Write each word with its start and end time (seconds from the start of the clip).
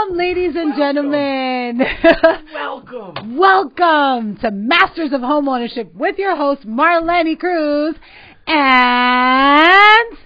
Welcome, 0.00 0.16
ladies 0.16 0.56
and 0.56 0.74
gentlemen. 0.76 1.82
Welcome. 2.54 3.36
welcome 3.36 4.36
to 4.38 4.50
Masters 4.50 5.12
of 5.12 5.20
Home 5.20 5.48
Ownership 5.48 5.94
with 5.94 6.16
your 6.16 6.36
host, 6.36 6.66
Marlene 6.66 7.38
Cruz. 7.38 7.96
And 8.46 10.16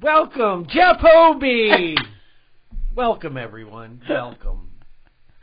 Welcome, 0.00 0.66
Jeff 0.68 0.96
Hobie. 0.98 1.96
Welcome, 2.96 3.36
everyone. 3.36 4.00
Welcome. 4.08 4.70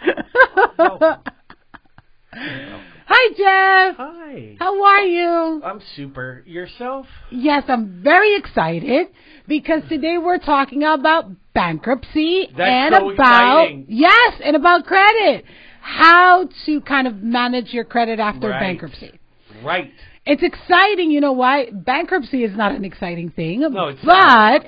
Welcome. 0.78 1.24
Hi, 3.12 3.30
Jeff. 3.34 3.98
Hi. 3.98 4.56
How 4.60 4.84
are 4.84 5.02
you? 5.02 5.62
I'm 5.64 5.82
super. 5.96 6.44
Yourself? 6.46 7.08
Yes, 7.32 7.64
I'm 7.68 8.04
very 8.04 8.36
excited 8.36 9.08
because 9.48 9.82
today 9.90 10.20
we're 10.20 10.38
talking 10.38 10.84
about 10.84 11.26
bankruptcy 11.56 12.48
That's 12.56 12.70
and 12.70 12.94
so 12.94 13.10
about 13.10 13.64
exciting. 13.64 13.86
yes, 13.90 14.34
and 14.44 14.56
about 14.56 14.86
credit. 14.86 15.44
How 15.82 16.50
to 16.68 16.82
kind 16.82 17.08
of 17.08 17.16
manage 17.24 17.74
your 17.74 17.84
credit 17.84 18.20
after 18.20 18.50
Right. 18.50 18.60
bankruptcy. 18.60 19.20
Right. 19.64 19.92
It's 20.28 20.44
exciting, 20.44 21.10
you 21.10 21.20
know 21.20 21.32
why? 21.32 21.72
Bankruptcy 21.72 22.44
is 22.44 22.56
not 22.56 22.74
an 22.74 22.86
exciting 22.86 23.32
thing, 23.32 23.62
No, 23.62 23.88
it's 23.88 24.02
but 24.04 24.14
not. 24.14 24.66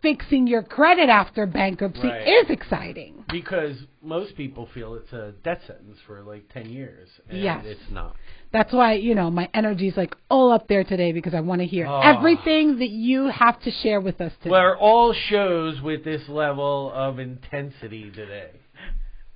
Fixing 0.00 0.46
your 0.46 0.62
credit 0.62 1.08
after 1.08 1.44
bankruptcy 1.44 2.06
Right. 2.06 2.26
is 2.26 2.50
exciting. 2.50 3.24
Because 3.28 3.84
most 4.02 4.36
people 4.36 4.66
feel 4.72 4.94
it's 4.94 5.12
a 5.12 5.32
death 5.44 5.60
sentence 5.66 5.98
for 6.06 6.22
like 6.22 6.48
10 6.52 6.70
years. 6.70 7.08
And 7.28 7.38
Yes. 7.42 7.64
it's 7.66 7.90
not. 7.90 8.16
That's 8.52 8.72
why, 8.72 8.94
you 8.94 9.14
know, 9.14 9.30
my 9.30 9.48
energy's 9.54 9.96
like 9.96 10.14
all 10.30 10.50
up 10.52 10.68
there 10.68 10.84
today 10.84 11.12
because 11.12 11.34
I 11.34 11.40
want 11.40 11.60
to 11.60 11.66
hear 11.66 11.86
Oh. 11.86 12.00
everything 12.00 12.78
that 12.78 12.88
you 12.90 13.26
have 13.28 13.60
to 13.62 13.70
share 13.70 14.00
with 14.00 14.20
us 14.20 14.32
today. 14.38 14.50
We're 14.50 14.76
all 14.76 15.12
shows 15.12 15.80
with 15.82 16.04
this 16.04 16.28
level 16.28 16.90
of 16.94 17.18
intensity 17.18 18.10
today. 18.10 18.50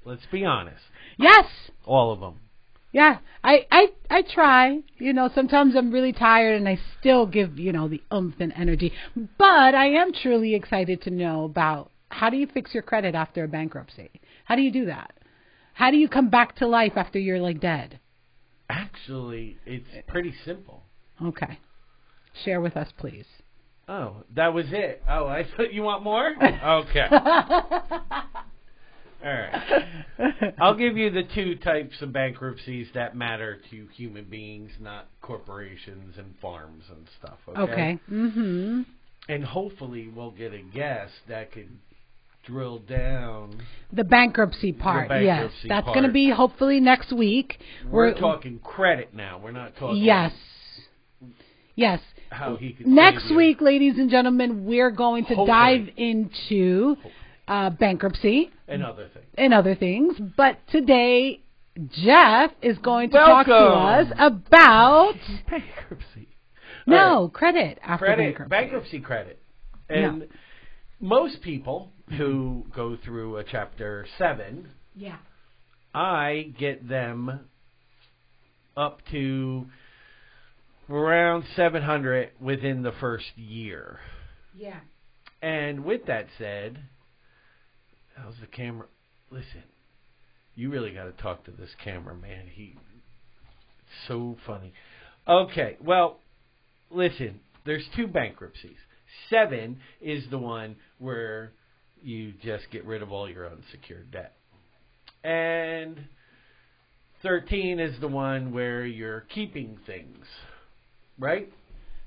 Let's 0.05 0.27
be 0.31 0.45
honest. 0.45 0.83
yes. 1.19 1.47
All 1.87 2.13
of 2.13 2.21
them. 2.21 2.41
Yeah, 2.93 3.19
I, 3.43 3.67
I 3.73 3.89
I 4.09 4.23
try. 4.23 4.79
You 4.99 5.13
know, 5.13 5.29
sometimes 5.35 5.75
I'm 5.75 5.91
really 5.91 6.13
tired 6.13 6.57
and 6.57 6.69
I 6.69 6.79
still 7.01 7.27
give, 7.27 7.59
you 7.59 7.73
know, 7.73 7.89
the 7.89 8.01
oomph 8.13 8.37
and 8.39 8.53
energy. 8.57 8.93
But 9.37 9.75
I 9.75 9.87
am 9.87 10.13
truly 10.13 10.55
excited 10.55 11.03
to 11.03 11.11
know 11.11 11.45
about 11.45 11.91
how 12.11 12.31
do 12.31 12.37
you 12.37 12.47
fix 12.47 12.73
your 12.73 12.85
credit 12.85 13.17
after 13.17 13.43
a 13.43 13.49
bankruptcy? 13.49 14.11
How 14.45 14.57
do 14.57 14.63
you 14.63 14.71
do 14.71 14.87
that? 14.87 15.13
How 15.75 15.91
do 15.91 15.97
you 15.97 16.09
come 16.09 16.31
back 16.31 16.57
to 16.57 16.67
life 16.67 16.93
after 16.97 17.19
you're 17.19 17.41
like 17.41 17.61
dead? 17.61 17.99
Actually, 18.71 19.59
it's 19.67 19.87
pretty 20.07 20.35
simple. 20.45 20.83
Okay. 21.23 21.59
Share 22.45 22.61
with 22.61 22.77
us, 22.77 22.89
please. 22.99 23.27
Oh, 23.89 24.17
that 24.35 24.55
was 24.55 24.67
it. 24.71 25.03
Oh, 25.09 25.27
I 25.27 25.45
thought 25.57 25.73
you 25.73 25.83
want 25.83 26.03
more? 26.03 26.31
Okay. 26.31 27.07
All 29.25 29.31
right. 29.33 30.55
I'll 30.59 30.77
give 30.77 30.97
you 30.97 31.11
the 31.11 31.23
two 31.35 31.57
types 31.57 32.01
of 32.03 32.13
bankruptcies 32.13 32.89
that 32.95 33.17
matter 33.17 33.61
to 33.71 33.87
human 33.97 34.25
beings, 34.25 34.71
not 34.81 35.09
corporations 35.23 36.17
and 36.19 36.35
farms 36.43 36.85
and 36.91 37.07
stuff. 37.19 37.39
Okay. 37.49 37.61
Okay. 37.73 37.99
Mhm. 38.11 38.85
And 39.29 39.45
hopefully 39.45 40.09
we'll 40.15 40.31
get 40.33 40.53
a 40.53 40.61
guest 40.63 41.13
that 41.29 41.53
can 41.53 41.81
drill 42.47 42.79
down. 42.81 43.61
The 43.93 44.05
bankruptcy 44.05 44.73
part. 44.73 45.09
yes. 45.11 45.25
bankruptcy 45.39 45.69
That's 45.69 45.85
part. 45.85 45.95
going 45.95 46.07
to 46.07 46.13
be 46.13 46.31
hopefully 46.31 46.81
next 46.81 47.13
week. 47.13 47.59
We're, 47.89 48.15
talking 48.15 48.59
credit 48.61 49.15
now. 49.15 49.39
We're 49.43 49.53
not 49.53 49.77
talking 49.77 50.03
Yes. 50.03 50.33
Yes. 51.77 52.01
how 52.31 52.57
he 52.57 52.77
Next 52.81 53.23
save 53.23 53.31
you. 53.33 53.37
week, 53.37 53.61
ladies 53.61 53.95
and 53.99 54.11
gentlemen, 54.11 54.65
we're 54.65 54.91
going 54.91 55.25
to 55.27 55.35
Hopefully. 55.35 55.47
dive 55.49 55.89
into 55.97 56.97
uh, 57.49 57.71
bankruptcy 57.71 58.51
and 58.69 58.83
other 58.85 59.09
things. 59.13 59.27
and 59.37 59.53
other 59.55 59.75
things. 59.75 60.15
But 60.37 60.59
today, 60.71 61.41
Jeff 61.91 62.53
is 62.63 62.79
going 62.79 63.11
to 63.11 63.17
talk 63.19 63.47
to 63.47 63.53
us 63.55 64.07
about 64.19 65.15
Bankruptcy. 65.51 66.29
no 66.87 67.25
right. 67.25 67.33
credit 67.33 67.79
after 67.83 68.05
credit, 68.07 68.23
bankruptcy. 68.23 68.51
bankruptcy 68.51 69.01
credit. 69.01 69.43
No. 69.91 70.23
Most 71.05 71.43
people 71.43 71.93
who 72.17 72.65
go 72.75 72.97
through 73.05 73.37
a 73.37 73.45
chapter 73.45 74.07
7, 74.17 74.71
Yeah. 74.97 75.19
I 75.95 76.55
get 76.59 76.89
them 76.89 77.41
up 78.75 79.01
to 79.11 79.67
around 80.89 81.45
700 81.57 82.31
within 82.41 82.83
the 82.83 82.93
first 82.93 83.27
year. 83.37 84.01
Yeah. 84.57 84.81
And 85.43 85.85
with 85.85 86.07
that 86.07 86.25
said, 86.39 86.79
how's 88.17 88.37
the 88.41 88.47
camera? 88.47 88.87
Listen, 89.31 89.65
you 90.55 90.71
really 90.71 90.93
got 90.93 91.05
to 91.05 91.23
talk 91.23 91.45
to 91.45 91.51
this 91.51 91.71
cameraman. 91.85 92.47
He 92.51 92.79
it's 93.83 94.09
so 94.09 94.39
funny. 94.47 94.73
Okay, 95.29 95.77
well, 95.85 96.21
listen, 96.91 97.41
there's 97.67 97.87
two 97.95 98.07
bankruptcies. 98.07 98.79
Seven 99.31 99.81
is 100.01 100.25
the 100.31 100.39
one 100.39 100.77
where 100.99 101.53
you 102.03 102.33
just 102.43 102.65
get 102.71 102.85
rid 102.85 103.03
of 103.03 103.13
all 103.13 103.29
your 103.29 103.49
unsecured 103.51 104.11
debt. 104.11 104.35
And 105.23 106.05
13 107.23 107.81
is 107.81 107.99
the 108.01 108.09
one 108.09 108.53
where 108.53 108.85
you're 108.85 109.23
keeping 109.35 109.79
things, 109.87 110.27
right? 111.19 111.51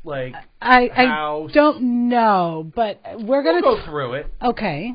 Like, 0.03 0.35
I 0.61 0.89
I 0.95 1.05
House. 1.07 1.51
don't 1.53 2.09
know, 2.09 2.71
but 2.75 3.01
we're 3.19 3.43
we'll 3.43 3.43
gonna 3.43 3.61
go 3.61 3.83
through 3.83 4.13
it. 4.13 4.27
okay. 4.41 4.93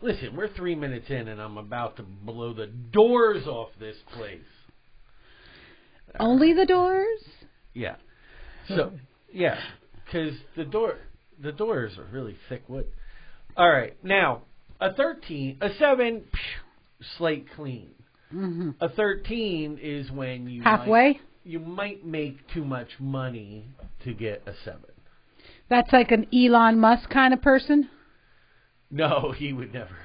Listen, 0.00 0.36
we're 0.36 0.52
three 0.54 0.76
minutes 0.76 1.06
in, 1.08 1.26
and 1.26 1.40
I'm 1.40 1.58
about 1.58 1.96
to 1.96 2.02
blow 2.04 2.52
the 2.54 2.66
doors 2.66 3.46
off 3.48 3.70
this 3.80 3.96
place. 4.14 4.40
Only 6.20 6.52
the 6.52 6.66
doors. 6.66 7.20
Yeah. 7.74 7.96
So 8.68 8.92
yeah, 9.32 9.58
because 10.04 10.34
the 10.56 10.64
door 10.64 10.98
the 11.40 11.52
doors 11.52 11.96
are 11.98 12.04
really 12.12 12.36
thick 12.48 12.68
wood. 12.68 12.86
All 13.58 13.68
right, 13.70 13.96
now 14.04 14.42
a 14.80 14.94
thirteen, 14.94 15.58
a 15.60 15.70
seven, 15.78 16.22
phew, 16.30 17.06
slate 17.18 17.46
clean. 17.56 17.90
hmm 18.30 18.70
A 18.80 18.88
thirteen 18.88 19.78
is 19.82 20.10
when 20.12 20.48
you 20.48 20.62
Halfway. 20.62 21.12
Might, 21.14 21.20
you 21.44 21.58
might 21.58 22.06
make 22.06 22.46
too 22.54 22.64
much 22.64 22.88
money 23.00 23.64
to 24.04 24.14
get 24.14 24.42
a 24.46 24.52
seven. 24.64 24.84
That's 25.68 25.92
like 25.92 26.12
an 26.12 26.26
Elon 26.32 26.78
Musk 26.78 27.10
kind 27.10 27.34
of 27.34 27.42
person. 27.42 27.88
No, 28.90 29.32
he 29.36 29.52
would 29.52 29.74
never. 29.74 29.96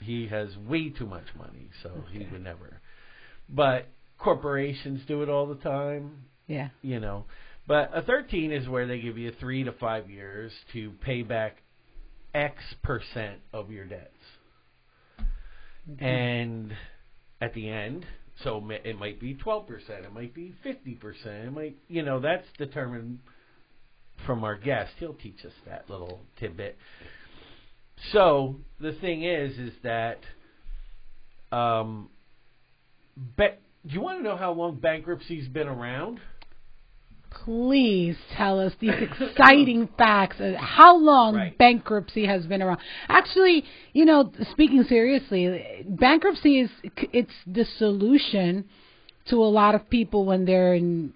He 0.00 0.26
has 0.28 0.48
way 0.56 0.90
too 0.90 1.06
much 1.06 1.26
money, 1.38 1.70
so 1.82 1.90
he 2.10 2.26
would 2.30 2.42
never. 2.42 2.80
But 3.48 3.86
corporations 4.18 5.02
do 5.06 5.22
it 5.22 5.28
all 5.28 5.46
the 5.46 5.54
time, 5.62 6.24
Yeah. 6.48 6.68
you 6.82 6.98
know. 7.00 7.24
But 7.66 7.90
a 7.96 8.02
13 8.02 8.50
is 8.52 8.68
where 8.68 8.86
they 8.86 9.00
give 9.00 9.16
you 9.16 9.30
3 9.38 9.64
to 9.64 9.72
5 9.72 10.10
years 10.10 10.52
to 10.72 10.90
pay 11.02 11.22
back 11.22 11.61
X 12.34 12.56
percent 12.82 13.40
of 13.52 13.70
your 13.70 13.84
debts. 13.84 14.08
And 15.98 16.72
at 17.40 17.54
the 17.54 17.68
end, 17.68 18.06
so 18.42 18.62
it 18.84 18.98
might 18.98 19.20
be 19.20 19.34
12%, 19.34 19.68
it 19.90 20.14
might 20.14 20.34
be 20.34 20.54
50%, 20.64 21.26
it 21.26 21.52
might, 21.52 21.76
you 21.88 22.02
know, 22.02 22.20
that's 22.20 22.46
determined 22.56 23.18
from 24.26 24.44
our 24.44 24.56
guest. 24.56 24.92
He'll 24.98 25.14
teach 25.14 25.44
us 25.44 25.52
that 25.66 25.90
little 25.90 26.20
tidbit. 26.38 26.76
So 28.12 28.56
the 28.80 28.92
thing 28.92 29.24
is, 29.24 29.58
is 29.58 29.72
that, 29.82 30.20
um, 31.50 32.08
do 33.36 33.48
you 33.84 34.00
want 34.00 34.18
to 34.18 34.22
know 34.22 34.36
how 34.36 34.52
long 34.52 34.76
bankruptcy's 34.76 35.48
been 35.48 35.68
around? 35.68 36.20
Please 37.44 38.16
tell 38.36 38.60
us 38.60 38.72
these 38.80 38.92
exciting 39.00 39.88
facts. 39.98 40.36
How 40.58 40.96
long 40.96 41.34
Right. 41.34 41.56
bankruptcy 41.58 42.26
has 42.26 42.46
been 42.46 42.62
around? 42.62 42.78
Actually, 43.08 43.64
you 43.92 44.04
know, 44.04 44.30
speaking 44.52 44.84
seriously, 44.84 45.84
bankruptcy 45.88 46.60
is 46.60 46.70
it's 47.12 47.32
the 47.46 47.64
solution 47.78 48.66
to 49.30 49.36
a 49.36 49.48
lot 49.48 49.74
of 49.74 49.88
people 49.90 50.24
when 50.24 50.44
they're 50.44 50.74
in 50.74 51.14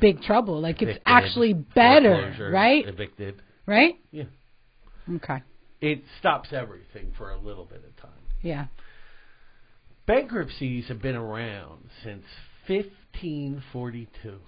big 0.00 0.22
trouble. 0.22 0.60
Like 0.60 0.82
it's 0.82 0.90
Evicted, 0.90 1.02
actually 1.06 1.52
better, 1.54 2.50
right? 2.52 2.86
Evicted. 2.86 3.40
Right? 3.66 3.94
Yeah. 4.10 4.24
Okay. 5.16 5.42
It 5.80 6.02
stops 6.20 6.50
everything 6.52 7.12
for 7.16 7.30
a 7.30 7.38
little 7.38 7.64
bit 7.64 7.82
of 7.86 7.96
time. 8.00 8.20
Yeah. 8.42 8.66
Bankruptcies 10.06 10.86
have 10.88 11.00
been 11.00 11.16
around 11.16 11.88
since 12.04 12.24
1542. 12.66 14.38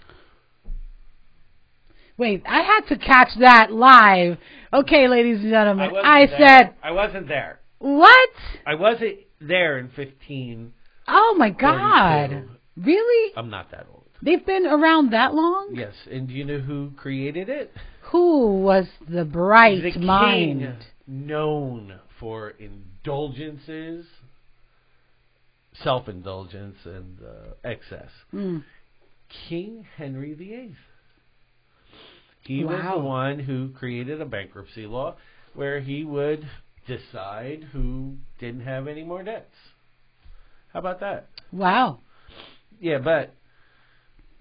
Wait, 2.17 2.43
I 2.47 2.63
had 2.63 2.81
to 2.89 2.97
catch 2.97 3.31
that 3.41 3.73
live. 3.73 4.39
Okay, 4.73 5.09
ladies 5.09 5.41
and 5.41 5.51
gentlemen, 5.51 5.91
wasn't 5.91 6.07
I 6.07 6.27
said 6.27 6.75
I 6.83 6.93
wasn't 6.93 7.29
there. 7.29 7.61
what? 7.79 8.31
I 8.67 8.75
wasn't 8.75 9.19
there 9.41 9.79
in 9.79 9.91
15. 9.91 10.73
Oh 11.09 11.35
my 11.37 11.51
God! 11.51 12.31
42. 12.31 12.51
Really? 12.77 13.33
I'm 13.37 13.51
not 13.51 13.71
that 13.71 13.87
old. 13.93 14.05
They've 14.23 14.45
been 14.45 14.67
around 14.67 15.13
that 15.13 15.35
long? 15.35 15.73
Yes, 15.75 15.95
and 16.11 16.27
do 16.29 16.35
you 16.35 16.45
know 16.45 16.59
who 16.59 16.93
created 16.97 17.49
it? 17.49 17.73
Who 18.11 18.61
was 18.63 18.87
the 19.09 19.25
bright 19.25 19.83
the 19.83 19.99
mind? 20.01 20.77
known 21.07 22.01
for 22.19 22.51
indulgences, 22.51 24.07
self 25.83 26.09
indulgence, 26.09 26.77
and 26.85 27.19
uh, 27.21 27.55
excess. 27.63 28.09
Mm. 28.33 28.65
King 29.49 29.87
Henry 29.97 30.33
VIII. 30.33 30.77
He 32.47 32.65
was 32.65 32.85
the 32.85 33.01
one 33.01 33.39
who 33.39 33.71
created 33.71 34.21
a 34.21 34.27
bankruptcy 34.27 34.87
law 34.87 35.17
where 35.55 35.81
he 35.81 36.05
would 36.05 36.47
decide 36.87 37.65
who 37.73 38.17
didn't 38.39 38.63
have 38.63 38.87
any 38.87 39.03
more 39.03 39.23
debts. 39.23 39.55
How 40.73 40.81
about 40.81 41.01
that? 41.01 41.29
Wow. 41.53 42.01
Yeah, 42.81 42.99
but 42.99 43.35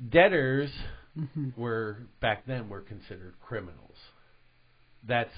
debtors 0.10 0.72
hmm 1.16 1.50
were 1.56 2.00
back 2.20 2.46
then 2.48 2.70
were 2.70 2.82
considered 2.82 3.36
criminals. 3.40 3.98
That's 5.08 5.30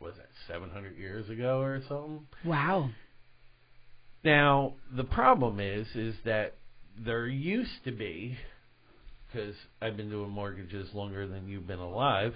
was 0.00 0.14
that 0.16 0.30
700 0.48 0.98
years 0.98 1.30
ago 1.30 1.60
or 1.60 1.80
something. 1.88 2.26
Wow. 2.44 2.90
Now, 4.24 4.74
the 4.94 5.04
problem 5.04 5.60
is 5.60 5.86
is 5.94 6.16
that 6.24 6.56
there 6.98 7.26
used 7.26 7.84
to 7.84 7.92
be 7.92 8.36
because 9.32 9.54
I've 9.80 9.96
been 9.96 10.10
doing 10.10 10.30
mortgages 10.30 10.88
longer 10.94 11.26
than 11.26 11.48
you've 11.48 11.66
been 11.66 11.78
alive. 11.78 12.34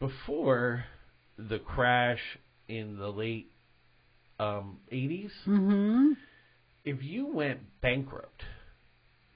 Before 0.00 0.84
the 1.36 1.58
crash 1.58 2.20
in 2.68 2.98
the 2.98 3.08
late 3.08 3.50
um, 4.38 4.78
80s, 4.92 5.30
hmm 5.44 6.12
if 6.84 7.02
you 7.02 7.26
went 7.26 7.60
bankrupt, 7.82 8.42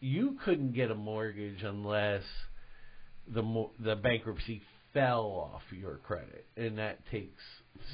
you 0.00 0.38
couldn't 0.42 0.72
get 0.72 0.90
a 0.90 0.94
mortgage 0.94 1.62
unless 1.62 2.22
the 3.28 3.42
mo- 3.42 3.72
the 3.78 3.94
bankruptcy 3.94 4.62
fell 4.94 5.50
off 5.52 5.62
your 5.70 5.96
credit, 5.98 6.46
and 6.56 6.78
that 6.78 7.04
takes 7.10 7.42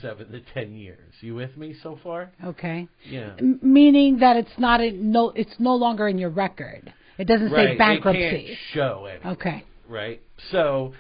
seven 0.01 0.31
to 0.31 0.41
ten 0.55 0.75
years. 0.75 1.13
You 1.21 1.35
with 1.35 1.57
me 1.57 1.75
so 1.83 1.99
far? 2.05 2.31
Okay. 2.45 2.87
Yeah. 3.09 3.35
M- 3.39 3.59
meaning 3.63 4.19
that 4.21 4.37
it's 4.37 4.59
not 4.59 4.81
a, 4.81 4.93
no, 4.93 5.31
it's 5.31 5.55
no 5.59 5.75
longer 5.75 6.07
in 6.07 6.19
your 6.19 6.31
record. 6.31 6.93
It 7.19 7.27
doesn't 7.27 7.51
right. 7.51 7.69
say 7.69 7.73
It 7.73 7.79
bankruptcy. 7.79 8.59
show 8.73 9.07
it. 9.07 9.21
Okay. 9.27 9.65
Right. 9.89 10.23
So, 10.53 10.93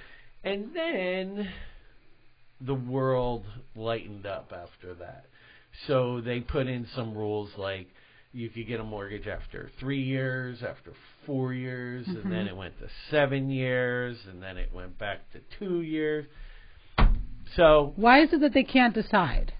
and 0.44 0.74
then 0.74 1.48
the 2.60 2.74
world 2.74 3.44
lightened 3.76 4.26
up 4.26 4.52
after 4.52 4.94
that. 4.94 5.26
So 5.86 6.20
they 6.20 6.40
put 6.40 6.66
in 6.66 6.86
some 6.94 7.14
rules 7.16 7.50
like 7.56 7.86
you 8.32 8.48
could 8.50 8.66
get 8.66 8.80
a 8.80 8.84
mortgage 8.84 9.26
after 9.26 9.70
three 9.78 10.02
years, 10.02 10.62
after 10.62 10.92
four 11.24 11.52
years, 11.54 12.06
and 12.08 12.24
then 12.30 12.46
Mhm. 12.46 12.48
it 12.48 12.56
went 12.56 12.78
to 12.80 12.88
seven 13.10 13.48
years, 13.50 14.18
and 14.26 14.42
then 14.42 14.56
it 14.58 14.72
went 14.72 14.98
back 14.98 15.30
to 15.32 15.40
two 15.58 15.80
years. 15.82 16.26
So, 17.56 17.92
Why 17.96 18.20
is 18.20 18.32
it 18.32 18.40
that 18.40 18.52
they 18.52 18.64
can't 18.64 18.94
decide? 18.94 19.54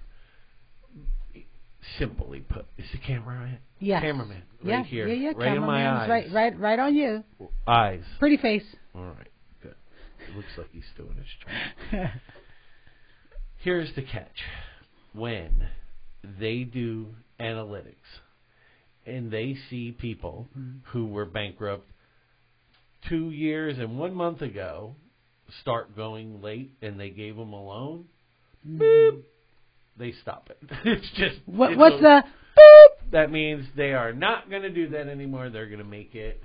Simply 1.97 2.39
put, 2.41 2.65
is 2.77 2.85
the 2.91 2.97
cameraman? 2.99 3.57
Yes. 3.79 4.01
Cameraman, 4.01 4.43
right 4.63 4.69
yeah, 4.69 4.83
here, 4.83 5.07
Yeah, 5.07 5.29
yeah. 5.31 5.31
right 5.35 5.55
in 5.57 5.61
my 5.63 5.89
eyes. 6.01 6.09
Right, 6.09 6.31
right, 6.31 6.59
right 6.59 6.79
on 6.79 6.95
you. 6.95 7.23
Eyes. 7.67 8.03
Pretty 8.19 8.37
face. 8.37 8.63
All 8.93 9.03
right, 9.05 9.27
good. 9.63 9.75
It 10.29 10.35
looks 10.35 10.49
like 10.57 10.67
he's 10.71 10.83
doing 10.97 11.15
his 11.15 11.25
job. 11.91 12.09
Here's 13.57 13.93
the 13.95 14.01
catch. 14.01 14.27
When 15.13 15.67
they 16.39 16.63
do 16.63 17.07
analytics 17.39 17.95
and 19.05 19.31
they 19.31 19.55
see 19.69 19.91
people 19.91 20.47
Mhm. 20.57 20.81
who 20.91 21.07
were 21.07 21.25
bankrupt 21.25 21.89
two 23.07 23.31
years 23.31 23.79
and 23.79 23.97
one 23.97 24.13
month 24.13 24.41
ago 24.41 24.95
start 25.61 25.95
going 25.95 26.41
late 26.41 26.71
and 26.81 26.99
they 26.99 27.09
gave 27.09 27.35
them 27.37 27.53
a 27.53 27.63
loan, 27.63 28.05
Mhm. 28.67 29.23
They 29.99 30.13
stop 30.21 30.49
it. 30.49 30.57
It's 30.85 31.09
just 31.15 31.35
What, 31.45 31.71
it's 31.71 31.79
what's 31.79 31.95
a- 31.97 32.01
the 32.01 32.23
boop? 32.57 33.11
that 33.11 33.31
means 33.31 33.65
they 33.75 33.93
are 33.93 34.13
not 34.13 34.49
going 34.49 34.63
to 34.63 34.69
do 34.71 34.89
that 34.89 35.07
anymore. 35.07 35.49
They're 35.49 35.67
going 35.67 35.79
to 35.79 35.85
make 35.85 36.15
it 36.15 36.41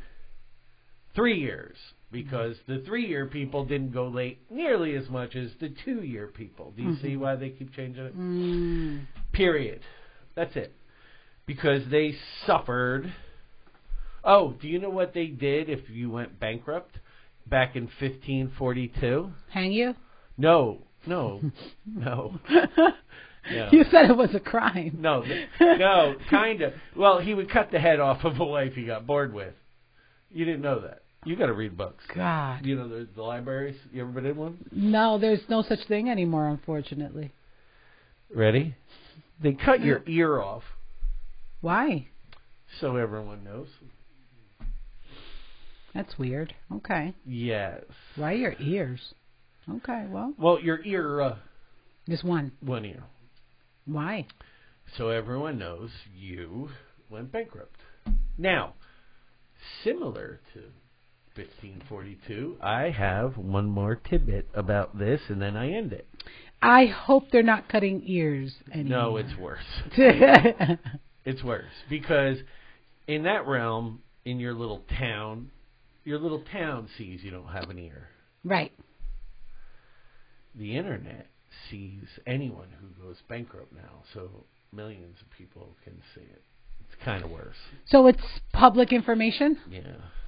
three 1.15 1.39
years 1.41 1.77
because 2.11 2.57
the 2.69 2.83
three 2.87 3.07
year 3.07 3.27
people 3.27 3.65
didn't 3.65 3.93
go 3.93 4.09
late 4.09 4.39
nearly 4.51 4.95
as 4.97 5.09
much 5.09 5.35
as 5.37 5.51
the 5.61 5.73
two 5.85 6.03
year 6.03 6.27
people. 6.29 6.73
Do 6.77 6.83
you 6.83 6.97
see 6.97 7.15
Mhm. 7.15 7.19
why 7.21 7.37
they 7.37 7.51
keep 7.51 7.73
changing 7.75 8.05
it? 8.05 8.17
Mm. 8.19 9.07
Period. 9.33 9.81
That's 10.35 10.55
it. 10.57 10.73
Because 11.47 11.83
they 11.91 12.17
suffered. 12.47 13.13
Oh, 14.23 14.53
do 14.61 14.69
you 14.69 14.79
know 14.79 14.91
what 14.91 15.13
they 15.15 15.27
did 15.27 15.69
if 15.69 15.89
you 15.91 16.11
went 16.11 16.39
bankrupt 16.41 16.99
back 17.47 17.77
in 17.77 17.89
1542? 18.01 19.31
Hang 19.51 19.73
you? 19.73 19.95
No, 20.39 20.79
no, 21.07 21.41
no. 21.87 22.39
You 23.51 23.85
said 23.91 24.11
it 24.11 24.17
was 24.17 24.35
a 24.35 24.41
crime. 24.41 24.97
No, 25.01 25.23
no, 25.61 26.15
kind 26.31 26.63
of. 26.63 26.73
Well, 26.97 27.19
he 27.21 27.35
would 27.35 27.51
cut 27.51 27.71
the 27.71 27.79
head 27.79 28.01
off 28.01 28.25
of 28.25 28.41
a 28.41 28.45
wife 28.45 28.73
he 28.75 28.85
got 28.87 29.07
bored 29.07 29.35
with. 29.35 29.55
You 30.31 30.45
didn't 30.45 30.63
know 30.63 30.81
that. 30.81 31.03
You 31.27 31.37
got 31.37 31.47
to 31.47 31.53
read 31.53 31.77
books. 31.77 32.05
God. 32.15 32.65
You 32.67 32.77
know 32.77 32.89
the, 32.89 33.09
the 33.15 33.23
libraries. 33.23 33.77
You 33.93 34.03
ever 34.03 34.11
been 34.13 34.27
in 34.27 34.37
one? 34.37 34.59
No, 34.73 35.19
there's 35.19 35.41
no 35.49 35.63
such 35.63 35.87
thing 35.89 36.09
anymore, 36.11 36.49
unfortunately. 36.49 37.33
Ready? 38.35 38.75
They 39.43 39.53
cut 39.53 39.81
your 39.83 40.03
ear 40.07 40.41
off, 40.41 40.63
Why? 41.61 42.09
so 42.81 42.97
everyone 42.97 43.45
knows. 43.45 43.69
That's 45.95 46.19
weird. 46.19 46.55
Okay. 46.73 47.15
Yes. 47.25 47.83
Why 48.17 48.33
your 48.33 48.55
ears? 48.59 49.01
Okay, 49.71 50.07
well, 50.11 50.35
Well, 50.39 50.59
your 50.61 50.83
ear, 50.85 51.21
uh, 51.21 51.37
just 52.09 52.25
one. 52.25 52.53
one 52.61 52.85
ear, 52.85 53.03
Why? 53.87 54.27
so 54.97 55.09
everyone 55.09 55.59
knows 55.59 55.91
you 56.15 56.69
went 57.11 57.33
bankrupt. 57.33 57.77
Now, 58.39 58.75
similar 59.83 60.41
to 60.53 60.61
1542, 61.41 62.59
I 62.61 62.91
have 62.91 63.37
one 63.37 63.67
more 63.67 63.97
tidbit 63.97 64.49
about 64.55 64.99
this, 64.99 65.21
and 65.29 65.41
then 65.41 65.57
I 65.57 65.73
end 65.73 65.93
it. 65.93 66.07
I 66.63 66.87
hope 66.87 67.25
they're 67.33 67.43
not 67.43 67.69
cutting 67.69 68.03
ears 68.07 68.55
anymore. 68.73 68.99
No, 68.99 69.17
it's 69.17 69.37
worse. 69.39 69.65
it's 69.97 70.81
It's 71.27 71.43
worse 71.43 71.65
because 71.89 72.37
in 73.07 73.23
that 73.25 73.47
realm, 73.47 74.03
in 74.27 74.39
your 74.39 74.53
little 74.55 74.83
town, 74.99 75.51
your 76.05 76.19
little 76.19 76.43
town 76.53 76.89
sees 76.99 77.21
you 77.23 77.31
don't 77.31 77.49
have 77.49 77.71
an 77.71 77.79
ear. 77.79 78.09
right. 78.45 78.73
The 80.55 80.77
internet 80.77 81.27
sees 81.71 82.03
anyone 82.27 82.69
who 82.81 83.05
goes 83.05 83.17
bankrupt 83.29 83.73
now, 83.73 84.03
so 84.13 84.31
millions 84.73 85.17
of 85.21 85.31
people 85.37 85.75
can 85.85 85.95
see 86.15 86.21
it. 86.23 86.43
It's 86.93 87.05
kind 87.05 87.25
of 87.25 87.31
worse. 87.31 87.57
So 87.87 88.07
it's 88.07 88.23
public 88.53 88.93
information. 88.93 89.59
Yeah. 89.71 89.81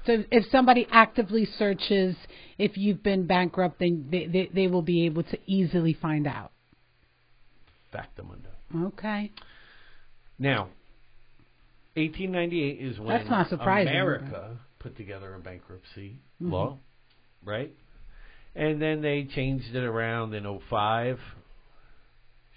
So 0.06 0.24
if 0.30 0.46
somebody 0.50 0.86
actively 0.90 1.46
searches 1.58 2.16
if 2.58 2.76
you've 2.76 3.02
been 3.02 3.26
bankrupt, 3.26 3.78
then 3.80 4.06
they, 4.10 4.26
they, 4.26 4.50
they 4.54 4.66
will 4.68 4.82
be 4.82 5.04
able 5.06 5.24
to 5.24 5.38
easily 5.46 5.94
find 5.94 6.26
out. 6.26 6.52
Factamundo. 7.92 8.50
Okay. 8.88 9.32
Now, 10.38 10.68
1898 11.94 12.80
is 12.80 12.98
when 12.98 13.08
That's 13.08 13.28
not 13.28 13.48
surprising. 13.48 13.88
America 13.88 14.58
put 14.78 14.96
together 14.96 15.34
a 15.34 15.38
bankruptcy 15.38 16.18
Mhm. 16.40 16.50
law, 16.52 16.78
right? 17.44 17.72
And 18.56 18.80
then 18.80 19.02
they 19.02 19.24
changed 19.24 19.74
it 19.74 19.84
around 19.84 20.34
in 20.34 20.60
05. 20.70 21.18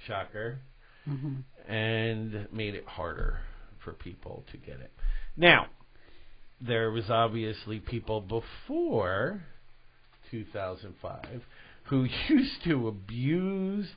Shocker. 0.08 0.60
hmm 1.06 1.36
and 1.68 2.48
made 2.52 2.74
it 2.74 2.86
harder 2.88 3.40
for 3.84 3.94
people 3.94 4.44
to 4.52 4.58
get 4.58 4.80
it. 4.80 4.92
Now, 5.38 5.68
there 6.60 6.90
was 6.90 7.10
obviously 7.10 7.80
people 7.80 8.22
before 8.22 9.44
2005 10.32 11.44
who 11.84 12.08
used 12.30 12.64
to 12.66 12.88
abuse 12.88 13.88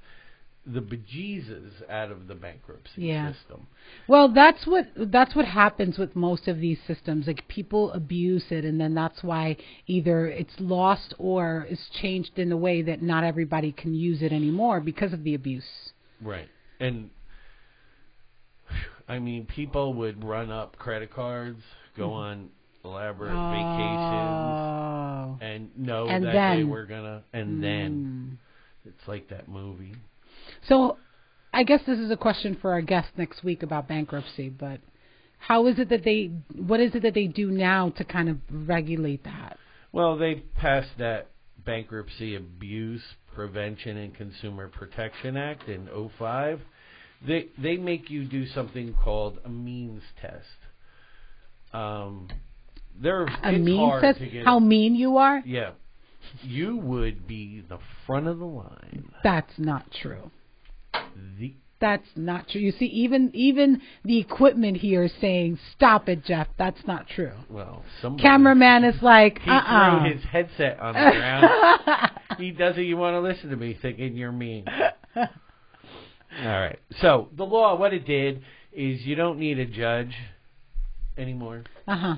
the 0.64 0.81
bejesus 0.81 1.73
out 1.90 2.12
of 2.12 2.28
the 2.28 2.35
bankruptcy 2.37 3.02
Yeah. 3.02 3.33
system. 3.33 3.66
Well, 4.07 4.28
that's 4.28 4.64
what 4.64 4.87
that's 5.11 5.35
what 5.35 5.45
happens 5.45 5.99
with 5.99 6.14
most 6.14 6.47
of 6.47 6.61
these 6.61 6.78
systems. 6.87 7.26
Like 7.26 7.47
people 7.49 7.90
abuse 7.92 8.45
it, 8.50 8.64
and 8.64 8.81
then 8.81 8.95
that's 8.95 9.25
why 9.25 9.57
either 9.88 10.28
it's 10.28 10.54
lost 10.61 11.14
or 11.19 11.66
it's 11.69 11.88
changed 11.90 12.38
in 12.38 12.52
a 12.52 12.57
way 12.57 12.81
that 12.83 13.02
not 13.02 13.25
everybody 13.25 13.73
can 13.73 13.92
use 13.95 14.23
it 14.23 14.33
anymore 14.33 14.81
because 14.81 15.12
of 15.12 15.25
the 15.25 15.35
abuse. 15.35 15.92
Right. 16.21 16.49
And 16.78 17.11
I 19.09 19.19
mean, 19.19 19.47
people 19.47 19.95
would 19.95 20.23
run 20.25 20.50
up 20.50 20.78
credit 20.78 21.11
cards, 21.11 21.61
go 21.97 22.09
Mhm. 22.09 22.12
on 22.12 22.50
elaborate 22.85 23.33
vacations, 23.33 24.59
Oh. 24.61 25.38
and 25.40 25.76
know 25.76 26.07
And 26.07 26.25
that 26.25 26.57
they 26.57 26.62
were 26.64 26.87
gonna. 26.87 27.25
And 27.33 27.62
then 27.62 28.38
Mm. 28.85 28.88
it's 28.88 29.09
like 29.09 29.28
that 29.28 29.49
movie. 29.49 29.97
So, 30.69 30.99
I 31.52 31.64
guess 31.64 31.81
this 31.87 31.99
is 31.99 32.11
a 32.11 32.16
question 32.16 32.57
for 32.61 32.73
our 32.73 32.81
guest 32.81 33.09
next 33.16 33.45
week 33.45 33.62
about 33.62 33.88
bankruptcy. 33.88 34.49
But 34.49 34.81
how 35.38 35.66
is 35.66 35.78
it 35.78 35.88
that 35.90 36.04
they? 36.04 36.31
What 36.54 36.81
is 36.81 36.95
it 36.95 37.02
that 37.02 37.14
they 37.14 37.26
do 37.26 37.50
now 37.50 37.90
to 37.90 38.04
kind 38.04 38.28
of 38.28 38.38
regulate 38.50 39.25
that? 39.25 39.59
Well, 39.92 40.16
they 40.16 40.37
passed 40.57 40.90
that 40.99 41.28
Bankruptcy 41.64 42.35
Abuse 42.35 43.02
Prevention 43.35 43.97
and 43.97 44.14
Consumer 44.14 44.69
Protection 44.69 45.37
Act 45.37 45.69
in 45.69 45.88
05, 46.19 46.61
they 47.26 47.47
they 47.59 47.76
make 47.76 48.11
you 48.11 48.25
do 48.25 48.47
something 48.47 48.95
called 48.95 49.38
a 49.45 49.49
means 49.49 50.02
test. 50.21 50.47
Um, 51.73 52.28
there, 53.00 53.25
A 53.25 53.54
it's 53.54 53.64
mean 53.64 53.78
hard 53.78 54.02
says 54.02 54.16
to 54.19 54.26
get. 54.26 54.45
how 54.45 54.59
mean 54.59 54.95
you 54.95 55.16
are. 55.16 55.42
yeah, 55.47 55.71
you 56.42 56.76
would 56.76 57.26
be 57.26 57.62
the 57.69 57.78
front 58.07 58.26
of 58.26 58.38
the 58.38 58.45
line. 58.45 59.11
That's 59.23 59.52
not 59.59 59.90
true. 59.92 60.31
The 61.38 61.54
That's 61.81 62.07
not 62.16 62.49
true. 62.49 62.61
You 62.61 62.73
see, 62.73 62.87
even 62.87 63.31
even 63.35 63.81
the 64.04 64.19
equipment 64.19 64.76
here 64.78 65.04
is 65.04 65.12
saying, 65.21 65.59
"Stop 65.76 66.09
it, 66.09 66.25
Jeff." 66.25 66.49
That's 66.59 66.87
not 66.87 67.09
true. 67.09 67.33
well, 67.50 67.85
Cameraman 68.21 68.85
is 68.85 69.02
like, 69.02 69.40
He 69.40 69.50
"Uh 69.50 69.54
uh 69.54 70.00
threw 70.00 70.12
his 70.14 70.23
headset 70.25 70.78
on 70.81 70.95
the 70.95 71.00
ground. 71.00 72.11
he 72.38 72.50
doesn't 72.52 72.81
even 72.83 72.99
want 72.99 73.14
to 73.14 73.21
listen 73.21 73.50
to 73.50 73.57
me, 73.57 73.76
thinking 73.81 74.16
you're 74.16 74.33
mean. 74.33 74.64
All 75.16 75.26
right. 76.47 76.78
So 77.00 77.28
the 77.37 77.45
law, 77.45 77.76
what 77.76 77.92
it 77.92 78.07
did 78.07 78.42
is 78.73 79.02
you 79.02 79.14
don't 79.16 79.38
need 79.38 79.59
a 79.59 79.66
judge 79.66 80.14
anymore 81.19 81.64
Uh 81.87 81.97
huh. 81.97 82.14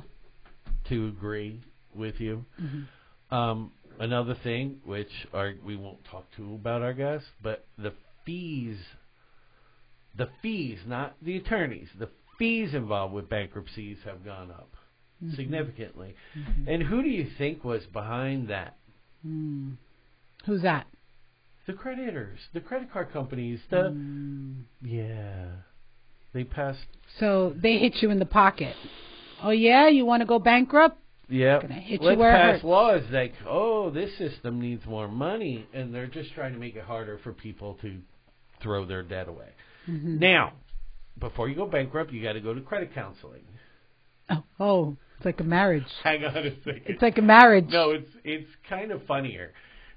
to 0.88 1.08
agree 1.08 1.60
with 1.94 2.20
you. 2.20 2.44
Mm-hmm. 2.62 3.34
Um, 3.34 3.72
another 3.98 4.36
thing, 4.44 4.80
which 4.84 5.10
our, 5.32 5.54
we 5.64 5.74
won't 5.74 6.04
talk 6.04 6.26
to 6.36 6.54
about 6.54 6.82
our 6.82 6.92
guests, 6.92 7.26
but 7.42 7.64
the 7.78 7.92
fees, 8.24 8.78
the 10.16 10.28
fees, 10.42 10.78
not 10.86 11.14
the 11.22 11.36
attorneys, 11.36 11.88
the 11.98 12.08
fees 12.38 12.74
involved 12.74 13.14
with 13.14 13.28
bankruptcies 13.28 13.98
have 14.04 14.24
gone 14.24 14.50
up 14.50 14.70
Mm-hmm. 15.22 15.36
significantly. 15.36 16.14
And 16.66 16.82
who 16.82 17.00
do 17.00 17.08
you 17.08 17.28
think 17.38 17.62
was 17.62 17.84
behind 17.92 18.48
that? 18.48 18.76
Mm. 19.26 19.76
Who's 20.44 20.62
that? 20.62 20.86
The 21.68 21.72
creditors, 21.72 22.40
the 22.52 22.60
credit 22.60 22.92
card 22.92 23.12
companies, 23.12 23.60
the 23.70 23.90
Mm. 23.94 24.64
yeah, 24.82 25.46
they 26.32 26.44
passed. 26.44 26.84
So 27.20 27.54
they 27.56 27.78
hit 27.78 28.02
you 28.02 28.10
in 28.10 28.18
the 28.18 28.26
pocket. 28.26 28.74
Oh 29.42 29.50
yeah, 29.50 29.88
you 29.88 30.04
want 30.04 30.20
to 30.20 30.26
go 30.26 30.38
bankrupt? 30.40 30.98
Yeah, 31.28 31.60
Gonna 31.62 31.74
hit 31.74 32.02
you 32.02 32.08
let's 32.08 32.20
pass 32.20 32.64
laws 32.64 33.02
like, 33.10 33.32
oh, 33.46 33.90
this 33.90 34.18
system 34.18 34.60
needs 34.60 34.84
more 34.84 35.08
money, 35.08 35.66
and 35.72 35.94
they're 35.94 36.06
just 36.08 36.34
trying 36.34 36.52
to 36.52 36.58
make 36.58 36.74
it 36.76 36.84
harder 36.84 37.18
for 37.22 37.32
people 37.32 37.74
to 37.82 37.98
throw 38.64 38.84
their 38.84 39.04
debt 39.04 39.28
away. 39.28 39.50
Mhm. 39.88 40.18
Now, 40.18 40.54
before 41.18 41.48
you 41.48 41.54
go 41.54 41.66
bankrupt, 41.66 42.10
you 42.12 42.20
got 42.22 42.32
to 42.32 42.40
go 42.40 42.52
to 42.52 42.60
credit 42.60 42.92
counseling. 42.94 43.44
Oh, 44.30 44.42
oh, 44.58 44.96
it's 45.16 45.24
like 45.26 45.38
a 45.38 45.44
marriage. 45.44 45.84
Hang 46.02 46.24
on 46.24 46.36
a 46.36 46.56
second. 46.64 46.82
It's 46.86 47.02
like 47.02 47.18
a 47.18 47.22
marriage. 47.22 47.66
no, 47.68 47.90
it's 47.92 48.10
it's 48.24 48.50
kind 48.68 48.90
of 48.90 49.04
funnier 49.06 49.52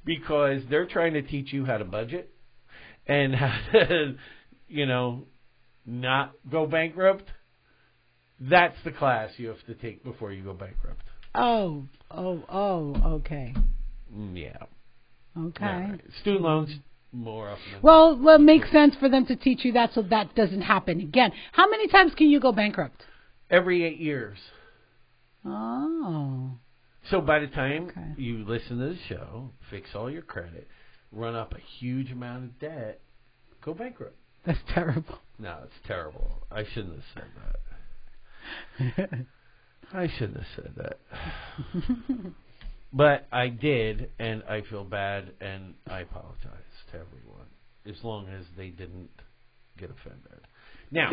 because 0.06 0.62
they're 0.70 0.86
trying 0.86 1.14
to 1.14 1.22
teach 1.24 1.52
you 1.54 1.66
how 1.66 1.78
to 1.78 1.86
budget 1.86 2.30
and 3.08 3.34
how 3.34 3.58
to, 3.72 4.16
you 4.68 4.86
know, 4.86 5.24
not 5.86 6.34
go 6.52 6.68
bankrupt. 6.68 7.24
That's 8.40 8.76
the 8.84 8.92
class 8.92 9.32
you 9.38 9.48
have 9.48 9.66
to 9.66 9.74
take 9.74 10.04
before 10.04 10.32
you 10.32 10.44
go 10.44 10.54
bankrupt. 10.54 11.02
Oh, 11.34 11.86
oh, 12.12 12.44
oh. 12.50 12.96
Okay. 13.16 13.54
Mm, 14.14 14.38
Yeah. 14.38 14.58
Okay. 15.38 15.66
Right. 15.66 16.02
Student 16.22 16.44
loans 16.44 16.70
more 17.18 17.50
often. 17.50 17.64
Well, 17.82 18.18
well, 18.18 18.36
it 18.36 18.42
makes 18.42 18.72
sense 18.72 18.96
for 19.00 19.10
them 19.10 19.26
to 19.26 19.36
teach 19.36 19.66
you 19.66 19.72
that 19.74 19.94
so 19.94 20.02
that 20.04 20.36
doesn't 20.36 20.62
happen 20.62 21.00
again. 21.02 21.32
How 21.52 21.70
many 21.70 21.88
times 21.88 22.14
can 22.16 22.28
you 22.30 22.40
go 22.40 22.52
bankrupt? 22.52 23.04
every 23.50 23.84
eight 23.86 23.98
years. 23.98 24.38
Oh. 25.46 26.52
So 27.10 27.22
by 27.22 27.40
the 27.40 27.48
time 27.48 27.88
Okay. 27.90 28.14
you 28.22 28.44
listen 28.46 28.78
to 28.80 28.90
the 28.90 28.98
show, 29.08 29.52
fix 29.70 29.92
all 29.96 30.12
your 30.12 30.22
credit, 30.22 30.68
run 31.14 31.34
up 31.36 31.54
a 31.54 31.60
huge 31.80 32.12
amount 32.12 32.44
of 32.44 32.60
debt, 32.60 33.00
go 33.64 33.74
bankrupt. 33.74 34.18
That's 34.46 34.60
terrible. 34.74 35.20
No, 35.40 35.60
it's 35.64 35.88
terrible. 35.88 36.46
I 36.52 36.64
shouldn't 36.74 36.96
have 36.96 37.04
said 37.14 37.30
that. 39.00 39.26
I 39.94 40.08
shouldn't 40.18 40.38
have 40.38 40.48
said 40.56 40.74
that. 40.78 41.00
but 42.92 43.28
I 43.32 43.48
did, 43.50 44.10
and 44.20 44.44
I 44.50 44.62
feel 44.70 44.84
bad, 44.84 45.32
and 45.40 45.76
I 45.90 46.00
apologize 46.02 46.77
to 46.92 46.94
everyone, 46.96 47.48
as 47.86 48.04
long 48.04 48.28
as 48.30 48.46
they 48.58 48.70
didn't 48.70 49.10
get 49.78 49.90
offended. 49.92 50.42
Now, 50.92 51.10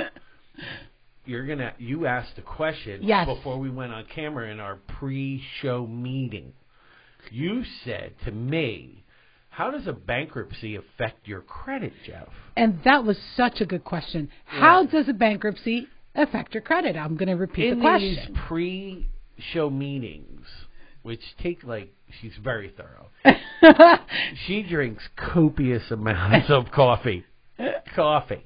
you're 1.25 1.47
gonna. 1.47 1.73
You 1.79 2.07
asked 2.07 2.39
a 2.39 2.43
question 2.43 3.03
Yes. 3.03 3.27
before 3.27 3.59
we 3.59 3.71
went 3.71 3.93
on 3.93 4.05
camera 4.07 4.51
in 4.51 4.61
our 4.61 4.77
pre-show 4.99 5.87
meeting. 5.87 6.53
You 7.31 7.65
said 7.85 8.13
to 8.25 8.31
me, 8.31 9.05
"How 9.49 9.71
does 9.71 9.87
a 9.87 9.93
bankruptcy 9.93 10.77
affect 10.77 11.27
your 11.27 11.41
credit, 11.41 11.93
Jeff?" 12.07 12.29
And 12.57 12.81
that 12.85 13.05
was 13.05 13.19
such 13.37 13.61
a 13.61 13.67
good 13.67 13.85
question. 13.85 14.29
How 14.45 14.85
does 14.85 15.09
a 15.09 15.13
bankruptcy 15.15 15.89
affect 16.15 16.55
your 16.55 16.63
credit? 16.63 16.97
I'm 16.97 17.17
going 17.17 17.29
to 17.29 17.35
repeat 17.35 17.73
in 17.73 17.81
the 17.81 17.99
these 17.99 18.17
question. 18.19 18.35
pre-show 18.47 19.71
meetings, 19.71 20.47
which 21.03 21.23
take 21.43 21.65
like 21.65 21.93
she's 22.21 22.35
very 22.43 22.71
thorough. 22.77 23.09
She 24.47 24.63
drinks 24.63 25.03
copious 25.17 25.91
amounts 25.91 26.51
of 26.51 26.71
coffee. 26.71 27.25
Coffee. 27.97 28.43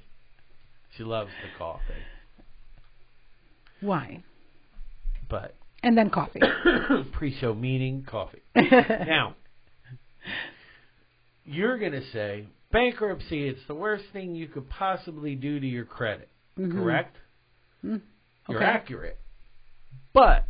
She 0.96 1.02
loves 1.02 1.30
the 1.42 1.58
coffee, 1.58 1.82
Wine. 3.82 4.22
but 5.28 5.54
And 5.82 5.96
then 5.96 6.10
coffee. 6.10 6.40
pre-show 7.12 7.54
meeting 7.54 8.04
coffee. 8.08 8.42
Now, 8.56 9.34
you're 11.44 11.78
gonna 11.78 12.02
say 12.12 12.46
bankruptcy. 12.72 13.48
It's 13.48 13.60
the 13.66 13.74
worst 13.74 14.04
thing 14.12 14.34
you 14.34 14.48
could 14.48 14.68
possibly 14.70 15.34
do 15.34 15.58
to 15.60 15.66
your 15.66 15.84
credit. 15.84 16.28
Mhm. 16.58 16.72
Correct? 16.72 17.16
Mm, 17.84 18.00
You're 18.48 18.58
okay. 18.58 18.66
accurate. 18.66 19.18
But 20.12 20.44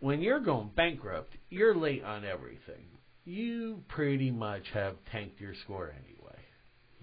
when 0.00 0.20
you're 0.20 0.40
going 0.40 0.70
bankrupt, 0.74 1.34
you're 1.50 1.74
late 1.74 2.02
on 2.04 2.24
everything. 2.24 2.84
You 3.24 3.82
pretty 3.88 4.30
much 4.30 4.64
have 4.72 4.96
tanked 5.12 5.40
your 5.40 5.54
score 5.64 5.90
anyway. 5.90 6.38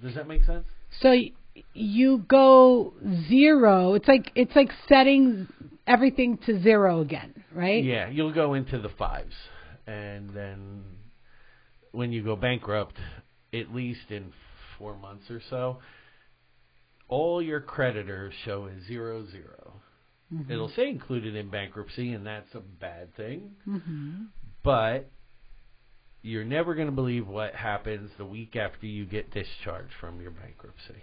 Does 0.02 0.16
that 0.16 0.28
make 0.28 0.44
sense? 0.44 0.66
So 1.02 1.16
you 1.74 2.20
go 2.28 2.94
zero. 3.30 3.94
It's 3.94 4.08
like 4.08 4.32
it's 4.36 4.56
like 4.56 4.70
setting 4.88 5.48
everything 5.86 6.38
to 6.46 6.62
zero 6.62 7.02
again, 7.02 7.34
right? 7.54 7.84
Yeah, 7.84 8.10
you'll 8.10 8.34
go 8.34 8.56
into 8.56 8.80
the 8.80 8.90
fives. 8.90 9.36
And 9.86 10.32
then 10.32 10.84
when 11.92 12.12
you 12.12 12.24
go 12.24 12.36
bankrupt, 12.36 12.96
at 13.54 13.74
least 13.74 14.10
in 14.10 14.34
four 14.78 14.96
months 14.98 15.30
or 15.30 15.42
so, 15.50 15.80
all 17.08 17.42
your 17.42 17.62
creditors 17.62 18.34
show 18.44 18.66
a 18.66 18.88
zero 18.88 19.26
zero. 19.32 19.74
Mhm. 20.34 20.50
It'll 20.50 20.70
say 20.70 20.90
included 20.90 21.36
in 21.36 21.50
bankruptcy, 21.50 22.12
and 22.14 22.26
that's 22.26 22.54
a 22.56 22.60
bad 22.60 23.14
thing. 23.16 23.56
Mhm. 23.68 24.28
but 24.64 25.10
you're 26.24 26.44
never 26.44 26.76
going 26.76 26.88
to 26.88 26.92
believe 26.94 27.26
what 27.28 27.56
happens 27.56 28.12
the 28.18 28.26
week 28.26 28.56
after 28.58 28.86
you 28.86 29.06
get 29.06 29.32
discharged 29.32 29.94
from 30.02 30.20
your 30.20 30.32
bankruptcy. 30.32 31.02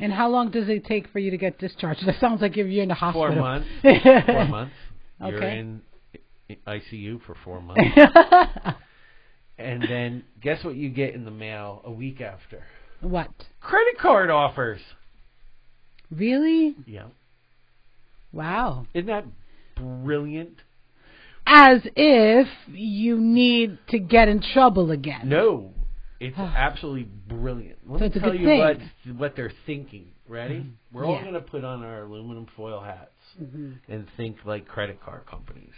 And 0.00 0.12
how 0.12 0.28
long 0.28 0.50
does 0.50 0.68
it 0.68 0.84
take 0.84 1.06
for 1.08 1.20
you 1.20 1.30
to 1.30 1.36
get 1.36 1.58
discharged? 1.58 2.00
That 2.06 2.18
sounds 2.18 2.40
like 2.42 2.56
you're 2.56 2.66
in 2.68 2.88
the 2.88 2.94
hospital. 2.94 3.28
Four 3.28 3.36
months. 3.36 3.68
Four 4.26 4.44
months. 4.48 4.74
You're 5.20 5.42
in 5.42 5.82
ICU 6.66 7.20
for 7.24 7.36
four 7.44 7.60
months. 7.60 7.82
and 9.56 9.82
then 9.82 10.24
guess 10.40 10.64
what 10.64 10.74
you 10.74 10.88
get 10.88 11.14
in 11.14 11.24
the 11.24 11.30
mail 11.30 11.80
a 11.84 11.92
week 11.92 12.20
after? 12.20 12.64
what? 13.00 13.28
Credit 13.60 13.98
card 13.98 14.30
offers. 14.30 14.80
Really? 16.10 16.74
Yeah. 16.86 17.04
Wow. 18.34 18.86
Isn't 18.94 19.06
that 19.06 19.24
brilliant? 19.76 20.56
As 21.46 21.80
if 21.96 22.48
you 22.68 23.18
need 23.18 23.78
to 23.88 23.98
get 23.98 24.28
in 24.28 24.42
trouble 24.42 24.90
again. 24.90 25.28
No. 25.28 25.72
It's 26.20 26.36
absolutely 26.38 27.04
brilliant. 27.28 27.78
Let 27.86 27.98
So 28.00 28.04
me 28.06 28.20
tell 28.20 28.34
you 28.34 28.46
thing. 28.46 28.58
what 28.58 28.78
what 29.16 29.36
they're 29.36 29.52
thinking. 29.66 30.06
Ready? 30.26 30.66
We're 30.92 31.04
all 31.04 31.16
Yeah. 31.16 31.22
going 31.22 31.34
to 31.34 31.40
put 31.42 31.64
on 31.64 31.82
our 31.84 32.02
aluminum 32.02 32.46
foil 32.56 32.80
hats. 32.80 33.10
Mhm. 33.40 33.78
and 33.88 34.06
think 34.16 34.36
like 34.44 34.66
credit 34.68 35.00
card 35.02 35.26
companies. 35.26 35.72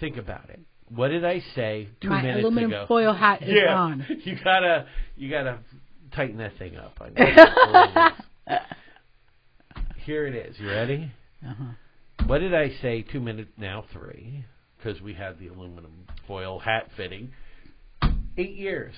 Think 0.00 0.16
about 0.16 0.50
it. 0.50 0.58
What 0.88 1.08
did 1.08 1.24
I 1.24 1.40
say 1.54 1.88
two 2.00 2.08
My 2.08 2.22
minutes 2.22 2.42
aluminum 2.44 2.72
ago? 2.72 2.84
foil 2.88 3.12
hat 3.14 3.42
is 3.42 3.50
yeah, 3.54 3.74
on. 3.74 4.04
you 4.24 4.36
gotta 4.42 4.86
you 5.16 5.30
gotta 5.30 5.58
tighten 6.12 6.38
that 6.38 6.56
thing 6.58 6.76
up. 6.76 6.98
Here 10.08 10.26
it 10.26 10.34
is. 10.34 10.58
You 10.58 10.68
ready? 10.70 11.12
Uh-huh. 11.46 12.24
What 12.26 12.38
did 12.38 12.54
I 12.54 12.70
say 12.80 13.02
two 13.02 13.20
minutes 13.20 13.50
now? 13.58 13.84
Three, 13.92 14.42
because 14.78 15.02
we 15.02 15.12
had 15.12 15.38
the 15.38 15.48
aluminum 15.48 16.06
foil 16.26 16.58
hat 16.58 16.88
fitting. 16.96 17.30
Eight 18.38 18.54
years. 18.56 18.94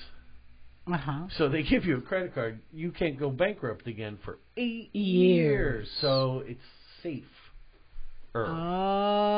Uh-huh. 0.87 1.27
So 1.37 1.49
they 1.49 1.63
give 1.63 1.83
you 1.83 1.97
a 1.97 2.01
credit 2.01 2.33
card. 2.33 2.61
You 2.71 2.91
can't 2.93 3.19
go 3.19 3.29
bankrupt 3.29 3.87
again 3.87 4.19
for 4.23 4.39
eight 4.55 4.89
Years. 4.95 4.95
years. 4.95 5.89
So 5.99 6.43
it's 6.45 6.61
safe. 7.03 7.25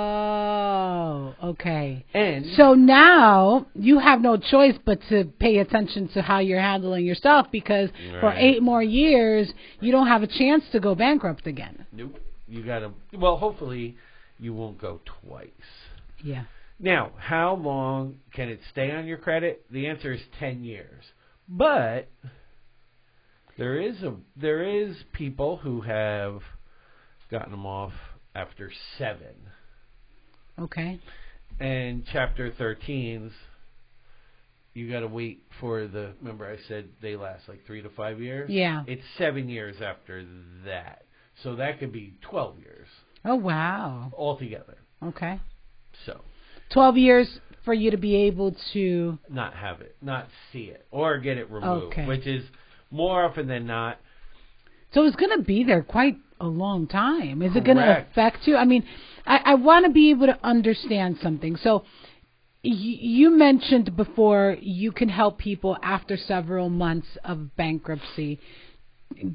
Oh, 0.05 1.33
okay. 1.43 2.05
and 2.13 2.45
So 2.55 2.73
now 2.73 3.65
you 3.73 3.99
have 3.99 4.21
no 4.21 4.37
choice 4.37 4.75
but 4.85 4.99
to 5.09 5.25
pay 5.39 5.57
attention 5.59 6.07
to 6.09 6.21
how 6.21 6.39
you're 6.39 6.61
handling 6.61 7.05
yourself 7.05 7.47
because 7.51 7.89
for 8.19 8.31
eight 8.33 8.61
more 8.61 8.83
years 8.83 9.51
you 9.79 9.91
don't 9.91 10.07
have 10.07 10.23
a 10.23 10.27
chance 10.27 10.63
to 10.71 10.79
go 10.79 10.95
bankrupt 10.95 11.47
again. 11.47 11.85
nope, 11.91 12.15
you 12.47 12.63
got 12.63 12.79
to. 12.79 12.91
Well, 13.17 13.37
hopefully, 13.37 13.97
you 14.39 14.53
won't 14.53 14.79
go 14.79 14.99
twice. 15.21 15.49
Yeah. 16.23 16.43
Now, 16.79 17.11
how 17.17 17.55
long 17.55 18.17
can 18.33 18.49
it 18.49 18.59
stay 18.71 18.91
on 18.91 19.05
your 19.05 19.17
credit? 19.17 19.65
The 19.71 19.87
answer 19.87 20.11
is 20.13 20.21
10 20.39 20.63
years. 20.63 21.03
But 21.47 22.09
there 23.57 23.79
is 23.79 24.01
a 24.03 24.15
there 24.35 24.63
is 24.63 24.95
people 25.13 25.57
who 25.57 25.81
have 25.81 26.41
gotten 27.29 27.51
them 27.51 27.65
off 27.65 27.93
after 28.35 28.71
7. 28.97 29.19
Okay. 30.59 30.99
And 31.59 32.03
chapter 32.11 32.51
13's 32.51 33.31
you 34.73 34.91
got 34.91 35.01
to 35.01 35.07
wait 35.07 35.43
for 35.59 35.85
the 35.85 36.13
remember 36.19 36.47
I 36.47 36.57
said 36.67 36.89
they 37.01 37.15
last 37.15 37.47
like 37.47 37.65
3 37.67 37.83
to 37.83 37.89
5 37.89 38.19
years? 38.19 38.49
Yeah. 38.49 38.83
It's 38.87 39.03
7 39.17 39.47
years 39.47 39.75
after 39.81 40.25
that. 40.65 41.05
So 41.43 41.55
that 41.57 41.79
could 41.79 41.91
be 41.91 42.17
12 42.29 42.59
years 42.59 42.87
Oh 43.25 43.35
wow. 43.35 44.11
altogether. 44.17 44.77
Okay. 45.03 45.39
So, 46.05 46.21
12 46.73 46.97
years 46.97 47.39
for 47.63 47.73
you 47.73 47.91
to 47.91 47.97
be 47.97 48.15
able 48.15 48.55
to 48.73 49.17
not 49.29 49.53
have 49.53 49.81
it, 49.81 49.95
not 50.01 50.27
see 50.51 50.63
it, 50.65 50.85
or 50.91 51.17
get 51.19 51.37
it 51.37 51.49
removed, 51.49 51.93
Okay. 51.93 52.05
which 52.05 52.25
is 52.27 52.43
more 52.91 53.23
often 53.23 53.47
than 53.47 53.65
not. 53.65 53.99
So 54.93 55.03
it's 55.05 55.15
going 55.15 55.37
to 55.37 55.43
be 55.43 55.63
there 55.63 55.81
quite 55.83 56.17
a 56.43 56.47
long 56.47 56.87
time. 56.87 57.41
Is 57.41 57.55
it 57.55 57.63
going 57.63 57.77
to 57.77 58.05
affect 58.11 58.45
you? 58.47 58.57
I 58.57 58.65
mean, 58.65 58.83
I, 59.25 59.37
I 59.45 59.53
want 59.55 59.85
to 59.85 59.91
be 59.91 60.11
able 60.11 60.27
to 60.27 60.37
understand 60.43 61.17
something. 61.21 61.55
So 61.55 61.79
y- 62.63 62.71
you 62.71 63.31
mentioned 63.31 63.95
before 63.95 64.57
you 64.61 64.91
can 64.91 65.09
help 65.09 65.37
people 65.37 65.77
after 65.81 66.17
several 66.17 66.69
months 66.69 67.07
of 67.23 67.55
bankruptcy 67.55 68.39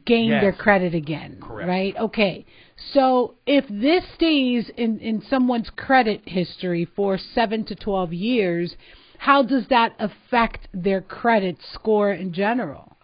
gain 0.04 0.30
Yes. 0.30 0.42
their 0.42 0.52
credit 0.52 0.94
again, 0.94 1.38
Correct. 1.40 1.68
right? 1.68 1.96
Okay. 1.96 2.44
So 2.92 3.36
if 3.46 3.64
this 3.70 4.04
stays 4.14 4.68
in 4.76 4.98
in 4.98 5.22
someone's 5.22 5.70
credit 5.70 6.22
history 6.26 6.84
for 6.96 7.16
7 7.16 7.64
to 7.66 7.74
12 7.74 8.12
years, 8.12 8.76
how 9.18 9.42
does 9.42 9.66
that 9.68 9.94
affect 9.98 10.68
their 10.74 11.00
credit 11.00 11.56
score 11.72 12.12
in 12.12 12.32
general? 12.32 12.96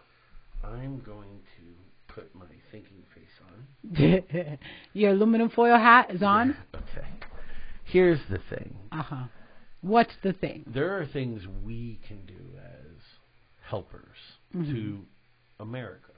I'm 0.64 1.00
going 1.00 1.38
to 1.56 2.12
put 2.12 2.34
my 2.34 2.46
thinking 2.72 3.02
face 3.14 3.38
on. 3.48 3.66
Your 4.92 5.12
aluminum 5.12 5.50
foil 5.50 5.76
hat 5.76 6.10
is 6.10 6.22
on? 6.22 6.56
Okay. 6.74 7.06
Here's 7.84 8.20
the 8.30 8.38
thing. 8.50 8.76
Uh 8.90 9.02
huh. 9.02 9.24
What's 9.82 10.14
the 10.22 10.32
thing? 10.32 10.64
There 10.66 10.98
are 10.98 11.06
things 11.06 11.42
we 11.62 12.00
can 12.08 12.24
do 12.26 12.58
as 12.58 13.02
helpers 13.68 14.16
to 14.52 15.00
America. 15.60 16.12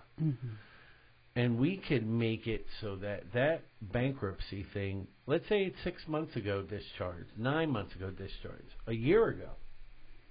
And 1.35 1.58
we 1.58 1.76
could 1.76 2.06
make 2.06 2.46
it 2.46 2.64
so 2.80 2.96
that 2.96 3.25
that 3.35 3.62
bankruptcy 3.82 4.64
thing, 4.72 5.07
let's 5.26 5.46
say 5.48 5.64
it's 5.64 5.76
six 5.85 6.02
months 6.07 6.35
ago 6.37 6.62
discharged, 6.62 7.31
nine 7.37 7.70
months 7.70 7.94
ago 7.94 8.11
discharged, 8.11 8.74
a 8.87 8.92
year 8.94 9.29
ago, 9.29 9.50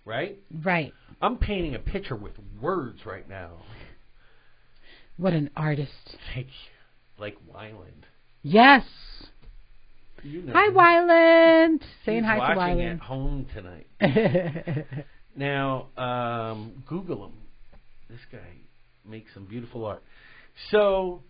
right? 0.03 0.39
Right. 0.63 0.93
I'm 1.21 1.37
painting 1.37 1.75
a 1.75 1.79
picture 1.79 2.15
with 2.15 2.33
words 2.59 3.05
right 3.05 3.27
now. 3.29 3.51
What 5.17 5.33
an 5.33 5.51
artist. 5.55 5.91
Thank 6.33 6.47
you. 6.47 6.74
Like 7.19 7.37
Wyland. 7.53 8.03
Yes. 8.43 8.83
You 10.23 10.41
know 10.41 10.53
Hi, 10.53 10.67
him. 10.67 10.73
Wyland. 10.75 11.79
Saying 12.05 12.23
He's 12.23 12.25
hi 12.25 12.35
to 12.35 12.39
watching 12.57 12.81
at 12.81 12.97
Wyland. 12.97 12.99
home 12.99 13.45
tonight. 13.53 14.85
Now, 15.37 15.87
um, 15.97 16.81
Google 16.87 17.25
him. 17.25 17.33
This 18.09 18.21
guy 18.31 18.39
makes 19.05 19.33
some 19.33 19.43
beautiful 19.45 19.83
art. 19.85 20.01
So, 20.71 21.23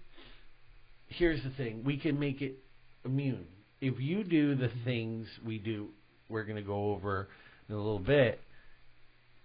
here's 1.08 1.42
the 1.44 1.50
thing: 1.50 1.84
we 1.84 1.98
can 1.98 2.20
make 2.20 2.40
it 2.44 2.56
immune. 3.04 3.48
If 3.82 4.00
you 4.00 4.24
do 4.24 4.54
the 4.54 4.70
things 4.84 5.28
we 5.44 5.58
do, 5.58 5.88
we're 6.30 6.44
going 6.44 6.58
to 6.58 6.62
go 6.62 6.92
over 6.92 7.28
in 7.68 7.74
a 7.74 7.78
little 7.80 7.98
bit. 7.98 8.40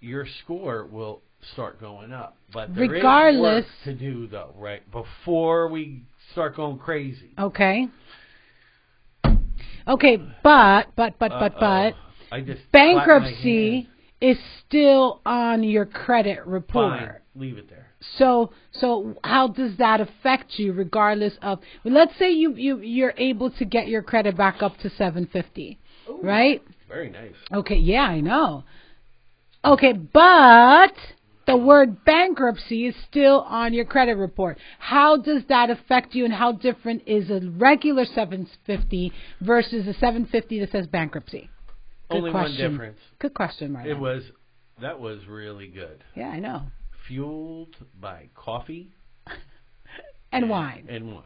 Your 0.00 0.26
score 0.44 0.84
will 0.84 1.22
start 1.54 1.80
going 1.80 2.12
up, 2.12 2.36
but 2.52 2.74
there 2.74 2.84
is 2.84 2.90
Regardless- 2.90 3.64
work 3.64 3.84
to 3.84 3.94
do 3.94 4.26
though, 4.26 4.52
right? 4.58 4.82
Before 4.92 5.68
we 5.68 6.02
start 6.32 6.56
going 6.56 6.78
crazy. 6.78 7.30
okay. 7.38 7.88
Okay, 9.88 10.18
but, 10.42 10.88
but, 10.94 11.18
but, 11.18 11.30
but, 11.30 11.54
but, 11.58 11.94
Uh-oh. 11.94 12.10
I 12.32 12.40
just 12.42 12.60
bankruptcy 12.70 13.88
is 14.20 14.38
still 14.66 15.20
on 15.26 15.64
your 15.64 15.86
credit 15.86 16.46
report. 16.46 16.98
Fine, 16.98 17.14
leave 17.34 17.58
it 17.58 17.68
there. 17.68 17.88
So, 18.16 18.52
so 18.72 19.16
how 19.24 19.48
does 19.48 19.76
that 19.78 20.00
affect 20.00 20.58
you, 20.58 20.72
regardless 20.72 21.34
of? 21.42 21.60
Let's 21.84 22.16
say 22.18 22.30
you 22.30 22.54
you 22.54 22.78
you're 22.78 23.14
able 23.16 23.50
to 23.52 23.64
get 23.64 23.88
your 23.88 24.02
credit 24.02 24.36
back 24.36 24.62
up 24.62 24.76
to 24.78 24.90
750, 24.90 25.78
Ooh. 26.08 26.20
right? 26.22 26.62
Very 26.88 27.10
nice. 27.10 27.34
Okay, 27.52 27.76
yeah, 27.76 28.02
I 28.02 28.20
know. 28.20 28.64
Okay, 29.64 29.92
but 29.92 30.94
the 31.50 31.56
word 31.56 32.04
bankruptcy 32.04 32.86
is 32.86 32.94
still 33.08 33.40
on 33.42 33.74
your 33.74 33.84
credit 33.84 34.16
report. 34.16 34.58
How 34.78 35.16
does 35.16 35.42
that 35.48 35.70
affect 35.70 36.14
you, 36.14 36.24
and 36.24 36.32
how 36.34 36.52
different 36.52 37.02
is 37.06 37.30
a 37.30 37.40
regular 37.56 38.04
750 38.04 39.12
versus 39.40 39.86
a 39.86 39.92
750 39.94 40.60
that 40.60 40.70
says 40.72 40.86
bankruptcy? 40.86 41.50
Good 42.10 42.16
Only 42.18 42.30
question. 42.30 42.62
one 42.62 42.70
difference. 42.72 42.98
Good 43.18 43.34
question, 43.34 43.72
Marlon. 43.72 43.86
It 43.86 43.98
was 43.98 44.22
that 44.80 44.98
was 44.98 45.20
really 45.28 45.68
good. 45.68 46.02
Yeah, 46.16 46.28
I 46.28 46.38
know. 46.40 46.62
Fueled 47.06 47.76
by 48.00 48.28
coffee 48.34 48.92
And 50.32 50.48
wine. 50.48 50.86
and 50.88 51.12
wine. 51.14 51.24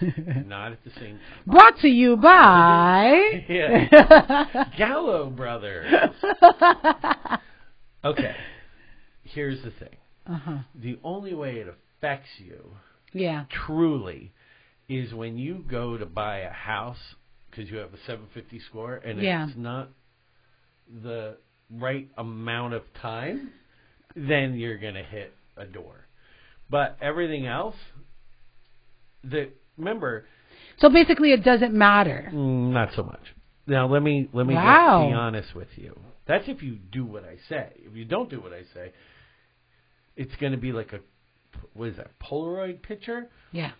Not 0.48 0.72
at 0.72 0.84
the 0.84 0.90
same 1.00 1.18
time. 1.18 1.20
Brought 1.46 1.78
to 1.80 1.88
you 1.88 2.16
by. 2.16 3.44
Yeah. 3.48 4.64
Gallo 4.76 5.30
Brothers. 5.30 5.86
Okay. 8.04 8.34
Here's 9.34 9.62
the 9.62 9.70
thing. 9.70 9.96
uh 10.26 10.38
huh. 10.38 10.58
The 10.74 10.98
only 11.04 11.34
way 11.34 11.56
it 11.56 11.68
affects 11.68 12.28
you 12.38 12.76
Yeah. 13.12 13.44
truly 13.66 14.32
is 14.88 15.12
when 15.14 15.36
you 15.38 15.64
go 15.70 15.96
to 15.98 16.06
buy 16.06 16.38
a 16.38 16.50
house 16.52 17.14
because 17.50 17.70
you 17.70 17.76
have 17.78 17.92
a 17.94 17.98
750 17.98 18.58
score 18.60 18.96
and 18.96 19.20
Yeah. 19.20 19.46
it's 19.48 19.56
not 19.56 19.88
the 21.02 21.36
right 21.70 22.08
amount 22.16 22.74
of 22.74 22.82
time, 22.94 23.52
then 24.16 24.54
you're 24.54 24.78
going 24.78 24.94
to 24.94 25.02
hit 25.02 25.34
a 25.56 25.64
door. 25.66 26.06
But 26.70 26.96
everything 27.00 27.46
else, 27.46 27.76
the 29.24 29.50
remember, 29.76 30.24
So 30.78 30.88
basically, 30.88 31.32
it 31.32 31.42
doesn't 31.44 31.74
matter. 31.74 32.30
mm, 32.32 32.70
not 32.72 32.90
so 32.94 33.02
much. 33.02 33.20
Now 33.66 33.86
let 33.86 34.02
me 34.02 34.28
let 34.32 34.46
me 34.46 34.54
Wow. 34.54 34.98
just 34.98 35.08
be 35.08 35.12
honest 35.14 35.54
with 35.54 35.68
you. 35.76 35.98
That's 36.26 36.48
if 36.48 36.62
you 36.62 36.76
do 36.76 37.04
what 37.04 37.24
I 37.24 37.36
say. 37.48 37.72
If 37.76 37.94
you 37.96 38.04
don't 38.04 38.30
do 38.30 38.40
what 38.40 38.52
I 38.52 38.62
say, 38.74 38.92
it's 40.18 40.34
going 40.40 40.52
to 40.52 40.58
be 40.58 40.72
like 40.72 40.92
a 40.92 41.00
what 41.72 41.88
is 41.88 41.96
that 41.96 42.18
Polaroid 42.18 42.82
picture, 42.82 43.28
Yeah. 43.52 43.70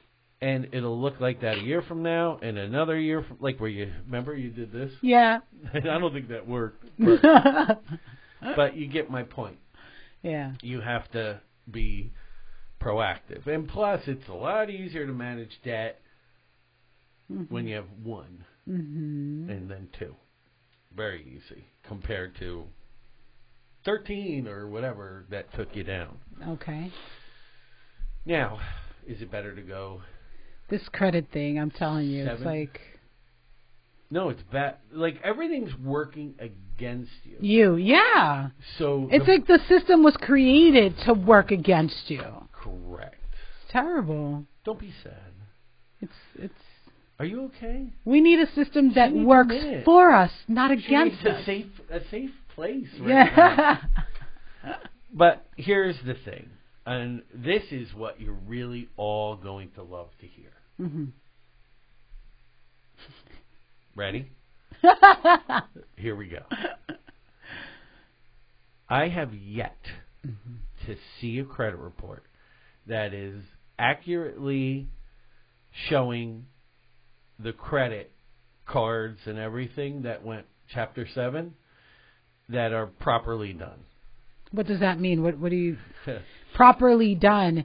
and 0.40 0.68
it'll 0.72 0.98
look 1.00 1.20
like 1.20 1.40
that 1.42 1.58
a 1.58 1.60
year 1.60 1.82
from 1.82 2.02
now, 2.02 2.38
and 2.40 2.56
another 2.56 2.98
year 2.98 3.22
from 3.22 3.36
like 3.40 3.58
where 3.60 3.68
you 3.68 3.92
remember 4.06 4.34
you 4.34 4.50
did 4.50 4.72
this. 4.72 4.92
Yeah. 5.02 5.40
I 5.74 5.80
don't 5.80 6.12
think 6.12 6.28
that 6.28 6.46
worked, 6.48 6.84
but, 6.98 7.82
but 8.56 8.76
you 8.76 8.86
get 8.88 9.10
my 9.10 9.22
point. 9.24 9.58
yeah. 10.22 10.52
You 10.62 10.80
have 10.80 11.10
to 11.12 11.40
be 11.70 12.12
proactive, 12.80 13.46
and 13.46 13.68
plus, 13.68 14.00
it's 14.06 14.28
a 14.28 14.32
lot 14.34 14.70
easier 14.70 15.06
to 15.06 15.12
manage 15.12 15.50
debt 15.64 16.00
when 17.48 17.66
you 17.66 17.74
have 17.76 17.86
one 18.02 18.44
Mm-hmm. 18.68 19.48
and 19.50 19.70
then 19.70 19.88
two. 19.98 20.14
Very 20.94 21.22
easy 21.22 21.64
compared 21.86 22.36
to 22.38 22.64
thirteen 23.84 24.46
or 24.48 24.66
whatever 24.68 25.24
that 25.30 25.52
took 25.54 25.74
you 25.76 25.84
down. 25.84 26.18
Okay. 26.46 26.92
Now, 28.24 28.58
is 29.06 29.22
it 29.22 29.30
better 29.30 29.54
to 29.54 29.62
go? 29.62 30.02
This 30.68 30.82
credit 30.92 31.28
thing, 31.32 31.58
I'm 31.58 31.70
telling 31.70 32.06
you, 32.08 32.26
it's 32.26 32.42
like 32.42 32.78
No, 34.10 34.28
it's 34.28 34.42
bad. 34.52 34.76
Like 34.92 35.20
everything's 35.24 35.74
working 35.82 36.34
against 36.38 37.10
you. 37.24 37.36
you. 37.40 37.76
Yeah. 37.76 38.48
So 38.78 39.08
It's 39.10 39.24
the- 39.26 39.32
like 39.32 39.46
the 39.46 39.58
system 39.68 40.02
was 40.02 40.16
created 40.18 40.94
to 41.06 41.14
work 41.14 41.50
against 41.50 42.10
you. 42.10 42.22
correct. 42.52 43.14
It's 43.32 43.72
terrible. 43.72 44.44
Don't 44.64 44.78
be 44.78 44.92
sad. 45.02 45.32
It's 46.00 46.12
it's. 46.36 46.54
Are 47.18 47.24
you 47.24 47.44
okay? 47.46 47.92
We 48.04 48.20
need 48.20 48.38
a 48.38 48.46
system 48.52 48.92
that 48.94 49.10
a 49.12 49.24
works 49.24 49.56
for 49.84 50.12
us, 50.12 50.30
not 50.46 50.70
She 50.78 50.86
against 50.86 51.16
needs 51.24 51.26
a 51.26 51.38
us. 51.38 51.46
safe 51.46 51.66
a 51.90 52.00
safe 52.10 52.30
place. 52.58 52.88
Right. 53.00 53.08
Yeah. 53.08 53.76
But 55.10 55.46
here's 55.56 55.96
the 56.04 56.14
thing, 56.26 56.50
and 56.84 57.22
this 57.34 57.62
is 57.70 57.94
what 57.94 58.20
you're 58.20 58.36
really 58.46 58.90
all 58.98 59.36
going 59.36 59.70
to 59.76 59.82
love 59.82 60.10
to 60.20 60.26
hear. 60.26 60.50
hmm 60.76 61.04
Ready? 63.96 64.30
Here 65.96 66.14
we 66.14 66.28
go. 66.28 66.40
I 68.86 69.08
have 69.08 69.32
yet 69.32 69.78
to 70.86 70.96
see 71.20 71.38
a 71.38 71.44
credit 71.44 71.78
report 71.78 72.24
that 72.86 73.14
is 73.14 73.42
accurately 73.78 74.88
showing 75.88 76.44
the 77.38 77.52
credit 77.52 78.12
cards 78.66 79.20
and 79.24 79.38
everything 79.38 80.02
that 80.02 80.22
went 80.22 80.44
chapter 80.72 81.08
7 81.14 81.54
that 82.48 82.72
are 82.72 82.86
properly 82.86 83.52
done. 83.52 83.80
What 84.50 84.66
does 84.66 84.80
that 84.80 84.98
mean? 84.98 85.22
What 85.22 85.38
what 85.38 85.50
do 85.50 85.56
you 85.56 85.76
properly 86.54 87.14
done? 87.14 87.64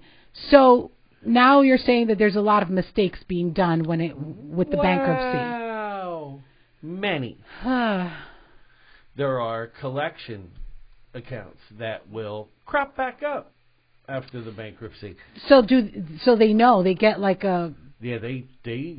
So 0.50 0.91
now 1.26 1.62
you're 1.62 1.78
saying 1.78 2.08
that 2.08 2.17
there's 2.17 2.36
a 2.36 2.41
lot 2.41 2.63
of 2.63 2.69
mistakes 2.69 3.19
being 3.28 3.54
done 3.54 3.84
when 3.84 4.02
it 4.02 4.17
with 4.17 4.69
the 4.69 4.78
bankruptcy. 4.78 5.38
Wow. 5.38 6.39
Many. 6.82 7.38
bankruptcy. 7.63 8.17
There 9.15 9.39
are 9.39 9.67
collection 9.67 10.50
accounts 11.13 11.60
that 11.78 12.10
will 12.10 12.50
crop 12.65 12.98
back 12.98 13.22
up 13.22 13.54
after 14.10 14.41
the 14.41 14.50
bankruptcy. 14.50 15.15
so 15.48 15.62
do 15.62 15.88
so 16.24 16.36
they 16.36 16.52
know 16.52 16.82
they 16.82 16.96
get 16.96 17.19
like 17.19 17.43
a 17.43 17.74
Yeah, 18.02 18.17
they 18.17 18.46
they 18.65 18.98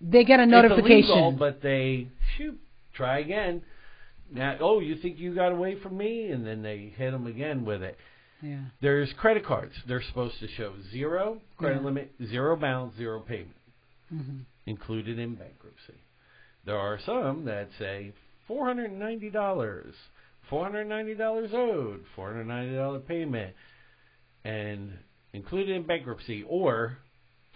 they 0.00 0.24
get 0.24 0.40
a 0.40 0.46
notification. 0.46 1.10
Illegal, 1.10 1.32
but 1.32 1.60
they 1.62 2.08
shoot, 2.36 2.58
try 2.94 3.18
again. 3.18 3.62
Now, 4.32 4.56
oh, 4.60 4.80
you 4.80 4.96
think 4.96 5.18
you 5.18 5.34
got 5.34 5.52
away 5.52 5.76
from 5.82 5.96
me? 5.96 6.30
And 6.30 6.46
then 6.46 6.62
they 6.62 6.92
hit 6.96 7.10
them 7.10 7.26
again 7.26 7.64
with 7.64 7.82
it. 7.82 7.96
yeah. 8.42 8.60
There's 8.80 9.12
credit 9.18 9.44
cards. 9.44 9.72
They're 9.88 10.02
supposed 10.08 10.38
to 10.40 10.48
show 10.56 10.72
zero 10.92 11.40
credit 11.58 11.78
Yeah. 11.80 11.84
limit, 11.86 12.12
zero 12.28 12.56
balance, 12.56 12.96
zero 12.96 13.20
payment, 13.20 13.56
hmm 14.08 14.38
included 14.66 15.18
in 15.18 15.34
bankruptcy. 15.34 15.98
There 16.64 16.78
are 16.78 16.98
some 17.04 17.44
that 17.46 17.68
say 17.78 18.12
four 18.46 18.66
hundred 18.66 18.90
and 18.90 19.00
ninety 19.00 19.30
dollars, 19.30 19.94
four 20.48 20.62
hundred 20.64 20.80
and 20.82 20.90
ninety 20.90 21.14
dollars 21.14 21.50
owed, 21.52 22.04
four 22.14 22.28
hundred 22.28 22.40
and 22.40 22.48
ninety 22.50 22.76
dollar 22.76 23.00
payment, 23.00 23.54
and 24.44 24.92
included 25.32 25.74
in 25.74 25.82
bankruptcy, 25.86 26.44
or 26.48 26.98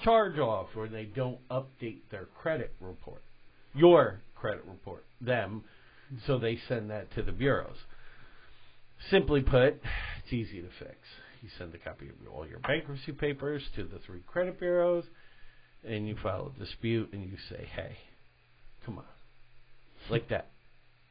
charge 0.03 0.39
off, 0.39 0.69
where 0.75 0.89
they 0.89 1.05
don't 1.05 1.39
update 1.51 2.01
their 2.11 2.25
credit 2.41 2.75
report, 2.81 3.23
your 3.75 4.21
credit 4.35 4.65
report, 4.67 5.05
them, 5.21 5.63
so 6.27 6.39
they 6.39 6.59
send 6.69 6.91
that 6.91 7.13
to 7.15 7.23
the 7.23 7.33
bureaus. 7.33 7.77
Simply 9.11 9.43
put, 9.43 9.81
it's 10.23 10.33
easy 10.33 10.61
to 10.61 10.69
fix. 10.79 10.97
You 11.43 11.49
send 11.59 11.75
a 11.75 11.79
copy 11.79 12.09
of 12.09 12.15
all 12.33 12.47
your 12.47 12.59
bankruptcy 12.61 13.13
papers 13.13 13.63
to 13.77 13.85
the 13.85 13.99
three 14.07 14.21
credit 14.27 14.59
bureaus, 14.59 15.05
and 15.87 16.09
you 16.09 16.17
file 16.23 16.53
a 16.57 16.59
dispute, 16.59 17.13
and 17.13 17.23
you 17.23 17.37
say, 17.51 17.67
"Hey, 17.77 17.99
come 18.87 18.97
on," 18.97 19.05
like 20.09 20.29
that. 20.29 20.51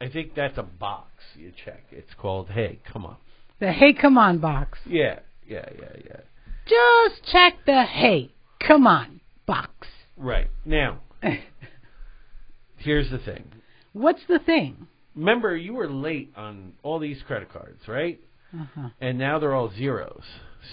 I 0.02 0.10
think 0.10 0.34
that's 0.34 0.58
a 0.58 0.64
box 0.64 1.12
you 1.36 1.52
check. 1.64 1.84
It's 1.92 2.14
called 2.16 2.50
"Hey, 2.50 2.80
come 2.92 3.06
on." 3.06 3.18
The 3.60 3.72
hey 3.72 3.94
come 3.94 4.18
on 4.18 4.40
box. 4.40 4.80
Yeah, 4.86 5.20
yeah, 5.48 5.70
yeah, 5.80 5.98
yeah. 6.04 6.22
Just 6.66 7.32
check 7.32 7.66
the 7.66 7.84
hey 7.84 8.34
come 8.60 8.88
on 8.88 9.22
box. 9.46 9.88
Right 10.18 10.50
now, 10.66 11.00
here's 12.78 13.12
the 13.12 13.20
thing. 13.20 13.46
What's 13.94 14.22
the 14.28 14.40
thing? 14.40 14.88
Remember, 15.16 15.56
you 15.56 15.74
were 15.74 15.88
late 15.90 16.34
on 16.36 16.74
all 16.82 17.00
these 17.00 17.22
credit 17.28 17.52
cards, 17.54 17.88
right? 17.88 18.20
Uh-huh. 18.54 18.90
And 19.00 19.18
now 19.18 19.40
they're 19.40 19.54
all 19.54 19.72
zeros. 19.72 20.24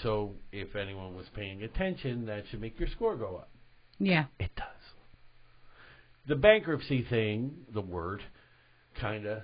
So 0.03 0.31
if 0.51 0.75
anyone 0.75 1.15
was 1.15 1.27
paying 1.35 1.63
attention, 1.63 2.25
that 2.25 2.43
should 2.49 2.61
make 2.61 2.79
your 2.79 2.89
score 2.89 3.15
go 3.15 3.37
up. 3.37 3.49
Yeah. 3.99 4.25
It 4.39 4.51
does. 4.55 4.65
The 6.27 6.35
bankruptcy 6.35 7.05
thing, 7.09 7.53
the 7.73 7.81
word, 7.81 8.21
kind 8.99 9.25
of 9.25 9.39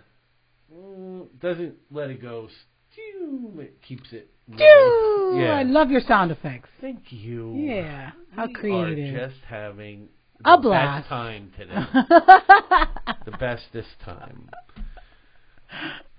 mm, 0.73 1.27
doesn't 1.41 1.75
let 1.91 2.09
it 2.09 2.21
go. 2.21 2.47
stew, 2.93 3.53
It 3.59 3.81
keeps 3.87 4.11
it. 4.11 4.29
Yeah. 4.49 5.55
I 5.57 5.63
love 5.63 5.91
your 5.91 6.01
sound 6.01 6.31
effects. 6.31 6.69
Thank 6.79 7.11
you. 7.11 7.53
Yeah. 7.55 8.11
How 8.35 8.47
we 8.47 8.53
creative. 8.53 9.15
are 9.15 9.27
just 9.27 9.41
having 9.47 10.07
A 10.45 10.57
blast. 10.59 11.03
best 11.03 11.09
time 11.09 11.51
today. 11.57 11.75
the 13.25 13.31
bestest 13.39 13.89
time. 14.05 14.49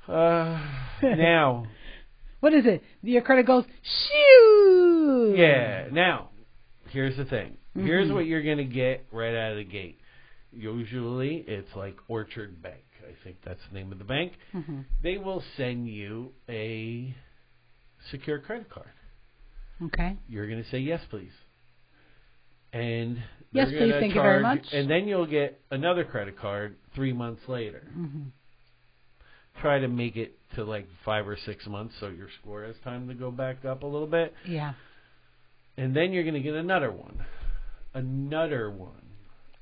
Uh, 0.07 0.61
now, 1.03 1.67
what 2.41 2.53
is 2.55 2.65
it? 2.67 2.83
Your 3.03 3.23
credit 3.23 3.47
goes 3.47 3.65
shoo. 3.83 5.35
yeah. 5.37 5.87
Now, 5.93 6.31
here's 6.91 7.17
the 7.17 7.25
thing. 7.25 7.57
Here's 7.75 8.09
Mhm. 8.09 8.15
what 8.15 8.27
you're 8.27 8.43
gonna 8.43 8.65
get 8.65 9.07
right 9.13 9.35
out 9.35 9.53
of 9.53 9.59
the 9.59 9.65
gate. 9.65 10.01
Usually, 10.53 11.37
it's 11.47 11.75
like 11.77 11.97
Orchard 12.09 12.61
Bank. 12.63 12.83
I 13.07 13.13
think 13.23 13.37
that's 13.45 13.61
the 13.71 13.79
name 13.79 13.93
of 13.93 13.99
the 13.99 14.05
bank. 14.05 14.33
hmm 14.53 14.81
They 15.03 15.17
will 15.19 15.43
send 15.57 15.89
you 15.89 16.33
a 16.49 17.15
secure 18.11 18.39
credit 18.41 18.69
card. 18.69 18.91
Okay. 19.83 20.17
You're 20.29 20.49
going 20.49 20.63
to 20.63 20.69
say 20.71 20.79
yes, 20.79 21.01
please. 21.09 21.33
And 22.73 23.23
Yes, 23.53 23.69
please, 23.71 23.95
thank 23.99 24.15
you 24.15 24.21
very 24.21 24.43
much. 24.43 24.67
And 24.73 24.91
then 24.91 25.09
you'll 25.09 25.27
get 25.27 25.61
another 25.71 26.05
credit 26.05 26.39
card 26.39 26.77
three 26.95 27.13
months 27.13 27.43
later. 27.49 27.83
hmm 27.93 28.25
Try 29.61 29.81
to 29.81 29.89
make 29.89 30.17
it 30.17 30.39
to 30.55 30.65
like 30.65 30.87
five 31.05 31.27
or 31.27 31.37
six 31.37 31.67
months 31.67 31.95
so 31.99 32.09
your 32.09 32.29
score 32.41 32.65
has 32.65 32.77
time 32.85 33.09
to 33.09 33.15
go 33.15 33.31
back 33.33 33.65
up 33.65 33.83
a 33.83 33.87
little 33.87 34.07
bit. 34.07 34.33
Yeah. 34.47 34.75
And 35.77 35.97
then 35.97 36.13
you're 36.13 36.23
going 36.23 36.35
to 36.35 36.41
get 36.41 36.55
another 36.55 36.93
one. 36.93 37.25
Another 37.95 38.71
one. 38.71 39.03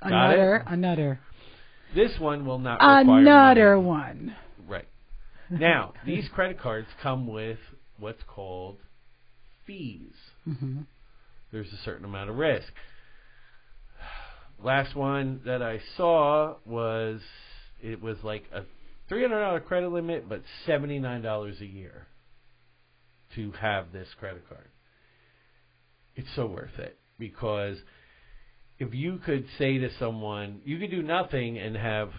Another. 0.02 0.64
Another. 0.66 1.20
This 1.94 2.12
one 2.18 2.44
will 2.44 2.58
not 2.58 2.74
require 2.74 3.20
Another 3.20 3.76
money. 3.76 3.86
one. 3.86 4.36
Right. 4.68 4.88
Now, 5.48 5.94
these 6.04 6.28
credit 6.34 6.60
cards 6.60 6.88
come 7.02 7.26
with 7.26 7.58
what's 7.98 8.22
called 8.26 8.78
fees. 9.66 10.12
hmm 10.44 10.82
there's 11.52 11.72
a 11.72 11.76
certain 11.84 12.04
amount 12.04 12.28
of 12.28 12.36
risk. 12.36 12.66
Last 14.62 14.94
one 14.94 15.40
that 15.44 15.62
I 15.62 15.80
saw 15.96 16.56
was 16.64 17.20
it 17.82 18.00
was 18.02 18.16
like 18.22 18.44
a 18.52 18.62
three 19.08 19.22
hundred 19.22 19.40
dollar 19.40 19.60
credit 19.60 19.90
limit, 19.90 20.28
but 20.28 20.42
seventy 20.66 20.98
nine 20.98 21.22
dollars 21.22 21.60
a 21.60 21.66
year 21.66 22.06
to 23.34 23.52
have 23.52 23.92
this 23.92 24.08
credit 24.18 24.48
card. 24.48 24.68
It's 26.14 26.28
so 26.34 26.46
worth 26.46 26.78
it 26.78 26.98
because 27.18 27.76
if 28.78 28.94
you 28.94 29.18
could 29.24 29.46
say 29.58 29.78
to 29.78 29.90
someone, 29.98 30.60
you 30.64 30.78
could 30.78 30.90
do 30.90 31.02
nothing 31.02 31.58
and 31.58 31.76
have 31.76 32.10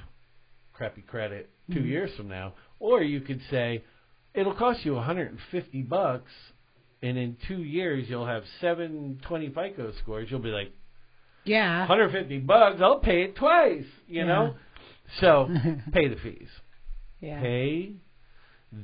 crappy 0.73 1.01
credit 1.01 1.49
2 1.73 1.79
Mhm. 1.79 1.87
years 1.87 2.15
from 2.15 2.27
now, 2.27 2.53
or 2.79 3.01
you 3.01 3.21
could 3.21 3.41
say 3.49 3.83
it'll 4.33 4.53
cost 4.53 4.85
you 4.85 4.95
150 4.95 5.81
bucks 5.83 6.31
and 7.01 7.17
in 7.17 7.35
2 7.47 7.63
years 7.63 8.07
you'll 8.09 8.25
have 8.25 8.43
720 8.61 9.49
FICO 9.49 9.91
scores, 9.93 10.29
you'll 10.29 10.39
be 10.39 10.51
like 10.51 10.71
Yeah. 11.47 11.79
150 11.81 12.39
bucks, 12.39 12.77
I'll 12.81 12.99
pay 12.99 13.23
it 13.23 13.35
twice, 13.35 13.85
you 14.07 14.25
know? 14.25 14.55
So, 15.19 15.47
pay 15.93 16.07
the 16.09 16.17
fees. 16.17 16.49
yeah. 17.19 17.39
Pay 17.41 17.93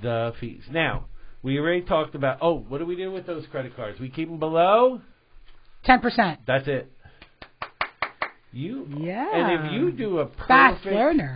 the 0.02 0.34
fees. 0.40 0.64
Now, 0.72 1.06
we 1.42 1.60
already 1.60 1.82
talked 1.82 2.16
about, 2.16 2.38
oh, 2.42 2.58
what 2.60 2.78
do 2.78 2.86
we 2.86 2.96
do 2.96 3.12
with 3.12 3.26
those 3.28 3.46
credit 3.48 3.76
cards? 3.76 4.00
We 4.00 4.10
keep 4.10 4.30
them 4.30 4.40
below? 4.40 5.02
Ten 5.84 6.00
percent. 6.00 6.40
That's 6.48 6.68
it. 6.68 6.90
You 8.54 8.88
Yeah. 9.00 9.30
and 9.34 9.66
if 9.66 9.74
you 9.74 9.92
do 9.92 10.20
a 10.20 10.28
perfect 10.28 10.84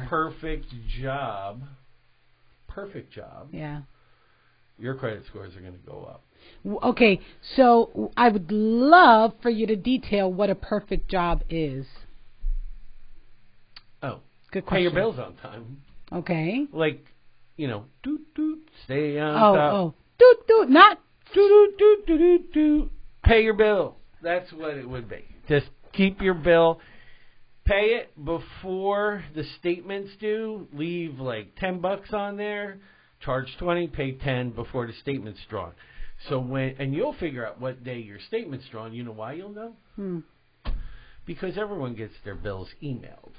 perfect 0.07 0.65
job, 1.01 1.63
perfect 2.67 3.11
job, 3.11 3.49
Yeah. 3.51 3.81
Your 4.79 4.95
credit 4.95 5.23
scores 5.27 5.55
are 5.55 5.61
going 5.61 5.73
to 5.73 5.79
go 5.89 6.03
up. 6.09 6.23
Okay, 6.83 7.19
so 7.55 8.11
I 8.15 8.29
would 8.29 8.51
love 8.51 9.33
for 9.41 9.49
you 9.49 9.67
to 9.67 9.75
detail 9.75 10.31
what 10.31 10.49
a 10.49 10.55
perfect 10.55 11.09
job 11.09 11.43
is. 11.49 11.85
Oh, 14.01 14.19
Good 14.51 14.65
question. 14.65 14.77
pay 14.77 14.81
your 14.83 14.91
bills 14.93 15.19
on 15.19 15.35
time. 15.37 15.81
Okay. 16.11 16.65
Like, 16.71 17.05
you 17.57 17.67
know, 17.67 17.85
doot 18.03 18.33
doot, 18.35 18.69
stay 18.85 19.19
on 19.19 19.35
Oh, 19.35 19.55
top. 19.55 19.73
oh, 19.73 19.93
doot 20.19 20.47
doot, 20.47 20.69
not 20.69 20.99
Doot 21.33 21.77
doot 21.77 21.77
doot 21.77 22.05
doot 22.07 22.17
doot 22.19 22.53
doot. 22.53 22.91
Pay 23.23 23.41
your 23.43 23.53
bill. 23.53 23.97
That's 24.23 24.51
what 24.53 24.75
it 24.77 24.87
would 24.89 25.09
be. 25.09 25.25
Just 25.49 25.67
keep 25.91 26.21
your 26.21 26.33
bill. 26.35 26.79
Pay 27.65 27.97
it 27.99 28.13
before 28.23 29.25
the 29.35 29.43
statements 29.59 30.11
due. 30.21 30.69
Leave 30.73 31.19
like 31.19 31.55
ten 31.57 31.81
bucks 31.81 32.13
on 32.13 32.37
there. 32.37 32.79
Charge 33.19 33.47
twenty. 33.59 33.87
Pay 33.87 34.13
ten 34.13 34.51
before 34.51 34.87
the 34.87 34.93
statement's 35.01 35.39
drawn. 35.49 35.73
So 36.29 36.39
when 36.39 36.75
and 36.79 36.93
you'll 36.93 37.13
figure 37.13 37.45
out 37.45 37.59
what 37.59 37.83
day 37.83 37.99
your 37.99 38.19
statement's 38.27 38.65
drawn. 38.69 38.93
You 38.93 39.03
know 39.03 39.11
why 39.11 39.33
you'll 39.33 39.49
know? 39.49 39.73
Hmm. 39.95 40.19
Because 41.25 41.57
everyone 41.57 41.93
gets 41.95 42.13
their 42.23 42.35
bills 42.35 42.69
emailed. 42.81 43.33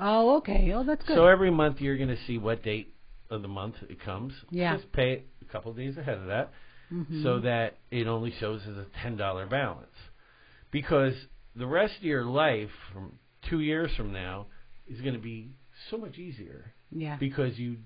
Oh, 0.00 0.38
okay. 0.38 0.72
Oh, 0.74 0.82
that's 0.84 1.04
good. 1.04 1.14
So 1.16 1.26
every 1.26 1.50
month 1.50 1.80
you're 1.80 1.96
going 1.96 2.08
to 2.08 2.18
see 2.26 2.38
what 2.38 2.64
date 2.64 2.92
of 3.30 3.42
the 3.42 3.48
month 3.48 3.76
it 3.88 4.00
comes. 4.04 4.32
Yeah. 4.50 4.76
Just 4.76 4.90
pay 4.92 5.12
it 5.12 5.26
a 5.40 5.52
couple 5.52 5.70
of 5.70 5.76
days 5.76 5.96
ahead 5.96 6.18
of 6.18 6.26
that. 6.26 6.50
Mhm. 6.92 7.22
so 7.22 7.40
that 7.40 7.78
it 7.90 8.06
only 8.06 8.30
shows 8.32 8.60
as 8.68 8.76
a 8.76 8.84
ten 9.02 9.16
dollar 9.16 9.46
balance. 9.46 9.96
Because 10.70 11.14
the 11.56 11.66
rest 11.66 11.96
of 11.96 12.04
your 12.04 12.24
life, 12.24 12.70
from 12.92 13.18
two 13.48 13.60
years 13.60 13.90
from 13.96 14.12
now, 14.12 14.46
is 14.86 15.00
going 15.00 15.14
to 15.14 15.20
be 15.20 15.48
so 15.90 15.96
much 15.96 16.18
easier 16.18 16.74
Yeah. 16.92 17.16
because 17.16 17.58
you 17.58 17.78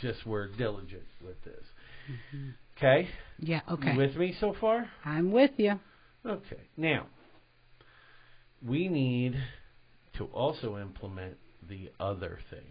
just 0.00 0.26
were 0.26 0.48
diligent 0.48 1.04
with 1.24 1.42
this. 1.44 1.64
Mm-hmm. 2.10 2.50
Okay? 2.76 3.08
Yeah. 3.38 3.60
Okay. 3.70 3.92
You 3.92 3.98
with 3.98 4.16
me 4.16 4.34
so 4.40 4.54
far? 4.60 4.88
I'm 5.04 5.32
with 5.32 5.52
you. 5.56 5.78
Okay. 6.26 6.60
Now, 6.76 7.06
we 8.64 8.88
need 8.88 9.36
to 10.18 10.24
also 10.26 10.78
implement 10.78 11.36
the 11.68 11.90
other 12.00 12.38
thing. 12.50 12.64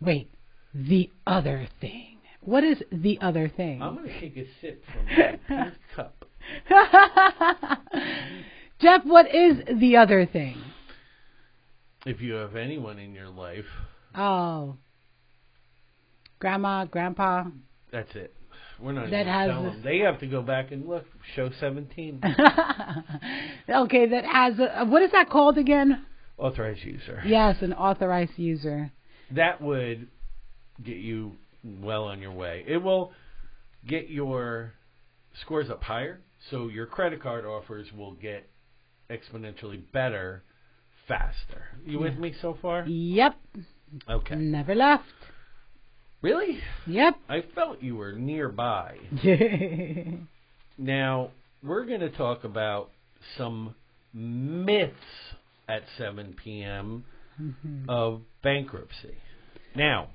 Wait. 0.00 0.30
The 0.74 1.10
other 1.26 1.68
thing. 1.80 2.18
What 2.40 2.64
is 2.64 2.82
the 2.92 3.18
other 3.20 3.48
thing? 3.48 3.80
I'm 3.80 3.94
going 3.96 4.08
to 4.08 4.20
take 4.20 4.36
a 4.36 4.46
sip 4.60 4.84
from 5.46 5.56
my 5.56 5.72
cup. 5.94 6.24
Jeff, 8.80 9.02
what 9.04 9.34
is 9.34 9.58
the 9.80 9.96
other 9.96 10.26
thing? 10.26 10.56
If 12.04 12.20
you 12.20 12.34
have 12.34 12.54
anyone 12.56 12.98
in 12.98 13.14
your 13.14 13.30
life, 13.30 13.64
Oh. 14.16 14.76
Grandma, 16.44 16.84
grandpa. 16.84 17.44
that's 17.90 18.14
it. 18.14 18.34
We're 18.78 18.92
not 18.92 19.10
That 19.10 19.24
has 19.24 19.48
them. 19.48 19.80
They 19.82 20.00
have 20.00 20.20
to 20.20 20.26
go 20.26 20.42
back 20.42 20.72
and 20.72 20.86
look. 20.86 21.06
Show 21.34 21.48
17. 21.58 22.20
okay, 23.70 24.06
that 24.08 24.26
has 24.26 24.58
a, 24.58 24.84
what 24.84 25.00
is 25.00 25.10
that 25.12 25.30
called 25.30 25.56
again? 25.56 26.04
Authorized 26.36 26.84
user. 26.84 27.22
Yes, 27.24 27.62
an 27.62 27.72
authorized 27.72 28.32
user. 28.36 28.92
That 29.30 29.62
would 29.62 30.06
get 30.84 30.98
you 30.98 31.32
well 31.64 32.04
on 32.04 32.20
your 32.20 32.32
way. 32.32 32.62
It 32.68 32.76
will 32.76 33.12
get 33.88 34.10
your 34.10 34.74
scores 35.40 35.70
up 35.70 35.82
higher, 35.82 36.20
so 36.50 36.68
your 36.68 36.84
credit 36.84 37.22
card 37.22 37.46
offers 37.46 37.86
will 37.96 38.12
get 38.12 38.50
exponentially 39.08 39.80
better 39.94 40.42
faster. 41.08 41.68
You 41.86 42.00
with 42.00 42.18
me 42.18 42.34
so 42.42 42.58
far? 42.60 42.84
Yep. 42.86 43.34
Okay. 44.10 44.34
Never 44.34 44.74
left. 44.74 45.04
Really? 46.24 46.58
Yep. 46.86 47.16
I 47.28 47.44
felt 47.54 47.82
you 47.82 47.96
were 47.96 48.12
nearby. 48.12 48.96
Now, 50.76 51.30
we're 51.62 51.84
going 51.84 52.00
to 52.00 52.10
talk 52.10 52.42
about 52.42 52.90
some 53.38 53.74
myths 54.12 54.94
at 55.68 55.82
7 55.98 56.34
p.m. 56.42 57.04
Mhm. 57.40 57.88
of 57.88 58.22
bankruptcy. 58.42 59.16
Now, 59.74 60.08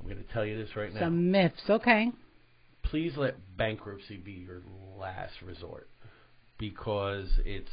I'm 0.00 0.06
going 0.06 0.22
to 0.22 0.32
tell 0.32 0.44
you 0.44 0.56
this 0.56 0.74
right 0.76 0.92
now. 0.92 1.00
Some 1.00 1.30
myths. 1.30 1.62
Okay. 1.68 2.10
Please 2.82 3.12
let 3.16 3.36
bankruptcy 3.56 4.16
be 4.16 4.32
your 4.32 4.62
last 4.98 5.34
resort 5.42 5.88
because 6.58 7.28
it's. 7.44 7.70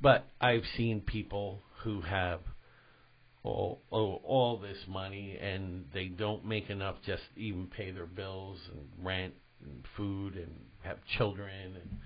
But 0.00 0.24
I've 0.40 0.64
seen 0.76 1.00
people 1.00 1.60
who 1.82 2.02
have 2.02 2.40
all, 3.42 3.80
all 3.90 4.20
all 4.24 4.58
this 4.58 4.78
money 4.88 5.38
and 5.40 5.84
they 5.94 6.06
don't 6.06 6.44
make 6.44 6.68
enough 6.68 6.96
just 7.06 7.22
even 7.36 7.66
pay 7.66 7.90
their 7.90 8.06
bills 8.06 8.58
and 8.70 8.86
rent 9.04 9.34
and 9.64 9.84
food 9.96 10.36
and 10.36 10.54
have 10.82 10.98
children 11.18 11.76
and 11.76 11.98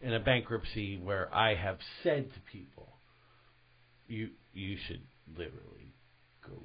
in 0.00 0.12
a 0.12 0.20
bankruptcy 0.20 0.98
where 0.98 1.34
I 1.34 1.54
have 1.54 1.78
said 2.02 2.32
to 2.34 2.40
people, 2.52 2.88
you 4.06 4.30
you 4.52 4.76
should 4.86 5.00
literally 5.36 5.94
go 6.46 6.62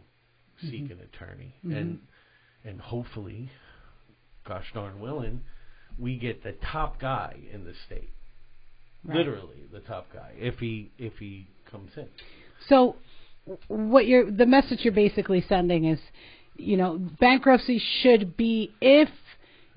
seek 0.61 0.89
Mhm. 0.89 0.91
an 0.91 0.99
attorney 1.01 1.53
Mhm. 1.63 1.77
and 1.77 2.07
and 2.65 2.81
hopefully, 2.81 3.49
gosh 4.43 4.69
darn 4.73 4.99
willing, 4.99 5.43
we 5.97 6.17
get 6.17 6.43
the 6.43 6.51
top 6.53 6.99
guy 6.99 7.39
in 7.51 7.63
the 7.63 7.73
state, 7.73 8.13
Right. 9.03 9.17
literally 9.17 9.65
the 9.71 9.79
top 9.79 10.11
guy 10.11 10.33
if 10.37 10.59
he 10.59 10.91
if 10.97 11.17
he 11.17 11.47
comes 11.65 11.95
in. 11.97 12.09
So, 12.67 12.97
what 13.67 14.05
you're 14.07 14.29
the 14.29 14.45
message 14.45 14.79
you're 14.81 14.93
basically 14.93 15.43
sending 15.47 15.85
is, 15.85 15.99
you 16.55 16.77
know, 16.77 16.97
bankruptcy 17.19 17.81
should 18.01 18.35
be 18.37 18.71
if 18.81 19.09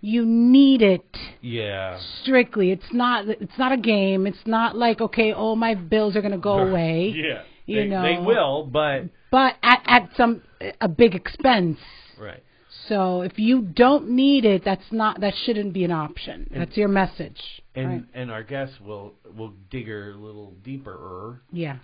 you 0.00 0.24
need 0.26 0.82
it 0.82 1.04
Yeah. 1.40 1.98
strictly. 2.22 2.70
It's 2.72 2.92
not. 2.92 3.28
It's 3.28 3.56
not 3.58 3.70
a 3.72 3.76
game. 3.76 4.26
It's 4.26 4.46
not 4.46 4.76
like 4.76 5.00
okay, 5.00 5.32
all 5.32 5.54
my 5.56 5.74
bills 5.74 6.16
are 6.16 6.20
going 6.20 6.32
to 6.32 6.38
go 6.38 6.58
away. 6.58 7.12
Yeah. 7.16 7.42
You 7.64 7.82
they, 7.82 7.86
know. 7.86 8.02
they 8.02 8.18
will, 8.18 8.64
but 8.66 9.04
But 9.30 9.54
at 9.62 9.82
at 9.86 10.10
some 10.16 10.42
a 10.80 10.88
big 10.88 11.14
expense. 11.14 11.78
right. 12.18 12.42
So 12.88 13.20
if 13.22 13.38
you 13.38 13.62
don't 13.62 14.10
need 14.10 14.44
it, 14.44 14.64
that's 14.64 14.90
not 14.90 15.20
that 15.20 15.34
shouldn't 15.44 15.72
be 15.72 15.84
an 15.84 15.92
option. 15.92 16.48
And- 16.50 16.60
That's 16.60 16.76
your 16.76 16.88
message. 16.88 17.40
And 17.76 17.88
right? 17.88 18.02
and 18.14 18.30
our 18.32 18.42
guests 18.42 18.80
will 18.80 19.14
will 19.36 19.52
dig 19.70 19.88
a 19.88 20.12
little 20.16 20.52
deeper 20.64 21.40
Yeah. 21.52 21.76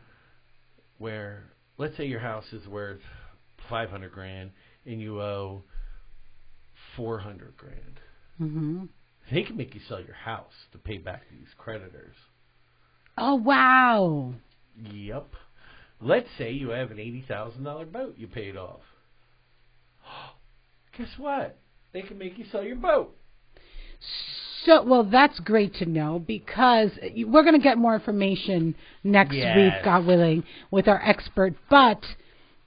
where 0.99 1.45
let's 1.79 1.97
say 1.97 2.05
your 2.05 2.21
house 2.21 2.53
is 2.53 2.67
worth 2.67 3.01
five 3.71 3.91
hundred 3.91 4.13
grand 4.13 4.51
and 4.85 5.01
you 5.01 5.21
owe 5.21 5.63
four 6.97 7.19
hundred 7.19 7.57
grand. 7.57 8.01
Mhm. 8.41 8.89
They 9.31 9.43
can 9.43 9.57
make 9.57 9.75
you 9.75 9.81
sell 9.89 10.01
your 10.01 10.15
house 10.15 10.55
to 10.73 10.79
pay 10.79 10.99
back 10.99 11.23
these 11.31 11.49
creditors. 11.57 12.17
Oh 13.17 13.35
wow. 13.35 14.35
Yep. 14.93 15.29
Let's 16.01 16.29
say 16.39 16.53
you 16.53 16.71
have 16.71 16.91
an 16.91 16.99
eighty 16.99 17.25
thousand 17.27 17.65
dollar 17.65 17.87
boat 17.87 18.15
you 18.17 18.27
paid 18.27 18.57
off. 18.57 18.83
Guess 20.97 21.19
what? 21.19 21.59
They 21.93 22.03
can 22.03 22.19
make 22.19 22.39
you 22.39 22.45
sell 22.51 22.63
your 22.63 22.77
boat. 22.77 23.18
So, 24.65 24.83
well, 24.83 25.05
that's 25.05 25.39
great 25.41 25.75
to 25.75 25.87
know 25.87 26.19
because 26.19 26.91
we're 27.17 27.43
going 27.43 27.55
to 27.55 27.63
get 27.63 27.79
more 27.79 27.95
information 27.95 28.75
next 29.03 29.35
Yes. 29.35 29.57
week, 29.57 29.73
God 29.85 30.07
willing, 30.07 30.45
with 30.71 30.89
our 30.89 31.01
expert. 31.03 31.55
But 31.71 32.05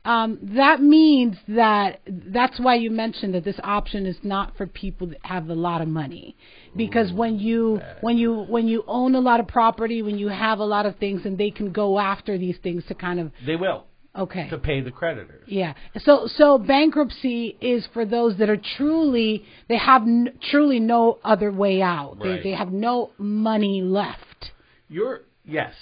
um, 0.03 0.39
that 0.55 0.81
means 0.81 1.37
that 1.49 1.99
that's 2.07 2.59
why 2.59 2.75
you 2.75 2.89
mentioned 2.89 3.35
that 3.35 3.43
this 3.43 3.59
option 3.63 4.07
is 4.07 4.17
not 4.23 4.57
for 4.57 4.65
people 4.65 5.07
that 5.07 5.19
have 5.23 5.49
a 5.49 5.53
lot 5.53 5.81
of 5.81 5.87
money, 5.87 6.35
because 6.75 7.13
when 7.13 7.37
you 7.37 7.77
bad. 7.77 7.97
when 8.01 8.17
you 8.17 8.45
when 8.49 8.67
you 8.67 8.83
own 8.87 9.13
a 9.13 9.19
lot 9.19 9.39
of 9.39 9.47
property, 9.47 10.01
when 10.01 10.17
you 10.17 10.29
have 10.29 10.57
a 10.57 10.65
lot 10.65 10.87
of 10.87 10.95
things, 10.95 11.21
and 11.25 11.37
they 11.37 11.51
can 11.51 11.71
go 11.71 11.99
after 11.99 12.37
these 12.37 12.57
things 12.63 12.83
to 12.87 12.95
kind 12.95 13.19
of 13.19 13.31
They 13.45 13.55
will 13.55 13.85
okay. 14.15 14.49
to 14.49 14.57
pay 14.57 14.81
the 14.81 14.91
creditors. 14.91 15.43
Yeah. 15.47 15.73
So 16.03 16.27
so 16.27 16.57
bankruptcy 16.57 17.57
is 17.61 17.87
for 17.93 18.05
those 18.05 18.37
that 18.37 18.49
are 18.49 18.61
truly 18.77 19.45
they 19.67 19.77
have 19.77 20.03
n- 20.03 20.37
truly 20.51 20.79
no 20.79 21.19
other 21.23 21.51
way 21.51 21.81
out. 21.81 22.17
Right. 22.19 22.37
They 22.43 22.51
they 22.51 22.55
have 22.55 22.71
no 22.71 23.11
money 23.17 23.81
left. 23.81 24.51
You're 24.89 25.21
yes, 25.45 25.73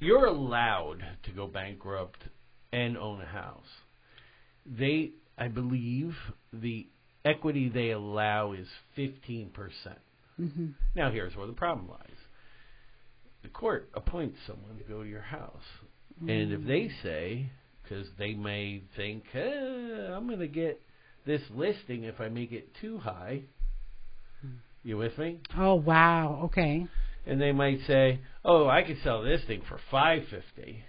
you're 0.00 0.26
allowed 0.26 1.02
to 1.24 1.30
go 1.30 1.46
bankrupt 1.46 2.22
and 2.72 2.96
own 2.98 3.20
a 3.20 3.26
house. 3.26 3.66
They, 4.66 5.12
I 5.38 5.48
believe, 5.48 6.14
the 6.52 6.86
equity 7.24 7.68
they 7.68 7.90
allow 7.90 8.52
is 8.52 8.66
fifteen 8.94 9.50
percent. 9.50 9.98
hmm 10.36 10.68
Now 10.94 11.10
here's 11.10 11.36
where 11.36 11.46
the 11.46 11.52
problem 11.52 11.88
lies. 11.88 12.00
The 13.42 13.48
court 13.48 13.88
appoints 13.94 14.38
someone 14.46 14.76
to 14.78 14.84
go 14.84 15.04
to 15.04 15.08
your 15.08 15.20
house, 15.20 15.62
and 16.20 16.52
if 16.52 16.66
they 16.66 16.90
say, 17.02 17.50
because 17.88 18.06
they 18.18 18.34
may 18.34 18.82
think, 18.96 19.24
eh, 19.34 20.12
I'm 20.12 20.26
going 20.26 20.40
to 20.40 20.48
get 20.48 20.80
this 21.24 21.42
listing 21.54 22.04
if 22.04 22.20
I 22.20 22.28
make 22.28 22.52
it 22.52 22.68
too 22.80 22.98
high. 22.98 23.42
You 24.82 24.96
with 24.98 25.18
me? 25.18 25.40
Oh 25.58 25.74
wow. 25.74 26.42
Okay. 26.44 26.86
and 27.26 27.40
they 27.40 27.50
might 27.50 27.80
say, 27.88 28.20
"Oh, 28.44 28.68
I 28.68 28.82
could 28.84 28.98
sell 29.02 29.20
this 29.22 29.42
thing 29.48 29.62
for 29.68 29.80
five 29.90 30.22
fifty. 30.30 30.84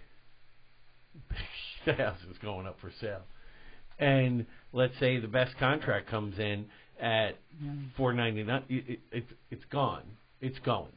the 1.86 1.94
house 1.94 2.20
is 2.30 2.38
going 2.38 2.68
up 2.68 2.78
for 2.80 2.92
sale, 3.02 3.24
and 3.98 4.46
let's 4.72 4.94
say 5.00 5.20
the 5.20 5.28
best 5.28 5.58
contract 5.58 6.08
comes 6.10 6.38
in 6.38 6.66
at 7.02 7.40
four 7.98 8.14
ninety 8.14 8.44
nine. 8.44 8.64
It, 8.70 8.88
it, 8.88 9.00
it's 9.12 9.32
it's 9.50 9.66
gone. 9.72 10.04
It's 10.42 10.60
going. 10.60 10.92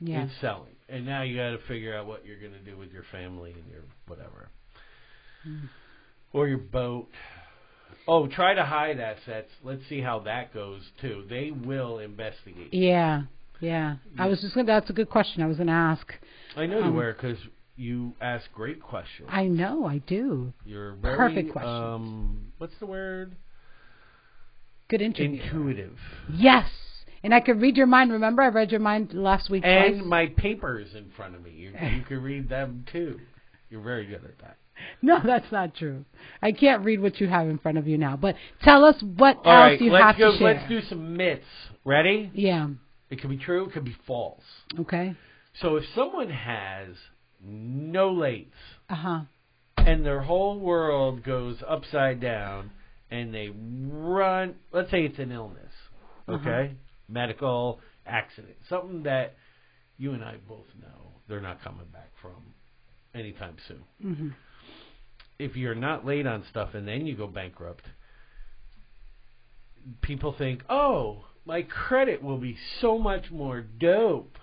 Yeah. 0.00 0.24
It's 0.24 0.32
selling, 0.40 0.76
and 0.88 1.04
now 1.04 1.22
you 1.24 1.36
got 1.36 1.50
to 1.50 1.58
figure 1.68 1.94
out 1.94 2.06
what 2.06 2.24
you're 2.24 2.40
going 2.40 2.52
to 2.52 2.70
do 2.70 2.78
with 2.78 2.90
your 2.90 3.04
family 3.12 3.52
and 3.52 3.70
your 3.70 3.82
whatever, 4.06 4.48
Mm. 5.46 5.68
or 6.32 6.48
your 6.48 6.58
boat. 6.58 7.08
Oh, 8.08 8.26
try 8.28 8.54
to 8.54 8.64
hide 8.64 9.00
assets. 9.00 9.50
Let's 9.64 9.82
see 9.88 10.00
how 10.00 10.20
that 10.20 10.54
goes 10.54 10.82
too. 11.00 11.24
They 11.28 11.50
will 11.50 11.98
investigate. 11.98 12.72
Yeah. 12.72 13.22
Yeah. 13.60 13.96
I 14.18 14.26
was 14.26 14.40
just 14.40 14.54
gonna. 14.54 14.66
That's 14.66 14.90
a 14.90 14.92
good 14.92 15.10
question. 15.10 15.42
I 15.42 15.46
was 15.46 15.56
gonna 15.58 15.72
ask. 15.72 16.06
I 16.56 16.66
know 16.66 16.78
you 16.78 16.84
Um, 16.84 16.94
were 16.96 17.12
because 17.12 17.38
you 17.76 18.14
ask 18.20 18.50
great 18.52 18.80
questions. 18.80 19.28
I 19.30 19.44
know. 19.46 19.86
I 19.86 19.98
do. 19.98 20.52
You're 20.64 20.94
very 20.94 21.16
Perfect 21.16 21.52
questions. 21.52 21.72
um 21.72 22.52
what's 22.58 22.78
the 22.78 22.86
word? 22.86 23.36
Good 24.88 25.02
interview. 25.02 25.42
Intuitive. 25.42 25.98
Yes. 26.32 26.68
And 27.24 27.34
I 27.34 27.40
could 27.40 27.60
read 27.60 27.76
your 27.76 27.86
mind. 27.88 28.12
Remember, 28.12 28.42
I 28.42 28.48
read 28.48 28.70
your 28.70 28.80
mind 28.80 29.12
last 29.14 29.50
week. 29.50 29.64
And 29.64 29.96
twice? 29.96 30.06
my 30.06 30.26
papers 30.26 30.94
in 30.94 31.10
front 31.16 31.34
of 31.34 31.42
me. 31.42 31.50
You 31.50 31.70
you 31.70 32.02
can 32.02 32.22
read 32.22 32.48
them 32.48 32.84
too. 32.92 33.18
You're 33.68 33.82
very 33.82 34.06
good 34.06 34.24
at 34.24 34.38
that. 34.42 34.58
No, 35.02 35.18
that's 35.24 35.50
not 35.52 35.74
true. 35.74 36.04
I 36.42 36.52
can't 36.52 36.84
read 36.84 37.00
what 37.00 37.20
you 37.20 37.28
have 37.28 37.48
in 37.48 37.58
front 37.58 37.78
of 37.78 37.86
you 37.86 37.98
now. 37.98 38.16
But 38.16 38.34
tell 38.62 38.84
us 38.84 38.96
what 39.02 39.36
All 39.44 39.52
else 39.52 39.62
right, 39.70 39.80
you 39.80 39.92
have 39.92 40.16
go 40.18 40.32
to 40.32 40.38
share. 40.38 40.54
let's 40.54 40.68
do 40.68 40.80
some 40.88 41.16
myths. 41.16 41.44
Ready? 41.84 42.30
Yeah. 42.34 42.68
It 43.10 43.20
could 43.20 43.30
be 43.30 43.36
true, 43.38 43.66
it 43.66 43.72
could 43.72 43.84
be 43.84 43.96
false. 44.06 44.42
Okay. 44.80 45.14
So 45.60 45.76
if 45.76 45.84
someone 45.94 46.30
has 46.30 46.88
no 47.42 48.12
lates 48.12 48.50
Uh 48.90 48.94
huh. 48.94 49.20
and 49.78 50.04
their 50.04 50.20
whole 50.22 50.58
world 50.58 51.22
goes 51.22 51.56
upside 51.66 52.20
down, 52.20 52.70
and 53.10 53.32
they 53.32 53.50
run. 53.54 54.56
Let's 54.72 54.90
say 54.90 55.04
it's 55.04 55.18
an 55.18 55.30
illness, 55.30 55.72
okay, 56.28 56.72
medical 57.08 57.80
accident, 58.04 58.56
something 58.68 59.04
that 59.04 59.34
you 59.96 60.12
and 60.12 60.24
I 60.24 60.36
both 60.48 60.66
know 60.80 61.12
they're 61.28 61.40
not 61.40 61.62
coming 61.62 61.86
back 61.92 62.10
from 62.20 62.54
anytime 63.14 63.56
soon. 63.68 63.82
hmm 64.02 64.28
If 65.38 65.56
you're 65.56 65.74
not 65.74 66.06
late 66.06 66.26
on 66.26 66.44
stuff 66.50 66.74
and 66.74 66.88
then 66.88 67.06
you 67.06 67.16
go 67.16 67.26
bankrupt, 67.26 67.84
people 70.00 70.32
think, 70.32 70.62
"Oh, 70.68 71.24
my 71.44 71.62
credit 71.62 72.22
will 72.22 72.38
be 72.38 72.56
so 72.80 72.98
much 72.98 73.30
more 73.30 73.60
dope 73.60 74.38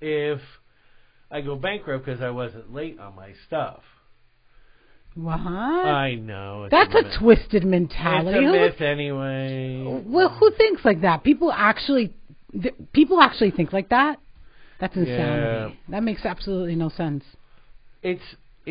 if 0.00 0.40
I 1.30 1.40
go 1.42 1.56
bankrupt 1.56 2.06
because 2.06 2.22
I 2.22 2.30
wasn't 2.30 2.72
late 2.72 2.98
on 2.98 3.14
my 3.14 3.34
stuff." 3.46 3.82
What? 5.14 5.34
I 5.34 6.14
know. 6.14 6.68
That's 6.70 6.94
a, 6.94 6.98
a 6.98 7.18
twisted 7.18 7.64
mentality. 7.64 8.38
It's 8.38 8.48
a 8.48 8.52
myth 8.52 8.80
anyway. 8.80 10.02
Well, 10.06 10.28
who 10.28 10.52
thinks 10.52 10.84
like 10.84 11.00
that? 11.02 11.24
People 11.24 11.52
actually, 11.52 12.14
th- 12.52 12.74
people 12.92 13.20
actually 13.20 13.50
think 13.50 13.72
like 13.72 13.88
that. 13.88 14.20
That's 14.80 14.96
insanity. 14.96 15.78
That 15.88 16.02
makes 16.02 16.24
absolutely 16.24 16.76
no 16.76 16.88
sense. 16.88 17.24
It's 18.02 18.22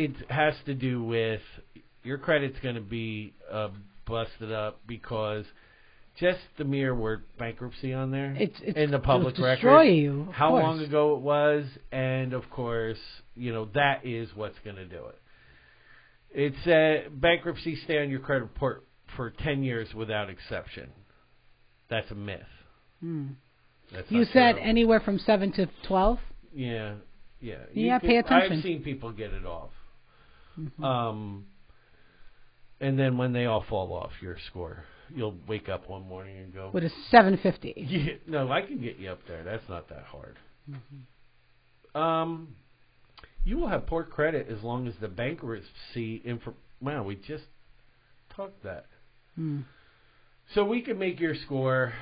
it 0.04 0.30
has 0.30 0.54
to 0.66 0.74
do 0.74 1.02
with 1.02 1.40
your 2.02 2.18
credit's 2.18 2.58
going 2.62 2.76
to 2.76 2.80
be 2.80 3.34
uh, 3.52 3.68
busted 4.06 4.52
up 4.52 4.80
because 4.86 5.44
just 6.18 6.40
the 6.58 6.64
mere 6.64 6.94
word 6.94 7.22
bankruptcy 7.38 7.92
on 7.92 8.10
there 8.10 8.34
It's, 8.38 8.56
it's 8.62 8.76
in 8.76 8.90
the 8.90 8.98
public 8.98 9.38
record. 9.38 9.56
destroy 9.56 9.82
you. 9.82 10.28
how 10.32 10.50
course. 10.50 10.62
long 10.62 10.80
ago 10.80 11.14
it 11.16 11.20
was, 11.20 11.64
and 11.92 12.32
of 12.32 12.48
course, 12.50 12.98
you 13.36 13.52
know 13.52 13.66
that 13.74 14.04
is 14.04 14.28
what's 14.34 14.58
going 14.64 14.76
to 14.76 14.86
do 14.86 15.02
it. 15.06 15.18
It's 16.32 16.66
uh, 16.66 17.08
bankruptcy 17.10 17.76
stay 17.84 18.00
on 18.02 18.10
your 18.10 18.20
credit 18.20 18.42
report 18.44 18.84
for 19.16 19.30
ten 19.30 19.62
years 19.62 19.92
without 19.94 20.30
exception. 20.30 20.90
That's 21.88 22.10
a 22.10 22.14
myth. 22.14 22.40
Hmm. 23.00 23.26
That's 23.92 24.10
You 24.10 24.24
said 24.24 24.52
true. 24.56 24.62
anywhere 24.62 25.00
from 25.00 25.18
seven 25.18 25.52
to 25.54 25.68
twelve. 25.88 26.18
yeah, 26.54 26.94
yeah. 27.40 27.54
Yeah, 27.72 27.98
could- 27.98 28.08
pay 28.08 28.16
attention. 28.18 28.58
I've 28.58 28.62
seen 28.62 28.82
people 28.82 29.10
get 29.12 29.32
it 29.32 29.44
off. 29.44 29.70
Mhm. 30.60 30.84
Um, 30.84 31.46
and 32.80 32.98
then 32.98 33.16
when 33.16 33.32
they 33.32 33.46
all 33.46 33.62
fall 33.62 33.92
off 33.92 34.12
your 34.20 34.38
score, 34.48 34.84
you'll 35.14 35.36
wake 35.46 35.68
up 35.68 35.88
one 35.88 36.02
morning 36.06 36.38
and 36.38 36.52
go, 36.52 36.70
With 36.72 36.84
a 36.84 36.90
seven 37.10 37.36
fifty. 37.38 37.74
yeah, 37.76 38.14
"No, 38.26 38.50
I 38.50 38.62
can 38.62 38.80
get 38.80 38.96
you 38.96 39.10
up 39.10 39.20
there. 39.26 39.42
That's 39.44 39.68
not 39.68 39.88
that 39.88 40.04
hard." 40.04 40.36
Mm-hmm. 40.70 41.96
Um, 42.00 42.56
you 43.44 43.58
will 43.58 43.68
have 43.68 43.86
poor 43.86 44.04
credit 44.04 44.48
as 44.48 44.62
long 44.62 44.86
as 44.86 44.94
the 45.00 45.08
bankruptcy 45.08 46.16
info. 46.24 46.54
Wow, 46.80 47.02
we 47.02 47.16
just 47.16 47.44
talked 48.30 48.62
that. 48.64 48.86
Hmm. 49.34 49.60
So 50.54 50.64
we 50.64 50.82
can 50.82 50.98
make 50.98 51.20
your 51.20 51.34
score 51.34 51.92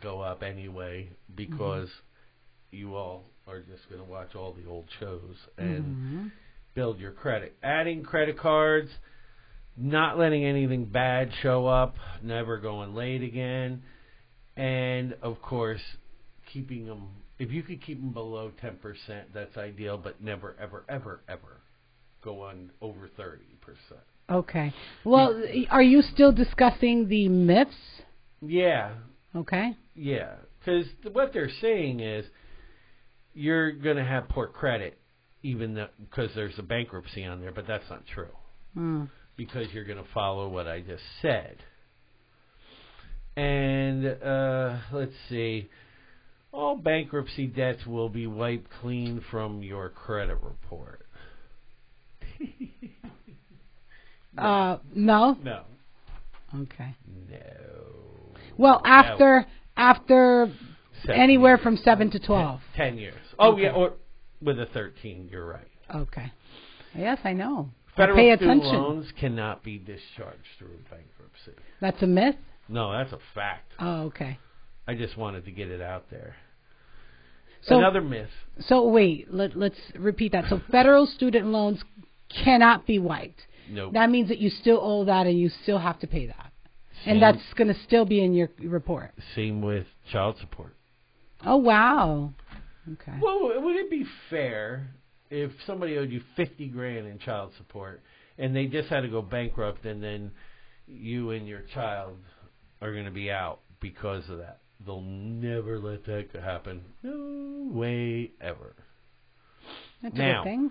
go 0.00 0.20
up 0.20 0.42
anyway 0.42 1.08
because 1.34 1.88
you 2.70 2.94
all 2.94 3.24
are 3.46 3.60
just 3.60 3.88
going 3.88 4.00
to 4.00 4.08
watch 4.10 4.34
all 4.34 4.52
the 4.52 4.68
old 4.68 4.88
shows 4.98 5.36
and 5.58 5.84
Mhm. 5.84 6.32
Build 6.74 6.98
your 6.98 7.12
credit. 7.12 7.56
Adding 7.62 8.02
credit 8.02 8.38
cards, 8.38 8.90
not 9.76 10.18
letting 10.18 10.44
anything 10.44 10.84
bad 10.84 11.30
show 11.42 11.66
up, 11.66 11.96
never 12.22 12.58
going 12.58 12.94
late 12.94 13.22
again, 13.22 13.82
and 14.56 15.14
of 15.22 15.40
course, 15.42 15.80
keeping 16.52 16.86
them. 16.86 17.08
If 17.38 17.50
you 17.50 17.62
could 17.62 17.82
keep 17.82 18.00
them 18.00 18.12
below 18.12 18.52
ten 18.60 18.76
percent, 18.76 19.34
that's 19.34 19.56
ideal. 19.56 19.98
But 19.98 20.22
never, 20.22 20.54
ever, 20.60 20.84
ever, 20.88 21.20
ever 21.28 21.60
go 22.22 22.42
on 22.42 22.70
over 22.80 23.08
thirty 23.16 23.56
percent. 23.60 24.00
Okay. 24.30 24.72
Well, 25.04 25.42
are 25.70 25.82
you 25.82 26.00
still 26.02 26.32
discussing 26.32 27.08
the 27.08 27.28
myths? 27.28 27.74
Yeah, 28.40 28.92
Okay. 29.34 29.72
yeah. 29.94 30.36
Because 30.58 30.86
what 31.12 31.32
they're 31.34 31.50
saying 31.60 32.00
is 32.00 32.24
you're 33.34 33.72
going 33.72 33.96
to 33.96 34.04
have 34.04 34.28
poor 34.28 34.46
credit, 34.46 34.98
even 35.44 35.86
because 36.00 36.30
there's 36.34 36.58
a 36.58 36.62
bankruptcy 36.62 37.24
on 37.24 37.40
there. 37.40 37.52
But 37.52 37.68
that's 37.68 37.88
not 37.88 38.02
true. 38.12 38.26
Hmm. 38.74 39.04
because 39.36 39.68
you're 39.72 39.84
going 39.84 40.02
to 40.02 40.10
follow 40.12 40.48
what 40.48 40.66
I 40.66 40.80
just 40.80 41.04
said. 41.22 41.56
And 43.36 44.04
uh, 44.06 44.78
let's 44.92 45.12
see. 45.28 45.68
All 46.52 46.76
bankruptcy 46.76 47.46
debts 47.46 47.84
will 47.86 48.08
be 48.08 48.26
wiped 48.26 48.68
clean 48.80 49.22
from 49.30 49.62
your 49.62 49.88
credit 49.90 50.38
report. 50.42 51.06
Uh, 54.36 54.78
no. 54.92 55.36
No. 55.44 55.62
Okay. 56.56 56.96
No. 57.30 58.36
Well, 58.58 58.82
after 58.84 59.46
after 59.76 60.52
Seven 61.02 61.20
anywhere 61.20 61.52
years. 61.54 61.62
from 61.62 61.76
seven 61.76 62.10
to 62.10 62.18
twelve. 62.18 62.60
Ten 62.76 62.98
years. 62.98 63.14
Oh, 63.38 63.52
Okay. 63.52 63.62
yeah, 63.62 63.70
or 63.70 63.92
with 64.42 64.58
a 64.60 64.66
13, 64.66 65.28
you're 65.30 65.46
right. 65.46 65.68
Okay. 65.94 66.32
Yes, 66.96 67.18
I 67.24 67.32
know. 67.32 67.70
I 67.94 67.96
Federal 67.96 68.16
pay 68.16 68.34
student 68.36 68.60
attention. 68.60 68.82
loans 68.82 69.06
cannot 69.18 69.62
be 69.62 69.78
discharged 69.78 70.46
through 70.58 70.76
bankruptcy. 70.90 71.52
That's 71.80 72.02
a 72.02 72.06
myth. 72.06 72.36
No, 72.68 72.92
that's 72.92 73.12
a 73.12 73.18
fact. 73.34 73.72
Oh, 73.78 74.02
okay. 74.04 74.38
I 74.86 74.94
just 74.94 75.16
wanted 75.16 75.44
to 75.44 75.50
get 75.50 75.68
it 75.70 75.80
out 75.80 76.10
there. 76.10 76.36
So 77.62 77.78
Another 77.78 78.02
myth. 78.02 78.28
so 78.60 78.86
wait, 78.88 79.32
let 79.32 79.56
let's 79.56 79.78
repeat 79.98 80.32
that. 80.32 80.44
So 80.50 80.60
federal 80.70 81.06
student 81.06 81.46
loans 81.46 81.82
cannot 82.44 82.86
be 82.86 82.98
wiped. 82.98 83.40
Nope. 83.70 83.94
That 83.94 84.10
means 84.10 84.28
that 84.28 84.38
you 84.38 84.50
still 84.50 84.78
owe 84.82 85.04
that 85.06 85.26
and 85.26 85.38
you 85.38 85.48
still 85.62 85.78
have 85.78 85.98
to 86.00 86.06
pay 86.06 86.26
that. 86.26 86.52
Same, 87.04 87.14
And 87.14 87.22
that's 87.22 87.42
going 87.54 87.68
to 87.72 87.80
still 87.84 88.04
be 88.04 88.22
in 88.22 88.34
your 88.34 88.50
report. 88.62 89.12
Same 89.34 89.62
with 89.62 89.86
child 90.12 90.36
support. 90.40 90.74
Oh 91.46 91.56
wow. 91.56 92.34
Okay. 92.92 93.18
Well, 93.20 93.62
would 93.62 93.76
it 93.76 93.90
be 93.90 94.04
fair 94.30 94.90
if 95.30 95.50
somebody 95.66 95.96
owed 95.96 96.10
you 96.10 96.20
fifty 96.36 96.68
grand 96.68 97.06
in 97.06 97.18
child 97.18 97.52
support 97.56 98.02
and 98.38 98.54
they 98.54 98.66
just 98.66 98.88
had 98.88 99.00
to 99.02 99.08
go 99.08 99.22
bankrupt, 99.22 99.84
and 99.86 100.02
then 100.02 100.30
you 100.86 101.30
and 101.30 101.46
your 101.48 101.62
child 101.72 102.18
are 102.82 102.92
going 102.92 103.04
to 103.06 103.10
be 103.10 103.30
out 103.30 103.60
because 103.80 104.28
of 104.28 104.38
that? 104.38 104.60
They'll 104.84 105.00
never 105.00 105.78
let 105.78 106.04
that 106.06 106.28
happen. 106.42 106.82
No 107.02 107.70
way 107.72 108.32
ever. 108.40 108.74
That's 110.02 110.14
now- 110.16 110.42
a 110.42 110.44
good 110.44 110.50
thing. 110.50 110.70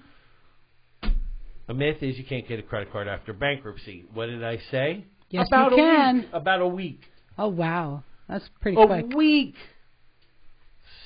A 1.70 1.74
myth 1.74 1.98
is 2.04 2.18
you 2.18 2.26
can't 2.26 2.46
get 2.46 2.60
a 2.60 2.62
credit 2.62 2.92
card 2.92 3.08
after 3.08 3.32
bankruptcy. 3.32 4.04
What 4.14 4.26
did 4.26 4.44
I 4.44 4.58
say? 4.70 5.06
Yes, 5.30 5.48
about 5.48 5.72
you 5.72 5.78
a 5.78 5.80
can. 5.80 6.18
Week. 6.18 6.28
About 6.34 6.62
a 6.62 6.68
week. 6.68 7.00
Oh 7.38 7.48
wow. 7.48 8.04
That's 8.28 8.48
pretty 8.62 8.80
a 8.80 8.86
quick. 8.86 9.06
A 9.14 9.16
week. 9.16 9.56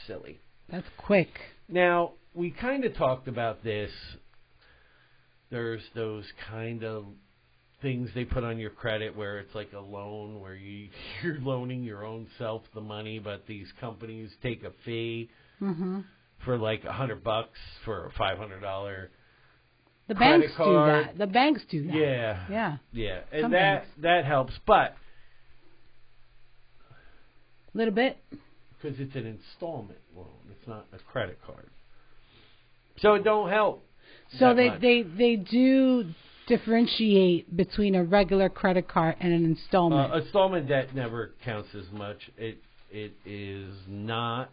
Silly. 0.08 0.40
That's 0.70 0.88
quick. 0.98 1.30
Now, 1.70 2.14
we 2.34 2.52
kind 2.52 2.84
of 2.86 2.96
talked 2.96 3.28
about 3.28 3.64
this. 3.64 3.92
There's 5.50 5.82
those 5.96 6.26
kind 6.50 6.84
of 6.84 7.06
things 7.82 8.10
they 8.16 8.26
put 8.26 8.44
on 8.44 8.58
your 8.58 8.72
credit 8.72 9.16
where 9.16 9.40
it's 9.40 9.54
like 9.56 9.72
a 9.74 9.80
loan 9.80 10.40
where 10.42 10.56
you 10.56 10.90
you're 11.24 11.40
loaning 11.40 11.84
your 11.84 12.06
own 12.06 12.28
self 12.38 12.64
the 12.74 12.82
money, 12.82 13.20
but 13.20 13.46
these 13.48 13.68
companies 13.80 14.30
take 14.44 14.64
a 14.64 14.72
fee 14.84 15.30
Mhm. 15.62 16.04
for 16.46 16.58
like 16.58 16.84
a 16.86 16.92
hundred 16.92 17.24
bucks 17.24 17.58
for 17.86 18.08
a 18.08 18.12
five 18.18 18.38
hundred 18.38 18.62
dollar. 18.62 19.10
The 20.08 20.16
banks 20.16 20.54
card. 20.56 20.70
do 20.70 21.08
that. 21.08 21.18
The 21.18 21.28
banks 21.28 21.62
do 21.70 21.86
that. 21.88 21.94
Yeah, 21.96 22.46
Yeah. 22.50 22.78
yeah, 22.94 23.20
and 23.32 23.42
Some 23.44 23.52
that 23.52 23.82
banks. 23.82 23.88
that 24.02 24.26
helps, 24.26 24.54
but 24.66 24.96
A 27.74 27.78
little 27.78 27.94
bit. 27.94 28.18
Because 28.82 29.00
it's 29.00 29.16
an 29.16 29.26
installment 29.26 30.00
loan, 30.16 30.28
it's 30.52 30.68
not 30.68 30.86
a 30.94 30.98
credit 31.12 31.40
card, 31.46 31.70
so 33.00 33.14
it 33.16 33.24
don't 33.24 33.50
help. 33.50 33.84
So 34.40 34.54
they 34.54 34.70
much. 34.70 34.82
they 34.82 35.04
they 35.04 35.36
do 35.36 36.06
differentiate 36.48 37.56
between 37.56 37.96
a 37.96 38.04
regular 38.04 38.50
credit 38.50 38.88
card 38.88 39.16
and 39.20 39.34
an 39.34 39.46
installment. 39.46 40.12
Uh, 40.12 40.18
installment 40.18 40.68
debt 40.68 40.96
never 40.96 41.34
counts 41.44 41.70
as 41.76 41.86
much. 41.92 42.18
It 42.38 42.58
it 42.92 43.14
is 43.26 43.74
not 43.88 44.52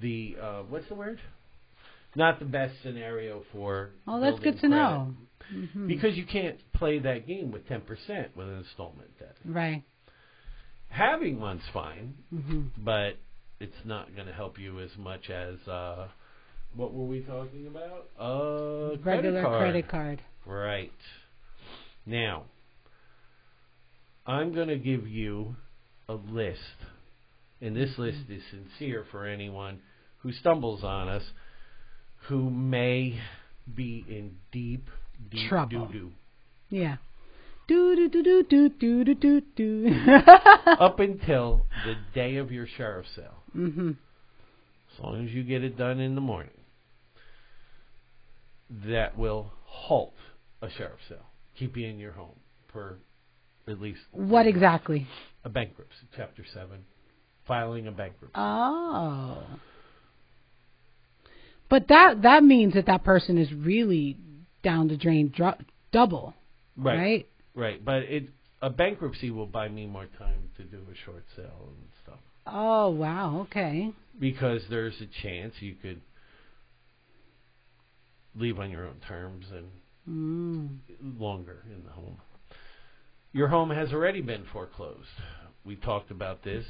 the 0.00 0.36
uh, 0.40 0.62
what's 0.68 0.88
the 0.88 0.94
word? 0.94 1.20
Not 2.14 2.38
the 2.38 2.46
best 2.46 2.74
scenario 2.82 3.42
for. 3.52 3.90
oh, 4.06 4.20
that's 4.20 4.38
good 4.38 4.54
to 4.60 4.68
credit. 4.68 4.70
know. 4.70 5.14
Mhm. 5.52 5.88
Because 5.88 6.16
you 6.16 6.26
can't 6.26 6.58
play 6.72 6.98
that 6.98 7.26
game 7.26 7.50
with 7.50 7.66
ten 7.68 7.80
percent 7.82 8.36
with 8.36 8.48
an 8.48 8.58
installment 8.58 9.18
debt. 9.18 9.36
right. 9.44 9.82
Having 10.90 11.40
one's 11.40 11.62
fine, 11.72 12.14
hmm 12.30 12.62
but 12.78 13.16
it's 13.60 13.76
not 13.84 14.14
going 14.14 14.26
to 14.26 14.32
help 14.32 14.58
you 14.58 14.80
as 14.80 14.90
much 14.98 15.30
as 15.30 15.56
uh, 15.68 16.06
what 16.74 16.92
were 16.94 17.04
we 17.04 17.20
talking 17.20 17.66
about? 17.66 18.06
Uh, 18.18 18.96
Regular 19.04 19.42
credit 19.42 19.42
card. 19.42 19.60
credit 19.60 19.88
card. 19.88 20.22
Right. 20.46 20.92
Now, 22.06 22.44
I'm 24.26 24.54
going 24.54 24.68
to 24.68 24.78
give 24.78 25.06
you 25.08 25.56
a 26.08 26.14
list. 26.14 26.60
And 27.60 27.74
this 27.74 27.90
list 27.98 28.18
is 28.28 28.42
sincere 28.50 29.04
for 29.10 29.26
anyone 29.26 29.80
who 30.18 30.32
stumbles 30.32 30.84
on 30.84 31.08
us 31.08 31.22
who 32.28 32.48
may 32.50 33.18
be 33.74 34.04
in 34.08 34.36
deep 34.52 34.88
deep 35.30 35.48
Trouble. 35.48 35.86
doo-doo. 35.86 36.10
Yeah. 36.70 36.96
Do 37.68 37.94
do 37.96 38.08
do 38.08 38.22
do 38.22 38.42
do 38.42 38.68
do 38.70 39.04
do 39.04 39.14
do 39.14 39.42
do. 39.54 40.06
Up 40.66 40.98
until 41.00 41.66
the 41.84 41.94
day 42.14 42.36
of 42.36 42.50
your 42.50 42.66
sheriff 42.66 43.06
sale. 43.14 43.42
Mm-hmm. 43.56 43.90
As 43.90 45.04
long 45.04 45.24
as 45.26 45.30
you 45.32 45.44
get 45.44 45.62
it 45.62 45.76
done 45.76 46.00
in 46.00 46.14
the 46.14 46.20
morning. 46.20 46.52
That 48.86 49.16
will 49.18 49.52
halt 49.64 50.14
a 50.62 50.70
sheriff 50.70 51.00
sale. 51.08 51.26
Keep 51.58 51.76
you 51.76 51.86
in 51.86 51.98
your 51.98 52.12
home 52.12 52.36
for 52.72 52.98
at 53.66 53.80
least 53.80 54.00
What 54.12 54.46
exactly? 54.46 55.06
a 55.44 55.48
bankruptcy, 55.48 56.06
chapter 56.16 56.44
seven. 56.52 56.84
Filing 57.46 57.86
a 57.86 57.92
bankruptcy. 57.92 58.32
Oh. 58.34 59.42
But 61.68 61.88
that 61.88 62.22
that 62.22 62.42
means 62.44 62.74
that 62.74 62.86
that 62.86 63.04
person 63.04 63.36
is 63.38 63.52
really 63.52 64.16
down 64.62 64.88
the 64.88 64.96
drain 64.96 65.32
dr- 65.34 65.64
double, 65.92 66.34
right? 66.76 66.98
Right, 66.98 67.26
but 67.84 68.02
it 68.04 68.28
a 68.62 68.70
bankruptcy 68.70 69.30
will 69.30 69.46
buy 69.46 69.68
me 69.68 69.86
more 69.86 70.06
time 70.18 70.50
to 70.56 70.62
do 70.64 70.78
a 70.90 70.94
short 71.04 71.24
sale 71.36 71.68
and 71.68 71.88
stuff 72.02 72.18
Oh, 72.46 72.88
wow. 72.90 73.40
Okay. 73.42 73.92
because 74.18 74.62
there's 74.70 74.94
a 75.00 75.22
chance 75.22 75.54
you 75.60 75.74
could 75.80 76.00
leave 78.34 78.58
on 78.58 78.70
your 78.70 78.86
own 78.86 78.96
terms 79.06 79.46
and 79.52 79.66
Mm. 80.08 80.78
longer 81.20 81.62
in 81.66 81.84
the 81.84 81.90
home. 81.90 82.16
Your 83.32 83.48
home 83.48 83.68
has 83.70 83.92
already 83.92 84.22
been 84.22 84.44
foreclosed. 84.46 85.10
We 85.66 85.76
talked 85.76 86.10
about 86.10 86.42
this 86.42 86.64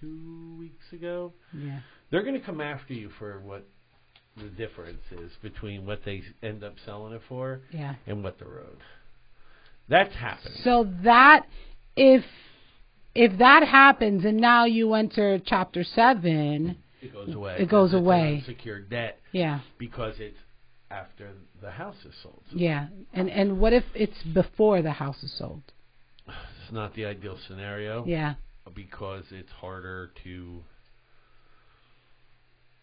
two 0.00 0.56
weeks 0.58 0.90
ago. 0.94 1.34
Yeah. 1.52 1.80
They're 2.10 2.22
going 2.22 2.40
to 2.40 2.46
come 2.46 2.62
after 2.62 2.94
you 2.94 3.10
for 3.18 3.40
what 3.40 3.66
the 4.38 4.48
difference 4.48 5.02
is 5.12 5.30
between 5.42 5.84
what 5.84 6.02
they 6.06 6.22
end 6.42 6.64
up 6.64 6.74
selling 6.86 7.12
it 7.12 7.20
for 7.28 7.60
Yeah. 7.70 7.96
and 8.06 8.24
what 8.24 8.38
the 8.38 8.46
road. 8.46 8.78
That's 9.90 10.14
happening. 10.14 10.58
So 10.62 10.88
that 11.02 11.46
if 11.96 12.24
if 13.14 13.36
that 13.38 13.66
happens 13.66 14.24
and 14.24 14.38
now 14.38 14.64
you 14.64 14.94
enter 14.94 15.40
chapter 15.44 15.82
7, 15.82 16.76
It 17.02 17.12
goes 17.12 17.34
away. 17.34 17.56
It 17.58 17.68
goes 17.68 17.92
away. 17.92 18.36
Unsecured 18.38 18.88
debt 18.88 19.18
yeah. 19.32 19.60
because 19.78 20.14
it's 20.20 20.38
after 20.92 21.30
the 21.60 21.72
house 21.72 21.96
is 22.04 22.14
sold. 22.22 22.40
So 22.50 22.56
Yeah. 22.56 22.86
And 23.12 23.28
and 23.28 23.58
what 23.60 23.72
if 23.72 23.84
it's 23.94 24.22
before 24.22 24.80
the 24.80 24.92
house 24.92 25.22
is 25.24 25.32
sold? 25.36 25.62
It's 26.28 26.72
not 26.72 26.94
the 26.94 27.04
ideal 27.06 27.36
scenario 27.48 28.04
Yeah. 28.06 28.34
because 28.72 29.24
it's 29.32 29.50
harder 29.50 30.12
to. 30.22 30.62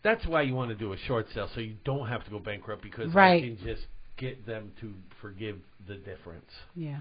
That's 0.03 0.25
why 0.25 0.41
you 0.41 0.53
want 0.55 0.69
to 0.69 0.75
do 0.75 0.91
a 0.91 0.97
short 0.97 1.27
sale 1.33 1.49
so 1.53 1.61
you 1.61 1.75
don't 1.85 2.07
have 2.07 2.23
to 2.25 2.29
go 2.31 2.39
bankrupt 2.39 2.81
because 2.83 3.13
Right. 3.13 3.43
I 3.43 3.47
can 3.47 3.57
just 3.63 3.87
get 4.17 4.45
them 4.45 4.71
to 4.81 4.93
forgive 5.21 5.57
the 5.87 5.95
difference. 5.95 6.49
Yeah. 6.75 6.99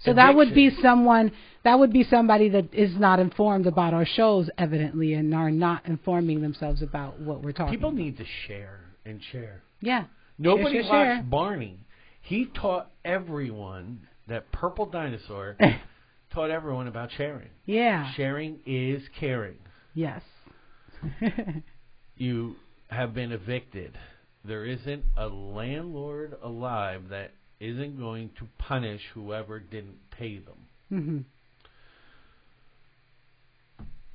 So 0.00 0.12
that 0.12 0.34
would 0.34 0.54
be 0.54 0.70
someone 0.82 1.32
that 1.64 1.78
would 1.78 1.92
be 1.92 2.04
somebody 2.04 2.50
that 2.50 2.74
is 2.74 2.94
not 2.98 3.20
informed 3.20 3.66
about 3.66 3.94
our 3.94 4.04
shows 4.04 4.50
evidently 4.58 5.14
and 5.14 5.34
are 5.34 5.50
not 5.50 5.86
informing 5.86 6.42
themselves 6.42 6.82
about 6.82 7.18
what 7.20 7.42
we're 7.42 7.52
talking 7.52 7.72
People 7.74 7.88
about. 7.88 7.98
need 8.00 8.18
to 8.18 8.24
share 8.46 8.80
and 9.06 9.20
share. 9.32 9.62
Yeah. 9.80 10.04
Nobody 10.36 10.80
watched 10.80 10.88
share. 10.90 11.22
Barney. 11.22 11.78
He 12.20 12.46
taught 12.46 12.90
everyone 13.04 14.00
that 14.28 14.50
purple 14.52 14.86
dinosaur 14.86 15.56
taught 16.34 16.50
everyone 16.50 16.86
about 16.86 17.10
sharing. 17.16 17.48
Yeah. 17.64 18.12
Sharing 18.14 18.58
is 18.66 19.02
caring. 19.18 19.56
Yes. 19.94 20.20
You 22.16 22.54
have 22.88 23.12
been 23.12 23.32
evicted. 23.32 23.98
There 24.46 24.64
isn't 24.66 25.04
a 25.16 25.26
landlord 25.26 26.36
alive 26.42 27.08
that 27.10 27.32
isn't 27.60 27.98
going 27.98 28.30
to 28.38 28.46
punish 28.58 29.00
whoever 29.14 29.58
didn't 29.58 30.10
pay 30.10 30.38
them. 30.38 30.66
mhm. 30.92 31.24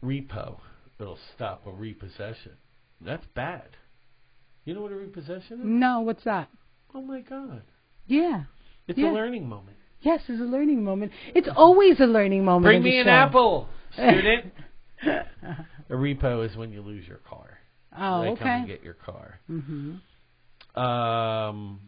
Repo. 0.04 0.60
It'll 1.00 1.18
stop 1.36 1.66
a 1.66 1.72
repossession. 1.72 2.54
That's 3.02 3.26
bad. 3.36 3.70
You 4.66 4.74
know 4.74 4.82
what 4.82 4.92
a 4.92 4.96
repossession 4.96 5.60
is? 5.62 5.66
No, 5.66 6.02
what's 6.02 6.24
that? 6.26 6.50
Oh 6.94 7.02
my 7.02 7.22
God. 7.22 7.64
Yeah. 8.08 8.44
It's 8.88 8.98
Yeah. 9.00 9.12
a 9.12 9.14
learning 9.14 9.48
moment. 9.48 9.78
Yes, 10.02 10.22
it's 10.28 10.40
a 10.40 10.46
learning 10.46 10.84
moment. 10.84 11.12
It's 11.36 11.48
always 11.56 12.00
a 12.00 12.06
learning 12.06 12.46
moment. 12.46 12.66
Bring 12.66 12.84
me 12.84 13.00
an 13.00 13.06
show. 13.06 13.10
apple, 13.12 13.68
student. 13.94 14.54
a 15.04 15.94
repo 15.94 16.46
is 16.46 16.56
when 16.56 16.72
you 16.72 16.82
lose 16.82 17.08
your 17.08 17.18
car. 17.18 17.60
oh, 17.98 18.22
they 18.24 18.36
come 18.36 18.48
and 18.48 18.68
get 18.68 18.84
your 18.84 18.94
car. 18.94 19.40
Mhm. 19.50 20.00
Um, 20.76 21.80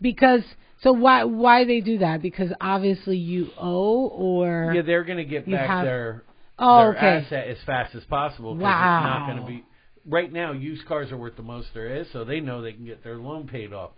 Because 0.00 0.42
so 0.82 0.92
why 0.92 1.24
why 1.24 1.64
they 1.64 1.80
do 1.80 1.98
that? 1.98 2.22
Because 2.22 2.50
obviously 2.60 3.16
you 3.16 3.48
owe 3.58 4.08
or 4.08 4.72
yeah, 4.74 4.82
they're 4.82 5.04
going 5.04 5.18
to 5.18 5.24
get 5.24 5.50
back 5.50 5.68
have- 5.68 5.84
their 5.84 6.22
oh 6.58 6.78
their 6.78 6.96
okay 6.96 7.06
asset 7.26 7.48
as 7.48 7.58
fast 7.66 7.94
as 7.94 8.04
possible. 8.04 8.54
Wow. 8.56 8.98
It's 8.98 9.04
not 9.04 9.26
going 9.26 9.40
to 9.42 9.46
be. 9.46 9.64
Right 10.06 10.32
now, 10.32 10.52
used 10.52 10.86
cars 10.86 11.12
are 11.12 11.18
worth 11.18 11.36
the 11.36 11.42
most 11.42 11.68
there 11.74 11.94
is, 11.96 12.06
so 12.12 12.24
they 12.24 12.40
know 12.40 12.62
they 12.62 12.72
can 12.72 12.86
get 12.86 13.04
their 13.04 13.16
loan 13.18 13.46
paid 13.46 13.74
off. 13.74 13.90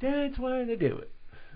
That's 0.00 0.38
why 0.38 0.64
they 0.64 0.76
do 0.76 0.96
it. 0.98 1.10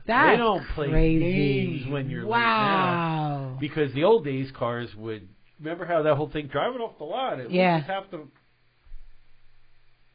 that's 0.06 0.32
they 0.32 0.36
don't 0.36 0.66
play 0.74 0.88
crazy. 0.90 1.78
games 1.80 1.92
when 1.92 2.10
you're 2.10 2.24
late 2.24 2.30
wow. 2.30 3.56
Because 3.60 3.92
the 3.94 4.04
old 4.04 4.24
days 4.24 4.50
cars 4.58 4.88
would. 4.96 5.28
Remember 5.60 5.84
how 5.86 6.02
that 6.02 6.14
whole 6.16 6.28
thing 6.28 6.48
driving 6.48 6.80
off 6.80 6.98
the 6.98 7.04
lot? 7.04 7.38
It 7.38 7.50
Yeah. 7.50 7.74
would 7.76 7.80
just 7.80 7.90
have 7.90 8.10
to. 8.10 8.28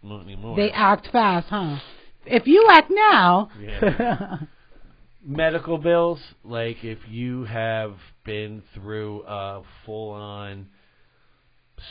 Not 0.06 0.24
anymore. 0.24 0.56
They 0.56 0.72
act 0.72 1.08
fast, 1.12 1.48
huh? 1.50 1.78
If 2.26 2.46
you 2.48 2.68
act 2.72 2.92
now, 2.92 3.50
Yeah. 3.60 4.38
medical 5.28 5.80
bills 5.80 6.20
like 6.44 6.84
if 6.84 7.00
you 7.10 7.46
have 7.46 7.96
been 8.24 8.62
through 8.76 9.24
a 9.24 9.64
full 9.84 10.12
on 10.12 10.68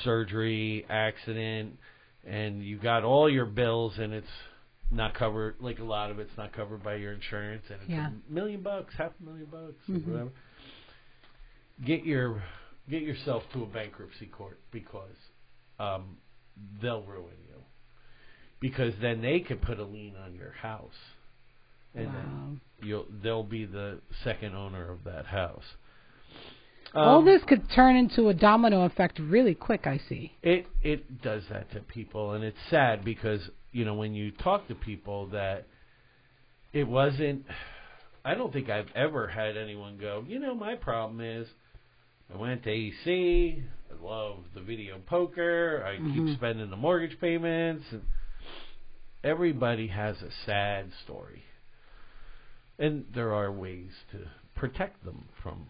surgery 0.04 0.86
accident 0.88 1.76
and 2.24 2.62
you 2.62 2.78
got 2.78 3.02
all 3.02 3.28
your 3.28 3.44
bills 3.44 3.94
and 3.98 4.12
it's 4.12 4.26
not 4.92 5.14
covered 5.14 5.56
like 5.58 5.80
a 5.80 5.84
lot 5.84 6.12
of 6.12 6.20
it's 6.20 6.36
not 6.38 6.52
covered 6.52 6.84
by 6.84 6.94
your 6.94 7.12
insurance 7.12 7.64
and 7.70 7.80
it's 7.82 7.90
Yeah. 7.90 8.10
a 8.10 8.32
million 8.32 8.62
bucks 8.62 8.94
half 8.96 9.10
a 9.20 9.24
million 9.24 9.46
bucks 9.46 9.84
Mhm. 9.88 10.06
or 10.06 10.10
whatever 10.12 10.30
get 11.84 12.04
your 12.06 12.40
get 12.88 13.02
yourself 13.02 13.42
to 13.52 13.64
a 13.64 13.66
bankruptcy 13.66 14.26
court 14.26 14.60
because 14.70 15.16
um 15.80 16.18
they'll 16.80 17.02
ruin 17.02 17.34
you 17.48 17.53
because 18.64 18.94
then 19.02 19.20
they 19.20 19.40
could 19.40 19.60
put 19.60 19.78
a 19.78 19.84
lien 19.84 20.14
on 20.24 20.34
your 20.34 20.52
house 20.52 20.94
and 21.94 22.06
then 22.06 22.60
you'll 22.82 23.04
they'll 23.22 23.42
be 23.42 23.66
the 23.66 24.00
second 24.24 24.54
owner 24.54 24.90
of 24.90 25.04
that 25.04 25.26
house. 25.26 25.64
all 26.94 27.18
Um, 27.18 27.26
this 27.26 27.42
could 27.46 27.70
turn 27.74 27.94
into 27.94 28.28
a 28.30 28.34
domino 28.34 28.86
effect 28.86 29.18
really 29.18 29.54
quick. 29.54 29.86
I 29.86 30.00
see. 30.08 30.32
it 30.42 30.66
it 30.82 31.20
does 31.20 31.42
that 31.50 31.70
to 31.72 31.80
people, 31.80 32.32
and 32.32 32.42
it's 32.42 32.56
sad 32.70 33.04
because 33.04 33.42
you 33.72 33.84
know 33.84 33.96
when 33.96 34.14
you 34.14 34.30
talk 34.30 34.66
to 34.68 34.74
people 34.74 35.26
that 35.26 35.66
it 36.72 36.88
wasn't. 36.88 37.44
I 38.24 38.34
don't 38.34 38.50
think 38.50 38.70
I've 38.70 38.88
ever 38.94 39.28
had 39.28 39.58
anyone 39.58 39.98
go. 39.98 40.24
You 40.26 40.38
know, 40.38 40.54
my 40.54 40.74
problem 40.76 41.20
is 41.20 41.46
I 42.32 42.38
went 42.38 42.62
to 42.62 42.70
AC. 42.70 43.62
I 43.90 44.02
love 44.02 44.38
the 44.54 44.62
video 44.62 44.98
poker. 45.06 45.84
I 45.86 45.98
Mhm. 45.98 46.14
keep 46.14 46.36
spending 46.38 46.70
the 46.70 46.76
mortgage 46.76 47.20
payments. 47.20 47.84
And 47.92 48.00
everybody 49.24 49.88
has 49.88 50.16
a 50.22 50.30
sad 50.46 50.90
story, 51.04 51.42
and 52.78 53.06
there 53.14 53.32
are 53.32 53.50
ways 53.50 53.90
to 54.12 54.18
protect 54.54 55.04
them 55.04 55.24
from 55.42 55.66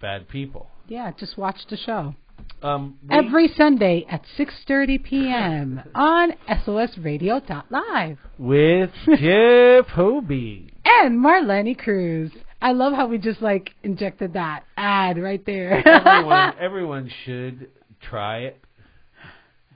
bad 0.00 0.28
people. 0.28 0.68
Yeah, 0.88 1.12
just 1.18 1.38
watch 1.38 1.56
the 1.70 1.76
show 1.76 2.14
Um, 2.62 2.98
every 3.10 3.48
Sunday 3.56 4.04
at 4.10 4.22
6:30 4.38 5.02
p.m. 5.02 5.82
on 5.94 6.32
SOSRadio.live. 6.48 8.18
with 8.38 8.90
Jeff 9.06 9.86
Hobie. 9.94 10.70
and 10.84 11.18
Marlene 11.18 11.78
Cruz. 11.78 12.30
I 12.60 12.72
love 12.72 12.94
how 12.94 13.06
we 13.06 13.18
just 13.18 13.42
like 13.42 13.70
injected 13.82 14.32
that 14.34 14.64
ad 14.76 15.18
right 15.18 15.44
there. 15.46 15.86
everyone, 16.06 16.54
everyone 16.58 17.10
should 17.24 17.68
try 18.00 18.38
it 18.40 18.58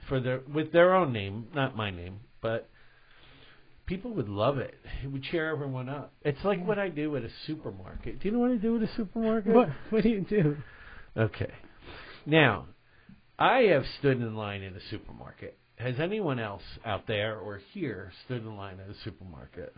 for 0.07 0.19
their 0.19 0.41
with 0.53 0.71
their 0.71 0.93
own 0.95 1.13
name, 1.13 1.47
not 1.53 1.75
my 1.75 1.89
name, 1.91 2.19
but 2.41 2.67
people 3.91 4.13
would 4.13 4.29
love 4.29 4.57
it. 4.57 4.73
It 5.03 5.07
would 5.11 5.21
cheer 5.21 5.49
everyone 5.49 5.89
up. 5.89 6.13
It's 6.21 6.41
like 6.45 6.65
what 6.65 6.79
I 6.79 6.87
do 6.87 7.17
at 7.17 7.23
a 7.23 7.29
supermarket. 7.45 8.21
Do 8.21 8.29
you 8.29 8.33
know 8.33 8.39
what 8.39 8.51
I 8.51 8.55
do 8.55 8.77
at 8.77 8.83
a 8.83 8.95
supermarket? 8.95 9.53
what, 9.53 9.67
what 9.89 10.03
do 10.03 10.09
you 10.09 10.21
do? 10.21 10.55
Okay. 11.17 11.51
Now, 12.25 12.67
I 13.37 13.63
have 13.73 13.83
stood 13.99 14.21
in 14.21 14.33
line 14.33 14.61
in 14.61 14.73
a 14.75 14.79
supermarket. 14.89 15.57
Has 15.75 15.95
anyone 15.99 16.39
else 16.39 16.61
out 16.85 17.05
there 17.05 17.37
or 17.37 17.59
here 17.73 18.13
stood 18.23 18.43
in 18.43 18.55
line 18.55 18.77
at 18.79 18.89
a 18.89 18.97
supermarket? 19.03 19.75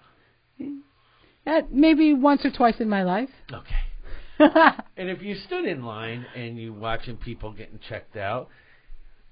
Uh, 1.48 1.62
maybe 1.72 2.14
once 2.14 2.42
or 2.46 2.52
twice 2.52 2.76
in 2.80 2.90
my 2.90 3.04
life. 3.04 3.30
Okay. 3.52 4.40
And 4.96 5.10
if 5.10 5.24
you 5.24 5.36
stood 5.48 5.66
in 5.66 5.84
line 5.84 6.26
and 6.36 6.56
you 6.58 6.72
watching 6.72 7.18
people 7.18 7.52
getting 7.52 7.80
checked 7.90 8.16
out, 8.16 8.50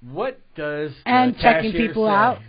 what 0.02 0.40
does 0.56 0.92
the 1.06 1.10
And 1.10 1.38
checking 1.38 1.72
people 1.72 2.08
say? 2.08 2.12
out? 2.12 2.40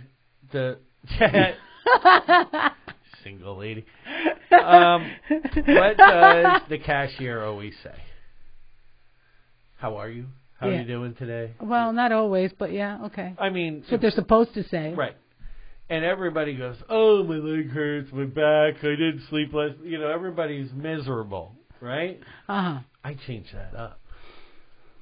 The 0.51 0.79
Single 3.23 3.57
lady. 3.57 3.85
Um, 4.51 5.09
what 5.29 5.97
does 5.97 6.61
the 6.69 6.77
cashier 6.77 7.43
always 7.43 7.73
say? 7.83 7.95
How 9.77 9.97
are 9.97 10.09
you? 10.09 10.27
How 10.59 10.69
are 10.69 10.73
you 10.79 10.85
doing 10.85 11.13
today? 11.15 11.53
Well, 11.61 11.91
not 11.91 12.11
always, 12.13 12.51
but 12.57 12.71
yeah, 12.71 13.05
okay. 13.07 13.33
I 13.37 13.49
mean, 13.49 13.79
That's 13.81 13.91
what 13.91 14.01
they're 14.01 14.11
supposed 14.11 14.53
to 14.53 14.63
say. 14.69 14.93
right. 14.93 15.15
And 15.89 16.05
everybody 16.05 16.55
goes, 16.55 16.77
"Oh, 16.89 17.23
my 17.23 17.35
leg 17.35 17.69
hurts, 17.69 18.09
my 18.13 18.23
back, 18.23 18.77
I 18.81 18.95
didn't 18.95 19.23
sleep 19.29 19.53
last." 19.53 19.75
You 19.83 19.99
know, 19.99 20.07
everybody's 20.07 20.71
miserable, 20.71 21.53
right? 21.81 22.21
Uh 22.47 22.61
huh. 22.61 22.79
I 23.03 23.15
change 23.27 23.47
that 23.53 23.77
up. 23.77 23.99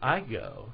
I 0.02 0.22
go, 0.22 0.74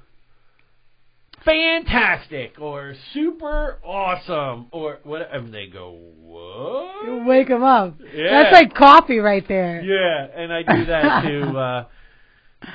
fantastic, 1.45 2.59
or 2.59 2.93
super 3.13 3.77
awesome, 3.83 4.67
or 4.71 4.99
whatever. 5.03 5.31
And 5.31 5.53
they 5.53 5.67
go, 5.67 5.97
what? 6.19 7.25
Wake 7.25 7.47
them 7.47 7.63
up. 7.63 7.95
Yeah. 8.13 8.43
That's 8.43 8.53
like 8.53 8.73
coffee 8.73 9.19
right 9.19 9.47
there. 9.47 9.81
Yeah, 9.81 10.27
and 10.35 10.51
I 10.53 10.63
do 10.63 10.85
that 10.85 11.21
to 11.27 11.57
uh, 11.57 11.85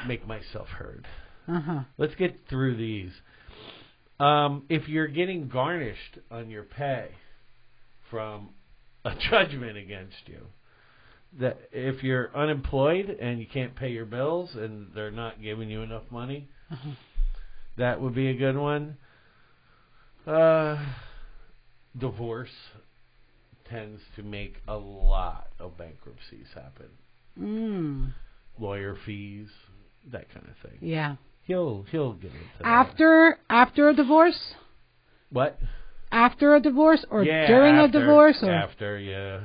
make 0.07 0.27
myself 0.27 0.69
heard. 0.69 1.07
Uh 1.49 1.61
huh. 1.61 1.81
Let's 1.99 2.15
get 2.15 2.41
through 2.49 2.77
these. 2.77 3.13
Um, 4.21 4.65
if 4.69 4.89
you're 4.89 5.09
getting 5.09 5.49
garnished 5.49 6.19
on 6.31 6.49
your 6.51 6.63
pay 6.63 7.09
from 8.11 8.51
a 9.05 9.15
judgment 9.31 9.77
against 9.77 10.27
you, 10.27 10.47
that 11.41 11.59
if 11.73 12.03
you're 12.05 12.31
unemployed 12.37 13.09
and 13.09 13.41
you 13.41 13.47
can't 13.47 13.75
pay 13.75 13.89
your 13.91 14.05
bills 14.05 14.51
and 14.55 14.89
they're 14.95 15.11
not 15.11 15.43
giving 15.43 15.69
you 15.71 15.83
enough 15.83 16.05
money, 16.11 16.49
Uh-huh. 16.71 16.91
That 17.77 18.01
would 18.01 18.15
be 18.15 18.29
a 18.29 18.35
good 18.35 18.57
one. 18.57 18.97
Uh, 20.27 20.85
divorce 21.99 22.51
tends 23.69 24.01
to 24.17 24.23
make 24.23 24.57
a 24.69 24.77
lot 24.77 25.49
of 25.59 25.77
bankruptcies 25.77 26.47
happen. 26.55 26.89
Mm. 27.41 28.13
Lawyer 28.59 28.97
fees, 29.07 29.49
that 30.11 30.33
kind 30.33 30.47
of 30.49 30.71
thing. 30.71 30.79
Yeah. 30.81 31.17
He'll 31.45 31.85
he'll 31.91 32.13
get 32.13 32.31
into 32.31 32.45
that. 32.59 32.67
After 32.67 33.39
after 33.51 33.89
a 33.89 33.95
divorce, 33.95 34.55
what? 35.31 35.59
after 36.13 36.55
a 36.55 36.61
divorce, 36.61 37.05
or 37.11 37.25
yeah, 37.25 37.47
during 37.47 37.77
after, 37.77 37.99
a 37.99 38.01
divorce, 38.01 38.39
or 38.43 38.53
after, 38.53 38.99
yeah. 38.99 39.41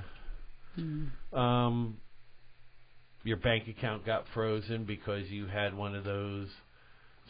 Mm. 0.78 1.10
Um, 1.34 1.98
your 3.24 3.38
bank 3.38 3.68
account 3.68 4.06
got 4.06 4.26
frozen 4.34 4.84
because 4.84 5.30
you 5.30 5.48
had 5.48 5.74
one 5.74 5.96
of 5.96 6.04
those 6.04 6.50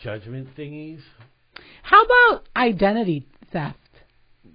judgment 0.03 0.55
thingies. 0.57 1.01
how 1.83 2.03
about 2.03 2.47
identity 2.55 3.27
theft? 3.51 3.77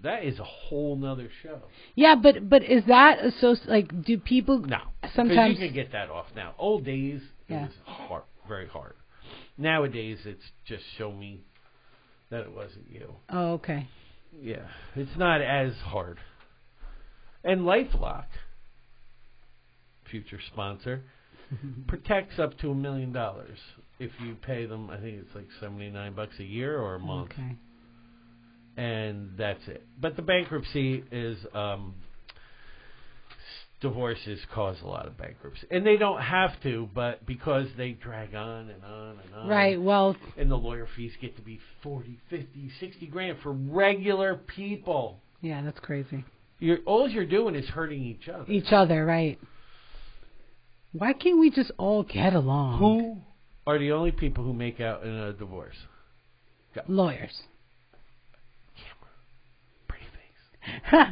That 0.03 0.24
is 0.24 0.38
a 0.40 0.45
whole 0.45 0.97
nother 0.97 1.28
show. 1.43 1.62
Yeah, 1.95 2.16
but 2.20 2.49
but 2.49 2.64
is 2.64 2.84
that 2.86 3.18
associ- 3.20 3.68
like 3.68 4.05
do 4.05 4.18
people 4.18 4.59
No, 4.59 4.78
sometimes 5.14 5.59
you 5.59 5.66
can 5.66 5.74
get 5.74 5.93
that 5.93 6.11
off 6.11 6.26
now. 6.34 6.55
Old 6.59 6.84
days, 6.84 7.20
Yeah. 7.49 7.59
it 7.59 7.62
was 7.68 7.70
hard, 7.84 8.22
very 8.49 8.66
hard. 8.66 8.95
Nowadays, 9.57 10.18
it's 10.24 10.43
just 10.64 10.82
show 10.99 11.12
me 11.12 11.45
that 12.30 12.40
it 12.40 12.53
wasn't 12.53 12.90
you. 12.90 13.14
Oh, 13.28 13.53
okay. 13.55 13.86
Yeah, 14.40 14.66
it's 14.97 15.16
not 15.16 15.40
as 15.43 15.74
hard. 15.84 16.18
And 17.45 17.61
LifeLock, 17.61 18.24
future 20.11 20.40
sponsor, 20.53 21.03
protects 21.86 22.38
up 22.38 22.59
to 22.59 22.70
a 22.70 22.74
million 22.74 23.12
dollars 23.12 23.59
if 24.03 24.11
you 24.24 24.34
pay 24.34 24.66
them. 24.66 24.90
I 24.90 24.96
think 24.98 25.18
it's 25.20 25.34
like 25.34 25.46
seventy 25.61 25.90
nine 25.90 26.14
bucks 26.14 26.34
a 26.38 26.44
year 26.44 26.78
or 26.78 26.94
a 26.96 26.98
month, 27.00 27.30
Okay. 27.32 27.57
and 28.76 29.30
that's 29.38 29.66
it. 29.68 29.84
But 30.00 30.16
the 30.16 30.22
bankruptcy 30.22 31.05
is 31.11 31.38
um, 31.55 31.94
divorces 33.80 34.38
cause 34.55 34.76
a 34.82 34.86
lot 34.86 35.07
of 35.07 35.18
bankruptcy, 35.18 35.66
and 35.70 35.84
they 35.86 35.96
don't 35.96 36.20
have 36.20 36.50
to, 36.62 36.88
but 36.94 37.24
because 37.26 37.66
they 37.76 37.92
drag 37.92 38.34
on 38.34 38.70
and 38.70 38.84
on 38.84 39.18
and 39.24 39.34
on, 39.34 39.48
Right. 39.48 39.80
Well, 39.80 40.16
and 40.36 40.50
the 40.50 40.57
lawyer 40.57 40.86
fees 40.96 41.12
get 41.20 41.36
to 41.36 41.42
be 41.42 41.59
40, 41.82 42.18
50, 42.30 42.70
60 42.80 43.07
grand 43.07 43.38
for 43.42 43.53
regular 43.53 44.36
people. 44.36 45.18
yeah, 45.40 45.62
that's 45.62 45.80
crazy. 45.80 46.24
You're, 46.61 46.78
all 46.86 47.09
you're 47.09 47.26
doing 47.26 47.57
is 47.57 47.66
hurting 47.68 48.05
each 48.05 48.28
other. 48.28 48.44
Each 48.50 48.70
other, 48.72 49.05
right? 49.05 49.36
Why 50.92 51.12
can't 51.12 51.40
we 51.40 51.50
just 51.50 51.72
all 51.76 52.05
get 52.05 52.34
along? 52.34 52.78
Who 52.78 53.16
are 53.66 53.78
the 53.78 53.92
only 53.92 54.10
people 54.12 54.44
who 54.44 54.52
make 54.52 54.80
out 54.80 55.02
in 55.04 55.10
a 55.10 55.32
divorce? 55.32 55.76
Lawyers. 56.88 57.42
Pretty 59.88 60.04
face. 60.04 61.08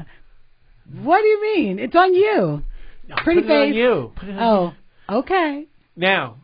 what 1.03 1.20
do 1.20 1.26
you 1.26 1.42
mean? 1.57 1.78
It's 1.78 1.94
on 1.94 2.14
you. 2.14 2.62
No, 3.09 3.16
Pretty 3.24 3.40
it 3.40 3.51
on 3.51 3.68
face. 3.68 3.74
you. 3.74 4.12
Put 4.16 4.28
it 4.28 4.38
on 4.38 4.74
Oh, 5.11 5.18
okay. 5.18 5.66
Now, 5.96 6.36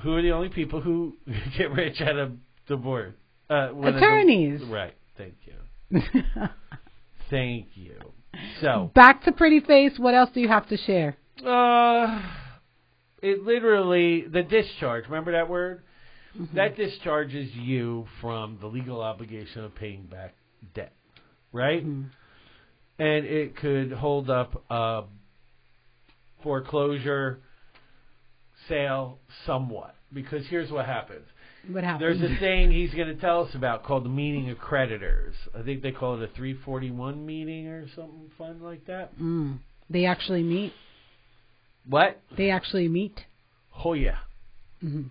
who 0.00 0.14
are 0.14 0.22
the 0.22 0.30
only 0.32 0.48
people 0.50 0.80
who 0.80 1.16
get 1.58 1.70
rich 1.72 2.00
out 2.00 2.16
of 2.16 2.32
divorce? 2.68 3.14
Uh, 3.48 3.74
Attorneys. 3.82 4.62
right. 4.64 4.94
Thank 5.18 5.34
you. 5.44 6.00
Thank 7.30 7.68
you. 7.74 7.96
So, 8.60 8.90
Back 8.94 9.24
to 9.24 9.32
pretty 9.32 9.60
face. 9.60 9.92
What 9.98 10.14
else 10.14 10.30
do 10.32 10.40
you 10.40 10.48
have 10.48 10.68
to 10.68 10.76
share? 10.76 11.16
uh, 11.44 12.22
it 13.22 13.44
literally 13.44 14.22
the 14.22 14.42
discharge. 14.42 15.04
Remember 15.04 15.32
that 15.32 15.48
word? 15.48 15.82
Mm-hmm. 16.38 16.56
That 16.56 16.76
discharges 16.76 17.50
you 17.54 18.06
from 18.20 18.58
the 18.60 18.66
legal 18.66 19.00
obligation 19.02 19.64
of 19.64 19.74
paying 19.74 20.04
back 20.04 20.34
debt, 20.74 20.92
right? 21.52 21.84
Mhm. 21.84 22.10
And 22.98 23.24
it 23.24 23.56
could 23.56 23.92
hold 23.92 24.30
up 24.30 24.62
a 24.70 25.04
foreclosure 26.42 27.40
sale 28.68 29.18
somewhat. 29.46 29.94
Because 30.12 30.46
here's 30.48 30.70
what 30.70 30.86
happens. 30.86 31.26
What 31.68 31.84
happened? 31.84 32.02
There's 32.02 32.22
a 32.22 32.36
thing 32.40 32.72
he's 32.72 32.92
going 32.94 33.08
to 33.08 33.14
tell 33.20 33.44
us 33.44 33.54
about 33.54 33.84
called 33.84 34.04
the 34.04 34.10
meeting 34.10 34.50
of 34.50 34.58
creditors. 34.58 35.34
I 35.56 35.62
think 35.62 35.82
they 35.82 35.92
call 35.92 36.20
it 36.20 36.22
a 36.22 36.32
341 36.34 37.24
meeting 37.24 37.68
or 37.68 37.86
something 37.94 38.30
fun 38.38 38.60
like 38.62 38.86
that. 38.86 39.18
Mm. 39.18 39.58
They 39.88 40.06
actually 40.06 40.42
meet. 40.42 40.72
What? 41.88 42.20
They 42.36 42.50
actually 42.50 42.88
meet. 42.88 43.20
Oh 43.84 43.94
yeah. 43.94 44.18
hmm 44.80 45.04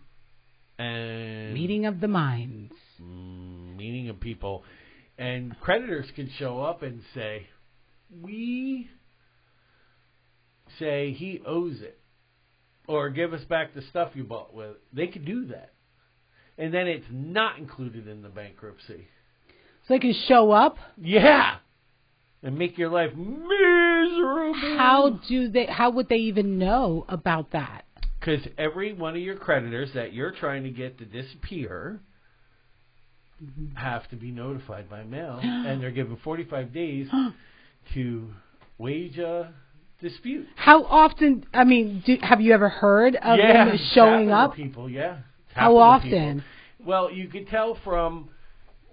And 0.77 1.53
Meeting 1.53 1.85
of 1.85 1.99
the 1.99 2.07
minds. 2.07 2.73
mm, 3.01 3.75
meeting 3.75 4.09
of 4.09 4.19
people, 4.19 4.63
and 5.17 5.59
creditors 5.59 6.07
can 6.15 6.29
show 6.37 6.61
up 6.61 6.83
and 6.83 7.01
say, 7.13 7.47
"We 8.21 8.89
say 10.77 11.11
he 11.11 11.41
owes 11.45 11.81
it, 11.81 11.99
or 12.87 13.09
give 13.09 13.33
us 13.33 13.43
back 13.45 13.73
the 13.73 13.81
stuff 13.81 14.11
you 14.15 14.23
bought 14.23 14.53
with." 14.53 14.77
They 14.93 15.07
could 15.07 15.25
do 15.25 15.45
that, 15.47 15.73
and 16.57 16.73
then 16.73 16.87
it's 16.87 17.07
not 17.11 17.57
included 17.57 18.07
in 18.07 18.21
the 18.21 18.29
bankruptcy. 18.29 19.07
So 19.87 19.95
they 19.95 19.99
can 19.99 20.13
show 20.27 20.51
up. 20.51 20.77
Yeah, 21.01 21.57
and 22.43 22.57
make 22.57 22.77
your 22.77 22.89
life 22.89 23.11
miserable. 23.15 24.53
How 24.53 25.19
do 25.27 25.49
they? 25.49 25.65
How 25.65 25.89
would 25.89 26.09
they 26.09 26.17
even 26.17 26.57
know 26.57 27.05
about 27.09 27.51
that? 27.51 27.85
Because 28.19 28.45
every 28.57 28.93
one 28.93 29.15
of 29.15 29.21
your 29.21 29.35
creditors 29.35 29.91
that 29.93 30.13
you're 30.13 30.31
trying 30.31 30.63
to 30.63 30.69
get 30.69 30.97
to 30.99 31.05
disappear 31.05 32.01
have 33.75 34.09
to 34.09 34.15
be 34.15 34.31
notified 34.31 34.89
by 34.89 35.03
mail, 35.03 35.39
and 35.43 35.81
they're 35.81 35.91
given 35.91 36.17
45 36.23 36.73
days 36.73 37.07
to 37.93 38.29
wage 38.77 39.17
a 39.17 39.53
dispute. 40.01 40.47
How 40.55 40.83
often? 40.83 41.45
I 41.53 41.63
mean, 41.63 42.03
do, 42.05 42.17
have 42.21 42.41
you 42.41 42.53
ever 42.53 42.69
heard 42.69 43.15
of 43.15 43.37
yeah, 43.37 43.65
them 43.65 43.79
showing 43.93 44.31
up? 44.31 44.55
People, 44.55 44.89
yeah. 44.89 45.19
How 45.53 45.67
to 45.67 45.69
people. 45.69 46.19
often? 46.19 46.43
Well, 46.85 47.11
you 47.11 47.27
could 47.27 47.47
tell 47.49 47.77
from 47.83 48.29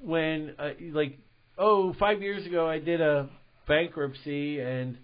when, 0.02 0.54
uh, 0.58 0.70
like, 0.92 1.18
oh, 1.58 1.94
five 1.98 2.22
years 2.22 2.46
ago 2.46 2.68
I 2.68 2.78
did 2.78 3.00
a 3.00 3.28
bankruptcy 3.66 4.60
and 4.60 4.98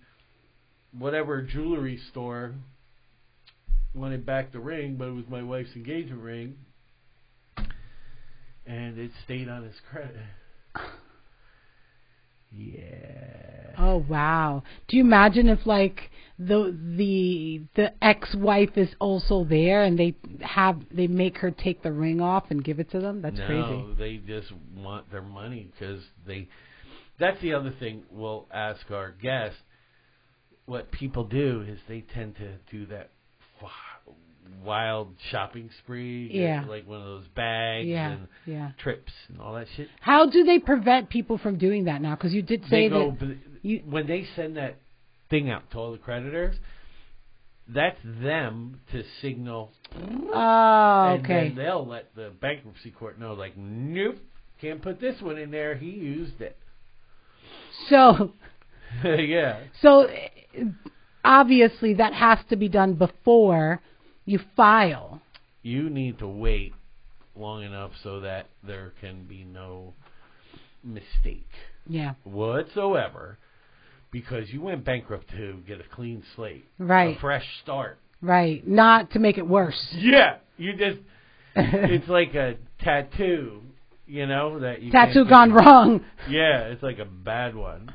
whatever 0.96 1.42
jewelry 1.42 2.00
store 2.10 2.54
wanted 3.94 4.24
back 4.24 4.52
the 4.52 4.60
ring, 4.60 4.96
but 4.96 5.08
it 5.08 5.12
was 5.12 5.24
my 5.28 5.42
wife's 5.42 5.74
engagement 5.74 6.22
ring, 6.22 6.54
and 8.66 8.98
it 8.98 9.10
stayed 9.24 9.48
on 9.48 9.64
his 9.64 9.74
credit. 9.90 10.16
Yeah. 12.54 13.72
Oh 13.78 14.04
wow! 14.08 14.62
Do 14.86 14.98
you 14.98 15.02
imagine 15.02 15.48
if 15.48 15.64
like 15.64 16.10
the 16.46 16.76
the 16.96 17.62
the 17.74 18.04
ex-wife 18.04 18.76
is 18.76 18.88
also 18.98 19.44
there 19.44 19.82
and 19.84 19.98
they 19.98 20.14
have 20.40 20.80
they 20.90 21.06
make 21.06 21.38
her 21.38 21.50
take 21.50 21.82
the 21.82 21.92
ring 21.92 22.20
off 22.20 22.44
and 22.50 22.62
give 22.64 22.78
it 22.80 22.90
to 22.92 23.00
them? 23.00 23.22
That's 23.22 23.38
no, 23.38 23.46
crazy. 23.46 23.94
they 23.98 24.26
just 24.26 24.52
want 24.76 25.10
their 25.10 25.22
money 25.22 25.70
because 25.78 26.02
they. 26.26 26.48
That's 27.18 27.40
the 27.40 27.54
other 27.54 27.72
thing 27.78 28.02
we'll 28.10 28.46
ask 28.52 28.90
our 28.90 29.10
guests. 29.12 29.58
What 30.66 30.90
people 30.90 31.24
do 31.24 31.64
is 31.68 31.78
they 31.88 32.00
tend 32.14 32.36
to 32.36 32.54
do 32.70 32.86
that. 32.86 33.10
wild 34.64 35.08
shopping 35.30 35.70
spree. 35.82 36.28
Yeah. 36.32 36.64
like 36.68 36.86
one 36.86 37.00
of 37.00 37.06
those 37.06 37.28
bags 37.34 37.86
Yeah, 37.86 38.10
and 38.12 38.28
yeah. 38.46 38.70
trips 38.78 39.12
and 39.28 39.40
all 39.40 39.54
that 39.54 39.66
shit. 39.76 39.88
How 40.00 40.26
do 40.28 40.44
they 40.44 40.58
prevent 40.58 41.08
people 41.10 41.38
from 41.38 41.58
doing 41.58 41.84
that 41.84 42.00
now? 42.02 42.14
Because 42.14 42.32
you 42.32 42.42
did 42.42 42.62
say 42.68 42.88
they 42.88 42.98
that. 42.98 43.36
you- 43.62 43.82
when 43.88 44.06
they 44.06 44.26
send 44.36 44.56
that 44.56 44.76
thing 45.32 45.50
out 45.50 45.68
to 45.72 45.78
all 45.78 45.92
the 45.92 45.98
creditors. 45.98 46.54
That's 47.66 47.98
them 48.04 48.80
to 48.92 49.02
signal, 49.22 49.70
Oh, 49.94 51.14
and 51.14 51.24
okay. 51.24 51.48
then 51.48 51.56
they'll 51.56 51.86
let 51.86 52.14
the 52.14 52.30
bankruptcy 52.40 52.90
court 52.90 53.18
know, 53.18 53.32
like, 53.34 53.56
nope, 53.56 54.16
can't 54.60 54.82
put 54.82 55.00
this 55.00 55.20
one 55.22 55.38
in 55.38 55.50
there. 55.50 55.74
He 55.74 55.86
used 55.86 56.40
it. 56.40 56.56
So, 57.88 58.32
yeah, 59.04 59.60
so 59.80 60.06
obviously 61.24 61.94
that 61.94 62.12
has 62.12 62.38
to 62.50 62.56
be 62.56 62.68
done 62.68 62.94
before 62.94 63.80
you 64.26 64.38
file. 64.56 65.22
you 65.62 65.88
need 65.88 66.18
to 66.18 66.28
wait 66.28 66.74
long 67.36 67.62
enough 67.62 67.92
so 68.02 68.20
that 68.20 68.48
there 68.62 68.92
can 69.00 69.24
be 69.24 69.44
no 69.44 69.94
mistake 70.84 71.48
Yeah. 71.88 72.14
whatsoever 72.24 73.38
because 74.12 74.48
you 74.50 74.60
went 74.60 74.84
bankrupt 74.84 75.28
to 75.30 75.60
get 75.66 75.80
a 75.80 75.94
clean 75.94 76.22
slate, 76.36 76.64
Right. 76.78 77.16
a 77.16 77.20
fresh 77.20 77.44
start. 77.64 77.98
Right. 78.20 78.64
Not 78.68 79.10
to 79.12 79.18
make 79.18 79.38
it 79.38 79.46
worse. 79.48 79.88
Yeah, 79.96 80.36
you 80.56 80.74
just 80.74 80.98
it's 81.56 82.08
like 82.08 82.34
a 82.34 82.54
tattoo, 82.80 83.62
you 84.06 84.26
know, 84.26 84.60
that 84.60 84.82
you 84.82 84.92
Tattoo 84.92 85.24
gone 85.24 85.52
wrong. 85.52 86.04
Yeah, 86.28 86.60
it's 86.66 86.82
like 86.82 86.98
a 87.00 87.04
bad 87.04 87.56
one. 87.56 87.92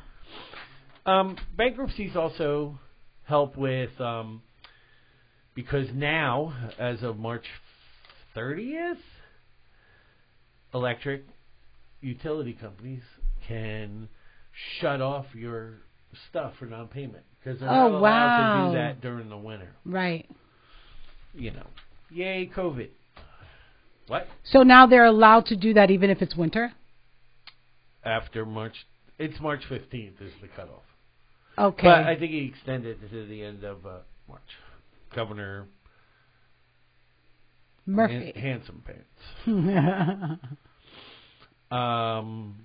Um, 1.06 1.38
bankruptcies 1.56 2.18
also 2.18 2.78
help 3.24 3.56
with 3.56 4.00
um, 4.02 4.42
because 5.56 5.88
now, 5.94 6.54
as 6.78 7.02
of 7.04 7.18
March 7.18 7.46
thirtieth, 8.36 8.98
electric 10.74 11.24
utility 12.02 12.54
companies 12.54 13.04
can 13.48 14.10
shut 14.80 15.02
off 15.02 15.26
your 15.34 15.76
stuff 16.30 16.54
for 16.60 16.66
non-payment 16.66 17.24
because 17.40 17.60
they're 17.60 17.70
Oh, 17.70 17.90
not 17.90 17.92
allowed 17.92 18.02
wow. 18.02 18.66
to 18.66 18.72
do 18.72 18.78
that 18.78 19.02
during 19.02 19.30
the 19.30 19.38
winter. 19.38 19.70
Right. 19.86 20.30
You 21.34 21.52
know, 21.52 21.68
yay 22.10 22.50
COVID. 22.56 22.90
What 24.08 24.28
So 24.44 24.64
now 24.64 24.88
they're 24.88 25.06
allowed 25.06 25.46
to 25.48 25.56
do 25.56 25.74
that 25.74 25.92
even 25.92 26.10
if 26.10 26.22
it's 26.22 26.36
winter? 26.36 26.74
after 28.04 28.46
March? 28.46 28.86
It's 29.20 29.40
March 29.42 29.64
fifteenth 29.68 30.22
is 30.22 30.32
the 30.42 30.48
cutoff. 30.48 30.84
Okay. 31.58 31.84
But 31.88 32.04
I 32.06 32.16
think 32.18 32.32
he 32.32 32.46
extended 32.46 33.04
it 33.04 33.10
to 33.12 33.26
the 33.26 33.44
end 33.44 33.64
of 33.64 33.86
uh, 33.86 33.98
March. 34.30 34.42
Governor 35.14 35.66
Murphy. 37.86 38.32
Han- 38.36 38.42
Handsome 38.44 38.84
Pants. 38.86 40.40
Um, 41.70 42.56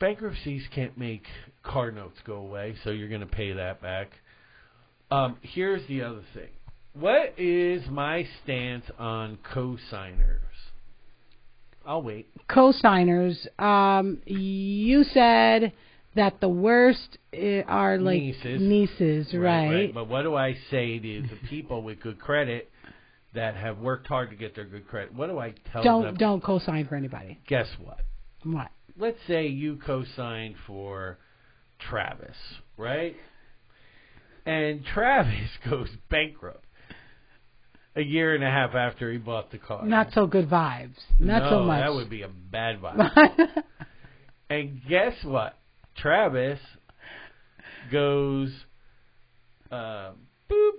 bankruptcies 0.00 0.62
can't 0.74 0.98
make 0.98 1.24
car 1.62 1.92
notes 1.92 2.18
go 2.26 2.36
away, 2.36 2.74
so 2.82 2.90
you're 2.90 3.08
going 3.08 3.20
to 3.20 3.26
pay 3.26 3.52
that 3.52 3.80
back. 3.80 4.10
Um, 5.10 5.36
here's 5.42 5.86
the 5.88 6.02
other 6.02 6.22
thing. 6.34 6.48
What 6.94 7.34
is 7.38 7.86
my 7.88 8.26
stance 8.42 8.84
on 8.98 9.38
co-signers? 9.52 10.40
I'll 11.86 12.02
wait. 12.02 12.28
Co-signers, 12.48 13.46
um, 13.58 14.20
you 14.26 15.04
said 15.04 15.72
that 16.16 16.40
the 16.40 16.48
worst 16.48 17.18
eh, 17.32 17.62
are 17.66 17.98
like 17.98 18.20
Nieces. 18.20 18.60
nieces, 18.60 19.34
right? 19.34 19.92
But 19.94 20.08
what 20.08 20.22
do 20.22 20.34
I 20.34 20.56
say 20.70 20.98
to 20.98 21.22
the 21.22 21.48
people 21.48 21.82
with 21.82 22.00
good 22.00 22.20
credit 22.20 22.70
that 23.34 23.54
have 23.56 23.78
worked 23.78 24.08
hard 24.08 24.30
to 24.30 24.36
get 24.36 24.56
their 24.56 24.64
good 24.64 24.86
credit? 24.88 25.14
What 25.14 25.28
do 25.28 25.38
I 25.38 25.54
tell 25.72 25.82
Don't 25.82 26.02
them? 26.02 26.16
don't 26.16 26.42
co-sign 26.42 26.86
for 26.86 26.96
anybody. 26.96 27.38
Guess 27.46 27.68
what? 27.82 28.00
What? 28.44 28.68
Let's 28.98 29.18
say 29.26 29.46
you 29.46 29.78
co-signed 29.84 30.56
for 30.66 31.18
Travis, 31.78 32.36
right? 32.76 33.16
And 34.46 34.84
Travis 34.94 35.50
goes 35.68 35.88
bankrupt 36.10 36.64
a 37.96 38.02
year 38.02 38.34
and 38.34 38.44
a 38.44 38.50
half 38.50 38.74
after 38.74 39.10
he 39.10 39.18
bought 39.18 39.50
the 39.50 39.58
car. 39.58 39.84
Not 39.84 40.12
so 40.12 40.26
good 40.26 40.48
vibes. 40.48 40.96
Not 41.18 41.42
no, 41.42 41.50
so 41.50 41.64
much. 41.64 41.82
That 41.82 41.94
would 41.94 42.10
be 42.10 42.22
a 42.22 42.28
bad 42.28 42.80
vibe. 42.82 43.62
and 44.48 44.80
guess 44.88 45.14
what? 45.24 45.56
Travis 45.96 46.60
goes 47.90 48.52
uh, 49.70 50.12
boop 50.50 50.72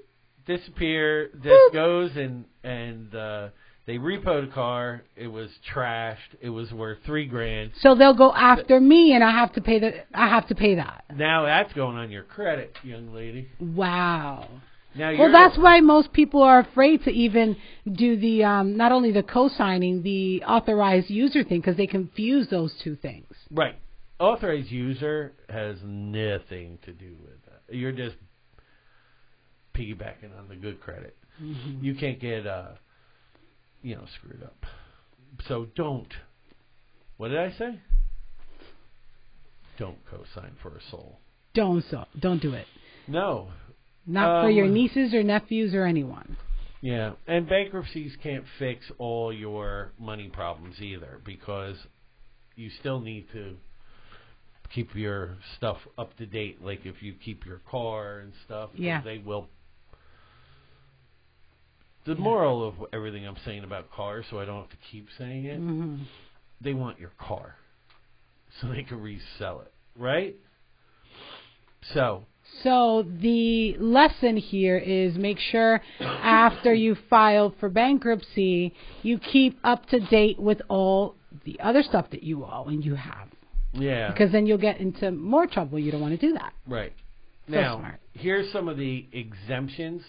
disappear. 0.46 1.30
This 1.34 1.52
Boop. 1.52 1.74
goes 1.74 2.12
and 2.16 2.46
and 2.64 3.14
uh, 3.14 3.50
they 3.86 3.98
repoed 3.98 4.50
a 4.50 4.54
car. 4.54 5.02
It 5.16 5.28
was 5.28 5.50
trashed. 5.74 6.18
It 6.40 6.50
was 6.50 6.72
worth 6.72 7.00
three 7.06 7.26
grand. 7.26 7.72
so 7.82 7.96
they'll 7.96 8.14
go 8.14 8.34
after 8.34 8.80
me, 8.80 9.14
and 9.14 9.24
I 9.24 9.32
have 9.32 9.54
to 9.54 9.62
pay 9.62 9.80
the. 9.80 9.94
I 10.14 10.30
have 10.30 10.48
to 10.50 10.56
pay 10.56 10.76
that. 10.76 11.06
Now 11.16 11.46
that's 11.46 11.74
going 11.74 11.98
on 11.98 12.12
your 12.12 12.24
credit, 12.24 12.76
young 12.84 13.14
lady. 13.14 13.50
Wow. 13.60 14.48
Now 14.94 15.18
Well, 15.18 15.32
that's 15.32 15.58
why 15.58 15.80
most 15.80 16.12
people 16.12 16.44
are 16.44 16.60
afraid 16.60 17.04
to 17.06 17.12
even 17.12 17.56
do 17.90 18.18
the 18.18 18.44
um, 18.44 18.76
not 18.76 18.92
only 18.92 19.12
the 19.14 19.24
co-signing, 19.24 20.04
the 20.04 20.44
authorized 20.44 21.10
user 21.10 21.44
thing, 21.46 21.62
because 21.62 21.78
they 21.78 21.88
confuse 21.88 22.50
those 22.50 22.74
two 22.84 22.96
things. 22.96 23.28
right. 23.50 23.76
Authorized 24.20 24.70
user 24.70 25.34
has 25.50 25.78
nothing 25.84 26.78
to 26.86 26.92
do 26.94 27.16
with 27.24 27.44
that. 27.46 27.76
You're 27.76 27.92
just 27.92 28.16
piggybacking 29.76 30.38
on 30.38 30.48
the 30.48 30.56
good 30.56 30.80
credit. 30.80 31.18
You 31.82 31.96
can't 31.96 32.20
get 32.20 32.46
uh, 32.46 32.74
you 33.82 33.96
know, 33.96 34.06
screwed 34.18 34.44
up. 34.44 34.66
So 35.48 35.68
don't. 35.76 36.14
What 37.18 37.30
did 37.30 37.40
I 37.40 37.52
say? 37.58 37.80
Don't 39.78 39.98
co-sign 40.10 40.52
for 40.62 40.70
a 40.76 40.82
soul. 40.90 41.20
Don't 41.54 41.84
so. 41.90 42.06
Don't 42.20 42.42
do 42.42 42.54
it. 42.54 42.68
No. 43.08 43.50
Not 44.06 44.44
for 44.44 44.50
your 44.50 44.66
Um, 44.66 44.74
nieces 44.74 45.14
or 45.14 45.24
nephews 45.24 45.74
or 45.74 45.86
anyone. 45.86 46.38
Yeah, 46.82 47.14
and 47.28 47.48
bankruptcies 47.48 48.16
can't 48.24 48.44
fix 48.58 48.86
all 48.98 49.32
your 49.32 49.92
money 50.00 50.30
problems 50.30 50.82
either 50.82 51.22
because 51.24 51.78
you 52.56 52.70
still 52.80 53.00
need 53.00 53.30
to 53.34 53.56
keep 54.74 54.96
your 54.96 55.38
stuff 55.58 55.78
up 55.98 56.16
to 56.18 56.26
date. 56.26 56.64
Like 56.64 56.86
if 56.86 57.04
you 57.04 57.14
keep 57.14 57.46
your 57.46 57.60
car 57.70 58.20
and 58.20 58.34
stuff, 58.46 58.72
Yeah. 58.74 59.02
they 59.02 59.20
will. 59.20 59.48
The 62.06 62.16
moral 62.16 62.68
of 62.68 62.76
everything 62.94 63.28
I'm 63.28 63.38
saying 63.46 63.64
about 63.64 63.92
cars, 63.92 64.26
so 64.30 64.40
I 64.40 64.46
don't 64.46 64.62
have 64.62 64.70
to 64.70 64.78
keep 64.92 65.08
saying 65.18 65.46
it, 65.46 65.58
hmm 65.58 65.98
they 66.64 66.74
want 66.76 67.00
your 67.00 67.12
car 67.18 67.56
so 68.60 68.68
they 68.68 68.84
can 68.84 69.02
resell 69.02 69.62
it, 69.62 69.74
right? 69.96 70.36
So 71.94 72.26
So 72.64 73.04
the 73.04 73.76
lesson 73.80 74.38
here 74.38 74.78
is 74.78 75.16
make 75.16 75.40
sure 75.40 75.82
after 76.00 76.74
you 76.74 76.96
file 77.10 77.54
for 77.60 77.70
bankruptcy, 77.70 78.74
you 79.02 79.18
keep 79.18 79.58
up 79.64 79.88
to 79.88 80.00
date 80.00 80.40
with 80.40 80.62
all 80.70 81.16
the 81.46 81.60
other 81.62 81.82
stuff 81.82 82.10
that 82.12 82.24
you 82.24 82.44
owe 82.46 82.66
and 82.68 82.84
you 82.86 82.94
have, 82.96 83.30
yeah, 83.74 84.12
because 84.12 84.32
then 84.32 84.46
you'll 84.46 84.58
get 84.58 84.80
into 84.80 85.12
more 85.12 85.48
trouble. 85.48 85.80
You 85.80 85.92
don't 85.92 86.02
want 86.02 86.20
to 86.20 86.28
do 86.28 86.34
that. 86.34 86.54
Right. 86.68 86.94
So 87.48 87.54
Now, 87.56 87.80
smart. 87.80 88.00
here's 88.14 88.52
some 88.52 88.68
of 88.68 88.78
the 88.78 89.08
exemptions. 89.14 90.04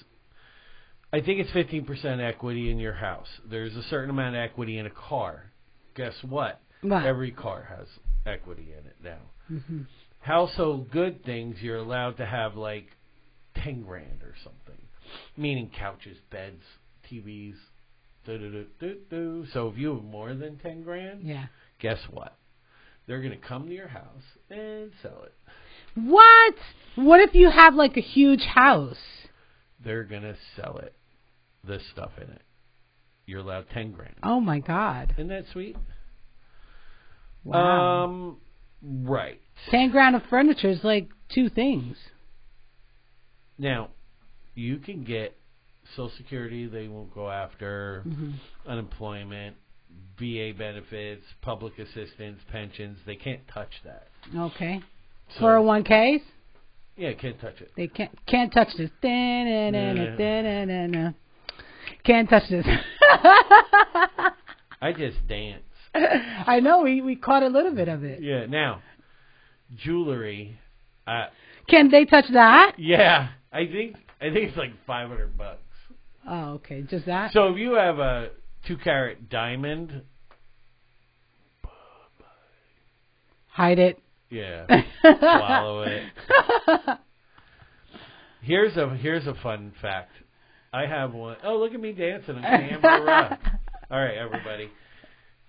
I 1.12 1.20
think 1.20 1.40
it's 1.40 1.50
15% 1.50 2.20
equity 2.26 2.70
in 2.70 2.78
your 2.78 2.94
house. 2.94 3.26
There's 3.48 3.76
a 3.76 3.82
certain 3.84 4.10
amount 4.10 4.34
of 4.36 4.40
equity 4.40 4.78
in 4.78 4.86
a 4.86 4.90
car. 4.90 5.52
Guess 5.94 6.14
what? 6.26 6.60
Every 7.06 7.30
car 7.30 7.66
has 7.76 7.86
equity 8.26 8.68
in 8.72 8.86
it 8.86 8.96
now. 9.02 9.18
hmm 9.48 9.82
Household 10.20 10.90
good 10.90 11.24
things, 11.24 11.56
you're 11.60 11.76
allowed 11.78 12.16
to 12.18 12.24
have 12.26 12.54
like 12.54 12.86
10 13.56 13.82
grand 13.82 14.22
or 14.22 14.34
something. 14.44 14.80
Meaning 15.36 15.70
couches, 15.76 16.16
beds, 16.30 16.62
TVs. 17.10 17.54
So 18.24 19.68
if 19.68 19.76
you 19.76 19.94
have 19.94 20.04
more 20.04 20.32
than 20.34 20.58
10 20.58 20.82
grand, 20.84 21.22
Yeah. 21.24 21.46
guess 21.80 21.98
what? 22.10 22.36
They're 23.06 23.20
going 23.20 23.32
to 23.38 23.46
come 23.48 23.66
to 23.66 23.74
your 23.74 23.88
house 23.88 24.22
and 24.48 24.92
sell 25.02 25.24
it. 25.24 25.34
What? 25.96 26.54
What 26.94 27.20
if 27.20 27.34
you 27.34 27.50
have 27.50 27.74
like 27.74 27.96
a 27.96 28.00
huge 28.00 28.44
house? 28.44 28.96
they're 29.84 30.04
gonna 30.04 30.36
sell 30.54 30.78
it, 30.78 30.94
the 31.64 31.78
stuff 31.92 32.10
in 32.18 32.24
it. 32.30 32.42
You're 33.26 33.40
allowed 33.40 33.66
ten 33.72 33.92
grand. 33.92 34.14
Oh 34.22 34.40
my 34.40 34.58
God! 34.60 35.12
Isn't 35.16 35.28
that 35.28 35.44
sweet? 35.52 35.76
Wow. 37.44 38.04
Um, 38.04 38.36
right 38.82 39.40
Ten 39.70 39.90
grand 39.90 40.14
of 40.16 40.22
furniture 40.30 40.70
is 40.70 40.82
like 40.84 41.08
two 41.34 41.48
things. 41.48 41.96
now, 43.58 43.88
you 44.54 44.78
can 44.78 45.02
get 45.04 45.36
Social 45.96 46.12
Security. 46.16 46.66
They 46.66 46.88
won't 46.88 47.14
go 47.14 47.30
after 47.30 48.02
hmm 48.04 48.32
unemployment, 48.66 49.56
VA 50.18 50.52
benefits, 50.56 51.24
public 51.42 51.78
assistance, 51.78 52.38
pensions. 52.50 52.98
They 53.06 53.16
can't 53.16 53.40
touch 53.52 53.72
that. 53.84 54.06
Okay. 54.36 54.80
So, 55.34 55.40
Four 55.40 55.52
hundred 55.56 55.62
one 55.66 55.84
ks. 55.84 56.24
Yeah, 56.96 57.12
can't 57.14 57.40
touch 57.40 57.60
it. 57.60 57.72
They 57.76 57.86
can't 57.88 58.10
can't 58.26 58.52
touch 58.52 58.68
this. 58.76 58.90
Da-na-na-na, 59.00 60.16
da-na-na-na. 60.16 61.12
Can't 62.04 62.28
touch 62.28 62.48
this. 62.50 62.66
I 64.80 64.92
just 64.96 65.16
dance. 65.28 65.62
I 65.94 66.60
know 66.60 66.82
we 66.82 67.00
we 67.00 67.16
caught 67.16 67.42
a 67.42 67.48
little 67.48 67.74
bit 67.74 67.88
of 67.88 68.02
it. 68.02 68.22
Yeah. 68.22 68.46
Now, 68.46 68.82
jewelry. 69.76 70.58
Uh, 71.06 71.26
Can 71.68 71.90
they 71.90 72.04
touch 72.04 72.24
that? 72.32 72.74
yeah, 72.78 73.28
I 73.52 73.66
think 73.66 73.96
I 74.20 74.30
think 74.32 74.48
it's 74.48 74.56
like 74.56 74.72
five 74.86 75.08
hundred 75.08 75.36
bucks. 75.36 75.58
Oh, 76.28 76.52
okay, 76.54 76.82
just 76.82 77.06
that. 77.06 77.32
So 77.32 77.48
if 77.48 77.58
you 77.58 77.74
have 77.74 77.98
a 77.98 78.30
two 78.66 78.76
carat 78.76 79.28
diamond, 79.28 80.02
Hide 83.48 83.78
it. 83.78 83.98
yeah, 84.30 84.66
swallow 85.02 85.82
it. 85.82 86.02
Here's 88.40 88.76
a 88.76 88.96
here's 88.96 89.26
a 89.28 89.34
fun 89.34 89.72
fact. 89.80 90.10
I 90.72 90.86
have 90.86 91.12
one. 91.12 91.36
Oh, 91.44 91.58
look 91.58 91.74
at 91.74 91.80
me 91.80 91.92
dancing 91.92 92.36
on 92.36 92.42
camera. 92.42 93.38
All 93.90 93.98
right, 94.00 94.16
everybody. 94.16 94.70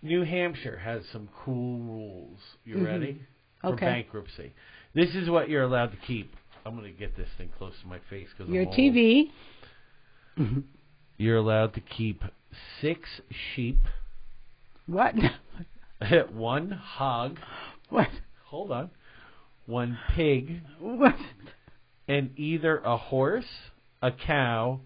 New 0.01 0.23
Hampshire 0.23 0.77
has 0.77 1.03
some 1.13 1.29
cool 1.45 1.79
rules. 1.79 2.39
You 2.65 2.75
Mhm. 2.75 2.85
ready? 2.85 3.21
For 3.61 3.75
bankruptcy. 3.77 4.51
This 4.93 5.15
is 5.15 5.29
what 5.29 5.47
you're 5.49 5.63
allowed 5.63 5.91
to 5.91 5.97
keep. 5.97 6.35
I'm 6.65 6.75
going 6.77 6.91
to 6.91 6.97
get 6.99 7.15
this 7.15 7.29
thing 7.37 7.49
close 7.57 7.73
to 7.81 7.87
my 7.87 7.99
face 8.09 8.27
because 8.37 8.51
Your 8.53 8.63
I'm. 8.63 8.71
TV. 8.71 9.31
You're 11.17 11.37
allowed 11.37 11.73
to 11.75 11.79
keep 11.79 12.23
six 12.81 13.21
sheep, 13.55 13.79
What? 14.87 15.15
one 16.33 16.71
hog. 16.71 17.39
What? 17.89 18.09
Hold 18.45 18.71
on. 18.71 18.89
One 19.67 19.99
pig, 20.15 20.61
What? 20.79 21.15
and 22.07 22.31
either 22.37 22.79
a 22.79 22.97
horse, 22.97 23.45
a 24.01 24.11
cow, 24.11 24.79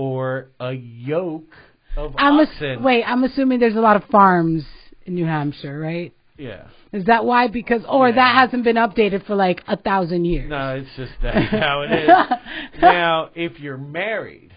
or 0.00 0.48
a 0.58 0.72
yoke 0.72 1.52
of 1.96 2.14
I'm 2.16 2.40
ass- 2.40 2.80
wait. 2.80 3.04
I'm 3.04 3.22
assuming 3.24 3.58
there's 3.60 3.76
a 3.76 3.80
lot 3.80 3.96
of 3.96 4.04
farms 4.10 4.64
in 5.04 5.14
New 5.14 5.26
Hampshire, 5.26 5.78
right? 5.78 6.14
Yeah. 6.38 6.68
Is 6.92 7.04
that 7.04 7.24
why? 7.26 7.48
Because 7.48 7.82
or 7.86 8.08
Yeah. 8.08 8.14
that 8.14 8.40
hasn't 8.40 8.64
been 8.64 8.76
updated 8.76 9.26
for 9.26 9.34
like 9.36 9.62
a 9.68 9.76
thousand 9.76 10.24
years. 10.24 10.48
No, 10.48 10.76
it's 10.76 10.88
just 10.96 11.12
that's 11.22 11.50
how 11.66 11.82
it 11.82 11.92
is. 11.92 12.08
now, 12.80 13.28
if 13.34 13.60
you're 13.60 13.76
married 13.76 14.52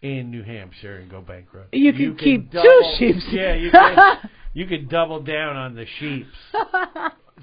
in 0.00 0.30
New 0.30 0.42
Hampshire 0.42 0.96
and 0.96 1.10
go 1.10 1.20
bankrupt, 1.20 1.74
You 1.74 1.92
can 1.92 2.16
keep 2.16 2.50
two 2.50 2.56
double- 2.62 2.96
sheep. 2.98 3.16
Yeah, 3.30 3.54
you 3.54 3.70
can. 3.72 4.16
you 4.54 4.66
could 4.66 4.88
double 4.88 5.20
down 5.20 5.56
on 5.56 5.74
the 5.74 5.84
sheep, 5.98 6.26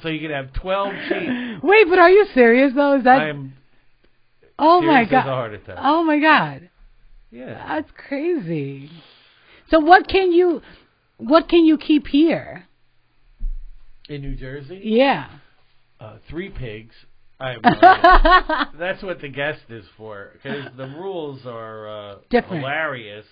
so 0.02 0.08
you 0.10 0.20
could 0.20 0.32
have 0.32 0.54
twelve 0.54 0.92
sheep. 1.08 1.64
Wait, 1.64 1.86
but 1.90 2.00
are 2.00 2.10
you 2.10 2.26
serious 2.34 2.74
though? 2.76 2.98
Is 2.98 3.04
that? 3.04 3.20
I'm 3.22 3.54
oh 4.62 4.82
my 4.82 5.04
god. 5.06 5.60
Oh 5.78 6.04
my 6.04 6.20
god. 6.20 6.70
Yeah. 7.32 7.66
That's 7.68 7.90
crazy. 8.08 8.90
So 9.70 9.80
what 9.80 10.08
can 10.08 10.32
you 10.32 10.62
what 11.18 11.50
can 11.50 11.66
you 11.66 11.78
keep 11.78 12.08
here? 12.08 12.68
In 14.10 14.22
New 14.22 14.36
Jersey, 14.36 14.82
Yeah. 14.84 15.30
uh, 16.00 16.18
three 16.30 16.50
pigs. 16.50 16.94
I 17.40 17.52
have. 17.64 18.68
That's 18.80 19.02
what 19.02 19.22
the 19.22 19.30
guest 19.30 19.62
is 19.70 19.86
for, 19.98 20.32
because 20.34 20.66
the 20.78 20.86
rules 20.88 21.46
are 21.46 21.88
uh, 21.90 22.16
Different. 22.30 22.62
hilarious. 22.62 23.26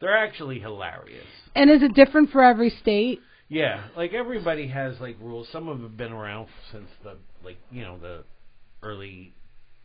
They're 0.00 0.16
actually 0.16 0.58
hilarious. 0.58 1.26
and 1.54 1.70
is 1.70 1.82
it 1.82 1.94
different 1.94 2.30
for 2.30 2.42
every 2.42 2.70
state? 2.70 3.20
Yeah, 3.48 3.84
like 3.96 4.14
everybody 4.14 4.66
has 4.68 4.98
like 5.00 5.16
rules. 5.20 5.46
Some 5.52 5.68
of 5.68 5.76
them 5.78 5.86
have 5.86 5.96
been 5.96 6.12
around 6.12 6.48
since 6.72 6.88
the 7.04 7.18
like 7.44 7.58
you 7.70 7.82
know 7.82 7.98
the 7.98 8.24
early 8.82 9.34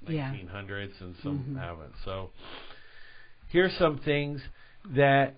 Yeah. 0.08 0.32
1900s, 0.32 1.00
and 1.02 1.16
some 1.24 1.40
Mhm. 1.40 1.60
haven't. 1.60 1.94
So 2.06 2.32
here's 3.48 3.74
some 3.78 3.98
things 4.00 4.42
that 4.92 5.36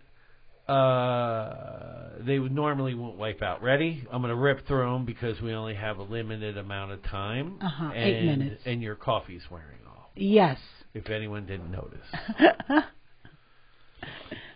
uh, 0.68 2.10
they 2.20 2.38
would 2.38 2.51
normally 2.51 2.93
won't 2.93 3.18
wipe 3.18 3.41
out. 3.41 3.64
Ready? 3.64 4.05
I'm 4.12 4.22
going 4.22 4.30
to 4.30 4.36
rip 4.36 4.68
through 4.68 4.91
them 4.91 5.03
because 5.03 5.41
we 5.41 5.51
only 5.53 5.74
have 5.74 5.97
a 5.97 6.03
limited 6.03 6.57
amount 6.57 6.91
of 6.91 7.01
time. 7.03 7.57
Uh-huh, 7.60 7.86
and, 7.86 7.97
eight 7.97 8.26
minutes. 8.26 8.62
And 8.68 8.80
your 8.80 8.93
coffee's 8.95 9.41
wearing 9.49 9.80
off. 9.88 10.10
Yes. 10.16 10.60
If 10.93 11.10
anyone 11.10 11.47
didn't 11.47 11.72
notice, 11.72 12.05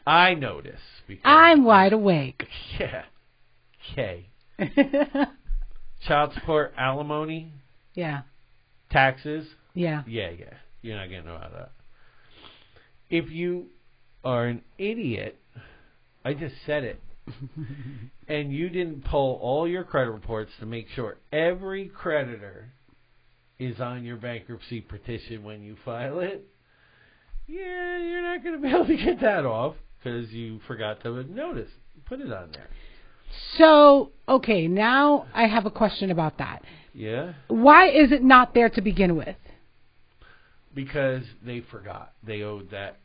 I 0.07 0.33
notice 0.35 0.81
because 1.07 1.23
I'm 1.25 1.63
wide 1.63 1.93
awake. 1.93 2.47
Yeah. 2.79 3.03
Okay. 3.91 4.27
Child 6.07 6.33
support, 6.33 6.73
alimony, 6.77 7.51
yeah. 7.93 8.21
taxes. 8.89 9.47
Yeah. 9.73 10.03
Yeah, 10.07 10.29
yeah. 10.31 10.53
You're 10.81 10.97
not 10.97 11.09
getting 11.09 11.29
out 11.29 11.43
of 11.43 11.51
that. 11.53 11.71
If 13.09 13.31
you 13.31 13.67
are 14.23 14.45
an 14.45 14.61
idiot, 14.77 15.39
I 16.25 16.33
just 16.33 16.55
said 16.65 16.83
it, 16.83 17.01
and 18.27 18.51
you 18.51 18.69
didn't 18.69 19.05
pull 19.05 19.39
all 19.41 19.67
your 19.67 19.83
credit 19.83 20.11
reports 20.11 20.51
to 20.59 20.65
make 20.65 20.89
sure 20.89 21.17
every 21.31 21.87
creditor 21.87 22.69
is 23.59 23.79
on 23.79 24.03
your 24.03 24.17
bankruptcy 24.17 24.81
petition 24.81 25.43
when 25.43 25.61
you 25.61 25.77
file 25.85 26.19
it, 26.19 26.45
yeah, 27.47 27.97
you're 27.97 28.21
not 28.21 28.43
going 28.43 28.55
to 28.55 28.61
be 28.61 28.73
able 28.73 28.85
to 28.85 28.97
get 28.97 29.21
that 29.21 29.45
off 29.45 29.75
because 29.97 30.31
you 30.31 30.59
forgot 30.67 31.01
to 31.03 31.23
notice. 31.23 31.69
Put 32.05 32.19
it 32.19 32.31
on 32.31 32.51
there. 32.51 32.67
So, 33.57 34.11
okay, 34.27 34.67
now 34.67 35.25
I 35.33 35.47
have 35.47 35.65
a 35.65 35.71
question 35.71 36.11
about 36.11 36.37
that. 36.37 36.63
Yeah? 36.93 37.33
Why 37.47 37.89
is 37.89 38.11
it 38.11 38.23
not 38.23 38.53
there 38.53 38.69
to 38.69 38.81
begin 38.81 39.15
with? 39.15 39.35
Because 40.73 41.23
they 41.45 41.61
forgot. 41.71 42.13
They 42.25 42.41
owed 42.41 42.71
that. 42.71 42.97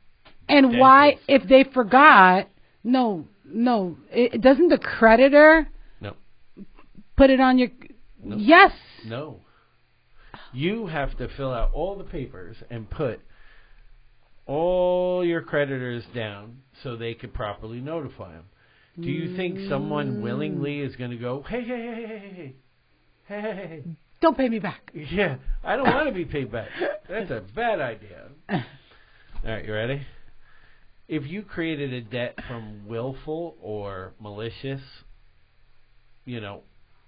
And 0.48 0.78
why, 0.78 1.18
if 1.28 1.46
they 1.46 1.64
forgot, 1.64 2.48
no, 2.82 3.26
no, 3.44 3.96
it, 4.10 4.40
doesn't 4.40 4.68
the 4.68 4.78
creditor 4.78 5.68
No. 6.00 6.14
put 7.16 7.30
it 7.30 7.40
on 7.40 7.58
your? 7.58 7.68
No. 8.22 8.36
Yes. 8.36 8.72
No. 9.04 9.40
You 10.52 10.86
have 10.86 11.16
to 11.18 11.28
fill 11.36 11.52
out 11.52 11.72
all 11.74 11.96
the 11.96 12.04
papers 12.04 12.56
and 12.70 12.88
put 12.88 13.20
all 14.46 15.24
your 15.24 15.42
creditors 15.42 16.04
down 16.14 16.62
so 16.82 16.96
they 16.96 17.12
could 17.12 17.34
properly 17.34 17.80
notify 17.80 18.32
them. 18.32 18.46
Do 19.00 19.10
you 19.10 19.36
think 19.36 19.68
someone 19.68 20.22
willingly 20.22 20.80
is 20.80 20.96
going 20.96 21.12
to 21.12 21.16
go, 21.16 21.44
hey, 21.48 21.62
hey, 21.62 21.76
hey, 21.76 22.06
hey, 22.06 22.06
hey, 22.08 22.64
hey, 23.28 23.42
hey, 23.50 23.82
hey, 23.84 23.84
Don't 24.20 24.36
pay 24.36 24.48
me 24.48 24.58
back. 24.58 24.92
Yeah, 25.10 25.36
I 25.64 25.76
don't 25.76 25.86
want 25.86 26.08
to 26.08 26.14
be 26.14 26.24
paid 26.24 26.50
back. 26.50 26.68
That's 27.08 27.30
a 27.30 27.42
bad 27.54 27.80
idea. 27.80 28.28
All 28.48 28.60
right, 29.44 29.64
you 29.64 29.72
ready? 29.72 30.02
If 31.06 31.26
you 31.26 31.42
created 31.42 31.92
a 31.92 32.00
debt 32.02 32.38
from 32.48 32.86
willful 32.86 33.56
or 33.62 34.12
malicious, 34.20 34.80
you 36.24 36.40
know, 36.40 36.62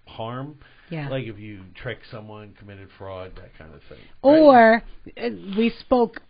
harm, 0.07 0.59
Yeah. 0.89 1.09
like 1.09 1.27
if 1.27 1.39
you 1.39 1.61
tricked 1.75 2.05
someone, 2.11 2.55
committed 2.59 2.89
fraud, 2.97 3.33
that 3.37 3.57
kind 3.59 3.75
of 3.75 3.83
thing. 3.89 3.99
Or 4.23 4.77
uh, 5.17 5.29
we 5.57 5.71
spoke, 5.81 6.23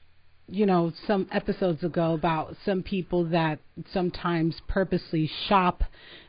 you 0.51 0.67
know, 0.67 0.93
some 1.07 1.27
episodes 1.33 1.83
ago 1.85 2.15
about 2.15 2.57
some 2.65 2.83
people 2.83 3.25
that 3.31 3.59
sometimes 3.93 4.61
purposely 4.69 5.31
shop 5.49 5.83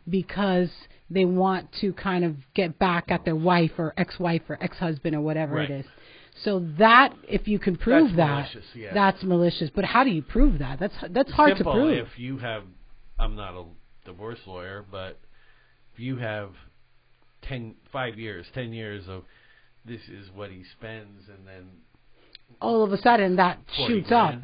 because 0.09 0.69
they 1.09 1.25
want 1.25 1.71
to 1.81 1.91
kind 1.93 2.23
of 2.23 2.35
get 2.53 2.79
back 2.79 3.05
at 3.09 3.25
their 3.25 3.35
wife 3.35 3.71
or 3.77 3.93
ex-wife 3.97 4.43
or 4.49 4.57
ex-husband 4.61 5.15
or 5.15 5.21
whatever 5.21 5.55
Right. 5.55 5.69
it 5.69 5.79
is. 5.81 5.85
So 6.43 6.65
that, 6.79 7.13
if 7.27 7.47
you 7.47 7.59
can 7.59 7.75
prove 7.75 8.07
That's 8.09 8.17
that, 8.17 8.35
malicious, 8.37 8.65
yeah. 8.75 8.93
that's 8.93 9.21
malicious. 9.23 9.69
But 9.75 9.83
how 9.85 10.03
do 10.03 10.09
you 10.11 10.21
prove 10.21 10.59
that? 10.59 10.79
That's 10.79 10.93
that's 11.09 11.31
hard 11.31 11.57
Simple. 11.57 11.73
to 11.73 11.79
prove. 11.79 12.07
If 12.07 12.17
you 12.17 12.37
have, 12.37 12.63
I'm 13.19 13.35
not 13.35 13.53
a 13.53 13.65
divorce 14.05 14.39
lawyer, 14.47 14.85
but 14.89 15.19
if 15.93 15.99
you 15.99 16.15
have 16.17 16.51
ten, 17.41 17.75
five 17.91 18.17
years, 18.17 18.45
ten 18.53 18.71
years 18.71 19.03
of 19.09 19.23
this 19.85 20.01
is 20.07 20.29
what 20.33 20.51
he 20.51 20.63
spends, 20.77 21.27
and 21.27 21.45
then 21.45 21.65
All 22.59 22.83
of 22.83 22.91
a 22.91 22.97
sudden, 22.97 23.37
that 23.37 23.59
40 23.77 23.93
shoots 23.93 24.11
up. 24.11 24.35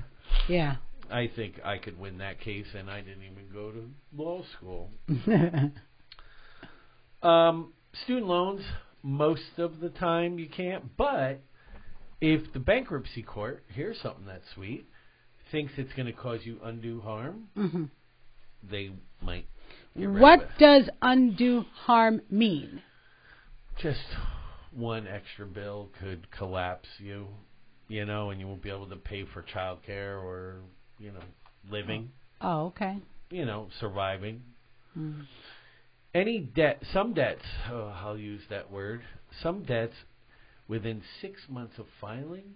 Yeah. 0.48 0.76
I 1.10 1.30
think 1.36 1.62
I 1.64 1.78
could 1.78 2.00
win 2.00 2.18
that 2.20 2.42
case, 2.42 2.68
and 2.78 2.90
I 2.90 3.02
didn't 3.02 3.24
even 3.24 3.46
go 3.54 3.72
to 3.72 3.90
law 4.16 4.44
school. 4.58 4.90
Um, 7.24 7.74
student 8.04 8.28
loans, 8.28 8.62
most 9.02 9.58
of 9.58 9.80
the 9.80 9.90
time 9.90 10.38
you 10.38 10.48
can't, 10.48 10.96
but 10.98 11.42
if 12.22 12.54
the 12.54 12.60
bankruptcy 12.60 13.24
court, 13.24 13.64
here's 13.74 14.00
something 14.02 14.26
that's 14.26 14.46
sweet, 14.54 14.86
thinks 15.52 15.74
it's 15.78 15.94
going 15.94 16.06
to 16.06 16.14
cause 16.14 16.42
you 16.44 16.60
undue 16.64 17.02
harm, 17.02 17.48
hmm 17.56 17.86
they 18.70 18.92
might. 19.22 19.46
What 19.96 20.50
does 20.60 20.90
undue 21.02 21.64
harm 21.86 22.22
mean? 22.30 22.82
Just 23.82 24.00
one 24.72 25.08
extra 25.08 25.46
bill 25.46 25.90
could 26.00 26.30
collapse 26.32 26.90
you, 27.00 27.28
you 27.88 28.06
know, 28.06 28.30
and 28.32 28.40
you 28.40 28.48
won't 28.48 28.62
be 28.62 28.70
able 28.70 28.88
to 28.88 28.96
pay 28.96 29.26
for 29.34 29.44
childcare 29.44 30.22
or, 30.22 30.56
you 31.00 31.12
know, 31.12 31.24
living, 31.70 32.10
Oh, 32.42 32.68
okay. 32.68 32.98
you 33.30 33.46
know, 33.46 33.68
surviving. 33.80 34.42
Mm. 34.98 35.26
Any 36.14 36.40
debt, 36.40 36.82
some 36.94 37.14
debts, 37.14 37.44
oh, 37.72 37.94
I'll 38.04 38.18
use 38.18 38.42
that 38.50 38.72
word, 38.72 39.02
some 39.42 39.64
debts 39.64 39.94
within 40.68 41.02
six 41.22 41.42
months 41.50 41.78
of 41.78 41.86
filing, 42.02 42.54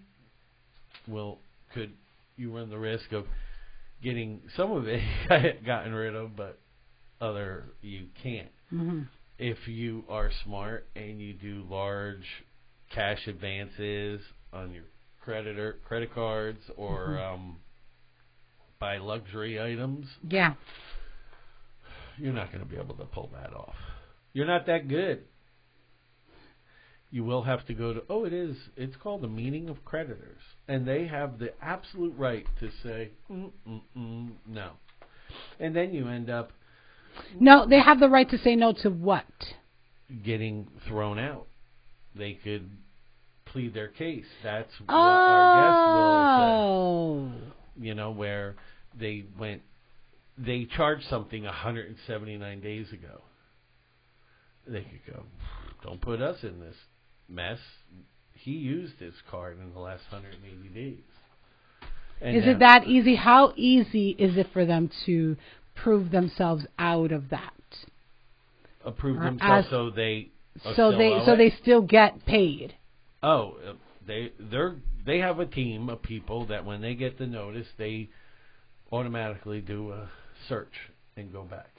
will 1.08 1.40
could 1.74 1.92
you 2.38 2.56
run 2.56 2.70
the 2.70 2.78
risk 2.78 3.12
of 3.12 3.26
getting 4.04 4.42
some 4.56 4.72
of 4.72 4.86
it 4.88 5.02
gotten 5.66 5.94
rid 5.94 6.16
of, 6.16 6.36
but 6.36 6.58
other 7.20 7.66
you 7.82 8.08
can't. 8.24 8.50
hmm 8.70 9.02
If 9.38 9.68
you 9.68 10.04
are 10.10 10.32
smart 10.44 10.88
and 10.96 11.22
you 11.22 11.34
do 11.34 11.64
large 11.70 12.26
cash 12.94 13.28
advances 13.28 14.22
on 14.52 14.72
your 14.74 14.84
creditor 15.22 15.80
credit 15.86 16.14
cards 16.14 16.70
or 16.76 17.10
Mhm. 17.10 17.34
um, 17.34 17.60
buy 18.80 18.98
luxury 18.98 19.62
items, 19.62 20.08
Yeah. 20.28 20.56
you're 22.18 22.34
not 22.34 22.52
going 22.52 22.64
to 22.64 22.70
be 22.70 22.78
able 22.78 22.96
to 22.96 23.06
pull 23.06 23.28
that 23.34 23.54
off. 23.54 23.76
You're 24.34 24.48
not 24.48 24.66
that 24.66 24.88
good. 24.88 25.26
You 27.12 27.24
will 27.26 27.44
have 27.44 27.66
to 27.66 27.74
go 27.74 27.94
to 27.94 28.04
oh 28.10 28.24
it 28.26 28.32
is 28.34 28.56
it's 28.78 28.96
called 28.96 29.22
the 29.22 29.28
meeting 29.28 29.68
of 29.70 29.84
creditors 29.84 30.42
and 30.70 30.88
they 30.88 31.08
have 31.08 31.40
the 31.40 31.54
absolute 31.62 32.16
right 32.18 32.48
to 32.60 32.72
say 32.84 33.12
mm, 33.30 33.52
mm, 33.68 33.82
mm, 33.98 34.32
no. 34.48 34.72
And 35.60 35.76
then 35.76 35.94
you 35.94 36.08
end 36.08 36.30
up 36.30 36.54
No, 37.40 37.66
they 37.66 37.80
have 37.82 38.00
the 38.00 38.08
right 38.10 38.30
to 38.30 38.38
say 38.38 38.56
no 38.56 38.72
to 38.74 38.90
what? 38.90 39.26
getting 40.24 40.68
thrown 40.88 41.18
out. 41.20 41.48
They 42.16 42.34
could 42.34 42.70
plead 43.52 43.74
their 43.74 43.88
case. 43.88 44.26
That's 44.44 44.72
what 44.80 44.90
Oh. 44.90 44.98
our 44.98 45.56
guest 45.62 47.36
will 47.36 47.42
say. 47.80 47.86
You 47.88 47.96
know, 47.96 48.12
where 48.12 48.56
they 48.98 49.24
went, 49.38 49.62
they 50.38 50.66
charged 50.66 51.04
something 51.10 51.44
179 51.44 52.60
days 52.62 52.92
ago. 52.92 53.22
They 54.68 54.82
could 54.82 55.14
go, 55.14 55.24
don't 55.84 56.02
put 56.02 56.22
us 56.22 56.44
in 56.44 56.60
this 56.60 56.76
mess. 57.28 57.60
He 58.34 58.52
used 58.52 58.94
his 59.00 59.14
card 59.30 59.58
in 59.60 59.74
the 59.74 59.80
last 59.80 60.04
180 60.12 60.70
days. 60.70 60.98
And 62.22 62.38
Is 62.38 62.44
it 62.46 62.60
that 62.60 62.86
easy? 62.88 63.16
How 63.16 63.54
easy 63.56 64.12
is 64.12 64.38
it 64.38 64.48
for 64.54 64.66
them 64.66 64.90
to 65.06 65.38
prove 65.76 66.12
themselves 66.12 66.66
out 66.78 67.12
of 67.12 67.30
that? 67.30 67.54
approve 68.84 69.18
or 69.18 69.26
themselves 69.26 69.66
as- 69.66 69.70
so 69.70 69.90
they 69.92 70.30
uh, 70.66 70.74
so 70.76 70.92
they 70.98 71.22
so 71.26 71.36
they 71.36 71.52
still 71.62 71.82
get 71.84 72.26
paid. 72.26 72.74
Oh, 73.24 73.56
they 74.08 74.32
they're 74.40 74.76
they 75.06 75.20
have 75.20 75.40
a 75.40 75.46
team 75.46 75.90
of 75.90 76.02
people 76.02 76.46
that 76.48 76.66
when 76.66 76.82
they 76.82 76.96
get 76.96 77.18
the 77.18 77.28
notice, 77.28 77.68
they 77.78 78.10
automatically 78.92 79.62
do 79.62 79.92
a 79.92 80.10
search 80.50 80.74
and 81.16 81.32
go 81.32 81.44
back. 81.44 81.70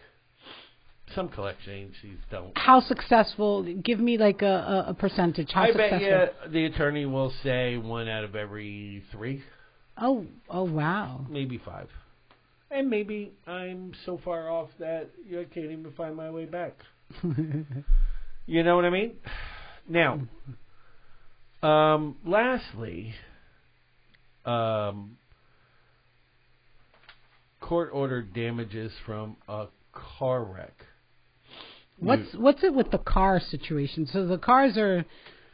Some 1.14 1.28
collection 1.28 1.72
agencies 1.74 2.18
don't. 2.30 2.56
How 2.56 2.80
successful? 2.80 3.64
Give 3.84 3.98
me 3.98 4.16
like 4.16 4.40
a, 4.40 4.46
a, 4.86 4.90
a 4.90 4.94
percentage. 4.94 5.50
How 5.52 5.64
I 5.64 5.66
successful? 5.72 5.98
bet 6.00 6.34
you 6.46 6.52
the 6.52 6.64
attorney 6.66 7.04
will 7.06 7.32
say 7.42 7.76
one 7.76 8.08
out 8.08 8.24
of 8.24 8.34
every 8.34 9.02
three, 9.12 9.42
Oh, 9.98 10.24
oh 10.48 10.62
wow. 10.62 11.26
maybe 11.28 11.60
five, 11.62 11.88
and 12.70 12.88
maybe 12.88 13.32
I'm 13.46 13.92
so 14.06 14.20
far 14.24 14.48
off 14.48 14.70
that 14.78 15.10
I 15.30 15.44
can't 15.52 15.66
even 15.70 15.92
find 15.96 16.16
my 16.16 16.30
way 16.30 16.46
back. 16.46 16.74
You 18.46 18.64
know 18.64 18.74
what 18.74 18.84
I 18.84 18.90
mean? 18.90 19.12
Now, 19.88 20.20
um, 21.62 22.16
lastly, 22.24 23.14
um, 24.44 25.16
court 27.60 27.90
ordered 27.92 28.32
damages 28.34 28.92
from 29.06 29.36
a 29.48 29.66
car 29.92 30.44
wreck. 30.44 30.74
What's 31.98 32.34
what's 32.34 32.64
it 32.64 32.74
with 32.74 32.90
the 32.90 32.98
car 32.98 33.38
situation? 33.40 34.06
So 34.12 34.26
the 34.26 34.38
cars 34.38 34.76
are 34.76 35.04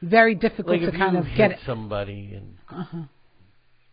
very 0.01 0.35
difficult 0.35 0.81
like 0.81 0.91
to 0.91 0.97
kind 0.97 1.17
of 1.19 1.27
hit 1.27 1.51
get. 1.51 1.59
somebody 1.67 2.33
and 2.35 2.57
Uh-huh. 2.71 3.03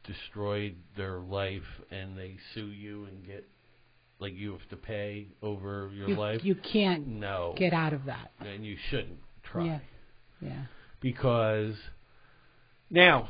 destroyed 0.05 0.75
their 0.95 1.19
life, 1.19 1.63
and 1.91 2.17
they 2.17 2.37
sue 2.53 2.67
you 2.67 3.05
and 3.05 3.25
get 3.25 3.45
like 4.19 4.33
you 4.35 4.51
have 4.53 4.69
to 4.69 4.77
pay 4.77 5.27
over 5.41 5.89
your 5.93 6.07
You, 6.09 6.15
life. 6.15 6.45
you 6.45 6.55
can't 6.55 7.05
no, 7.05 7.53
get 7.57 7.73
out 7.73 7.91
of 7.91 8.05
that. 8.05 8.31
and 8.39 8.65
you 8.65 8.77
shouldn't 8.89 9.19
try. 9.43 9.65
Yeah. 9.65 9.79
Yeah. 10.41 10.63
because 11.01 11.75
now 12.89 13.29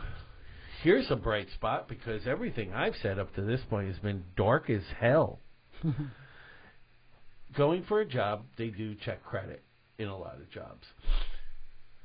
here's 0.86 1.10
a 1.10 1.16
bright 1.16 1.47
spot 1.56 1.89
because 1.89 2.28
everything 2.28 2.72
I've 2.72 2.93
said 3.01 3.18
up 3.18 3.34
to 3.36 3.41
this 3.41 3.62
point 3.70 3.88
has 3.88 3.97
been 3.97 4.24
dark 4.38 4.70
as 4.70 4.84
hell. 4.99 5.39
Going 7.58 7.84
for 7.88 8.01
a 8.01 8.06
job, 8.06 8.43
they 8.58 8.68
do 8.68 8.93
check 8.93 9.24
credit 9.24 9.64
in 9.97 10.08
a 10.08 10.18
lot 10.18 10.36
of 10.36 10.51
jobs. 10.51 10.86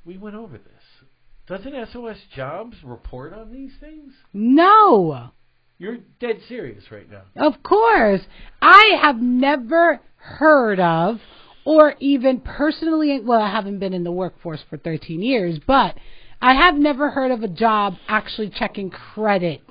We 0.05 0.16
went 0.16 0.36
over 0.36 0.57
this. 0.57 1.09
Doesn't 1.46 1.92
SOS 1.92 2.16
Jobs 2.34 2.76
report 2.82 3.34
on 3.34 3.53
these 3.53 3.72
things? 3.80 4.12
no. 4.32 5.30
You're 5.76 5.98
dead 6.20 6.36
serious 6.46 6.84
right 6.90 7.11
now. 7.11 7.22
Of 7.36 7.62
course. 7.62 8.20
I 8.61 8.98
have 9.01 9.16
never 9.16 10.01
heard 10.16 10.78
of 10.78 11.16
or 11.64 11.94
even 12.01 12.40
personally, 12.40 13.18
well, 13.22 13.40
I 13.40 13.51
haven't 13.51 13.78
been 13.78 13.94
in 13.94 14.05
the 14.05 14.12
workforce 14.12 14.61
for 14.68 14.76
13 14.76 15.22
years, 15.22 15.59
but 15.66 15.94
I 16.41 16.55
have 16.55 16.74
never 16.74 17.11
heard 17.11 17.30
of 17.30 17.43
a 17.43 17.49
job 17.49 17.95
actually 18.09 18.51
checking 18.51 18.91
credit. 18.91 19.62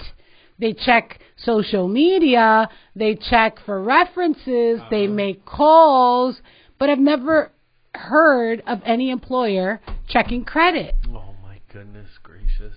They 0.59 0.74
check 0.74 1.20
social 1.38 1.88
media, 1.88 2.70
they 2.95 3.15
check 3.15 3.59
for 3.65 3.82
references, 3.82 4.82
they 4.89 5.05
Uh-huh. 5.05 5.13
make 5.13 5.45
calls, 5.45 6.41
but 6.78 6.89
I've 6.89 6.99
never 6.99 7.51
heard 7.95 8.61
of 8.67 8.82
any 8.86 9.09
employer 9.09 9.82
checking 10.07 10.43
credit. 10.45 10.95
Oh 11.07 11.34
my 11.41 11.59
goodness 11.72 12.09
gracious. 12.22 12.76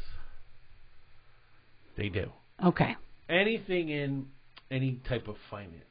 They 1.96 2.08
do. 2.08 2.32
Okay. 2.64 2.96
Anything 3.28 3.90
in 3.90 4.26
any 4.70 5.00
type 5.08 5.28
of 5.28 5.36
finance 5.50 5.84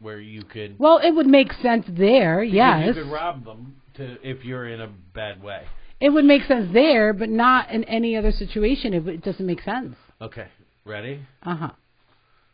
where 0.00 0.20
you 0.20 0.42
could 0.42 0.78
Well, 0.78 0.98
it 0.98 1.10
would 1.10 1.26
make 1.26 1.52
sense 1.54 1.86
there, 1.88 2.42
yes. 2.44 2.88
You 2.94 3.02
could 3.02 3.10
rob 3.10 3.44
them 3.44 3.80
to 3.94 4.18
if 4.22 4.44
you're 4.44 4.68
in 4.68 4.80
a 4.80 4.88
bad 5.14 5.42
way. 5.42 5.64
It 6.00 6.10
would 6.10 6.24
make 6.24 6.44
sense 6.44 6.72
there, 6.72 7.12
but 7.12 7.28
not 7.28 7.70
in 7.70 7.84
any 7.84 8.16
other 8.16 8.30
situation. 8.30 8.94
It, 8.94 9.06
it 9.08 9.24
doesn't 9.24 9.44
make 9.44 9.62
sense. 9.62 9.96
Okay, 10.20 10.46
ready? 10.84 11.20
Uh 11.42 11.56
huh. 11.56 11.70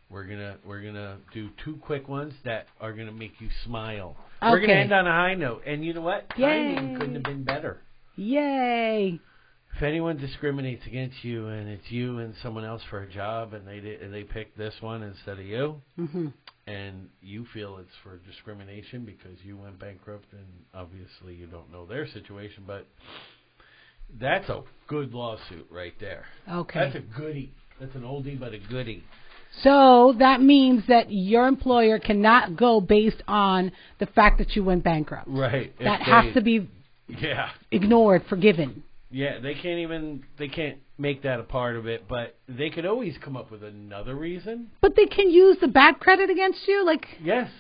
We're 0.09 0.25
gonna 0.25 0.57
we're 0.65 0.83
gonna 0.83 1.19
do 1.33 1.51
two 1.65 1.77
quick 1.77 2.09
ones 2.09 2.35
that 2.45 2.67
are 2.81 2.93
gonna 2.93 3.13
make 3.13 3.33
you 3.41 3.49
smile. 3.65 4.17
Okay. 4.43 4.51
We're 4.51 4.61
gonna 4.61 4.73
end 4.75 4.93
on 4.93 5.07
a 5.07 5.11
high 5.11 5.35
note, 5.35 5.63
and 5.67 5.85
you 5.85 5.93
know 5.93 6.03
what? 6.03 6.29
Timing 6.31 6.93
Yay. 6.93 6.97
couldn't 6.99 7.15
have 7.15 7.25
been 7.25 7.45
better. 7.45 7.79
Yay! 8.17 9.19
If 9.77 9.83
anyone 9.83 10.17
discriminates 10.19 10.87
against 10.87 11.25
you, 11.25 11.49
and 11.49 11.69
it's 11.69 11.91
you 11.91 12.19
and 12.19 12.35
someone 12.43 12.65
else 12.65 12.83
for 12.89 13.03
a 13.03 13.11
job, 13.11 13.55
and 13.55 13.67
they 13.67 13.81
did, 13.81 14.03
and 14.03 14.15
they 14.15 14.23
picked 14.23 14.57
this 14.57 14.75
one 14.81 15.03
instead 15.03 15.39
of 15.39 15.45
you, 15.45 15.83
hmm 15.97 16.29
and 16.67 17.09
you 17.21 17.45
feel 17.53 17.77
it's 17.77 17.91
for 18.03 18.17
discrimination 18.27 19.05
because 19.05 19.37
you 19.45 19.57
went 19.57 19.79
bankrupt, 19.79 20.33
and 20.33 20.47
obviously 20.73 21.35
you 21.35 21.47
don't 21.47 21.71
know 21.71 21.85
their 21.85 22.07
situation, 22.09 22.65
but 22.67 22.87
that's 24.21 24.49
a 24.49 24.63
good 24.87 25.13
lawsuit 25.15 25.67
right 25.71 25.95
there. 26.01 26.25
Okay. 26.51 26.79
That's 26.81 26.97
a 26.97 27.01
goodie. 27.01 27.53
That's 27.81 27.95
an 27.95 28.03
oldie 28.03 28.39
but 28.39 28.53
a 28.55 28.59
goodie. 28.59 29.03
so 29.63 30.15
that 30.19 30.41
means 30.41 30.83
that 30.89 31.11
your 31.13 31.47
employer 31.47 31.99
cannot 31.99 32.57
go 32.57 32.81
based 32.81 33.23
on 33.29 33.73
the 33.99 34.07
fact 34.07 34.39
that 34.39 34.55
you 34.57 34.65
went 34.65 34.83
bankrupt. 34.85 35.27
Right. 35.29 35.73
If 35.79 35.85
That 35.85 36.01
they- 36.05 36.11
has 36.11 36.35
to 36.35 36.41
be 36.41 36.69
Yeah. 37.09 37.51
ignored, 37.71 38.25
forgiven. 38.29 38.83
Yeah, 39.11 39.39
they 39.39 39.55
can't 39.55 39.79
even 39.81 40.25
they 40.39 40.49
can't 40.49 40.79
make 40.99 41.23
that 41.23 41.39
a 41.41 41.45
part 41.45 41.77
of 41.77 41.87
it, 41.87 42.07
but 42.09 42.37
they 42.49 42.71
could 42.71 42.85
always 42.87 43.17
come 43.19 43.37
up 43.37 43.51
with 43.51 43.63
another 43.65 44.15
reason. 44.15 44.71
But 44.81 44.95
they 44.97 45.07
can 45.07 45.31
use 45.31 45.57
the 45.61 45.69
bad 45.69 45.99
credit 46.01 46.31
against 46.31 46.67
you. 46.69 46.85
Like 46.85 47.07
Yes. 47.23 47.51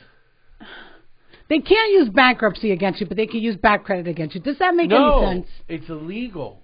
They 1.48 1.58
can't 1.58 1.92
use 1.92 2.08
bankruptcy 2.08 2.72
against 2.72 3.00
you, 3.00 3.06
but 3.06 3.16
they 3.16 3.26
can 3.26 3.40
use 3.40 3.56
bad 3.56 3.84
credit 3.84 4.08
against 4.08 4.34
you. 4.34 4.40
Does 4.40 4.58
that 4.58 4.74
make 4.74 4.90
no, 4.90 5.24
any 5.24 5.40
sense? 5.40 5.50
it's 5.68 5.88
illegal. 5.88 6.60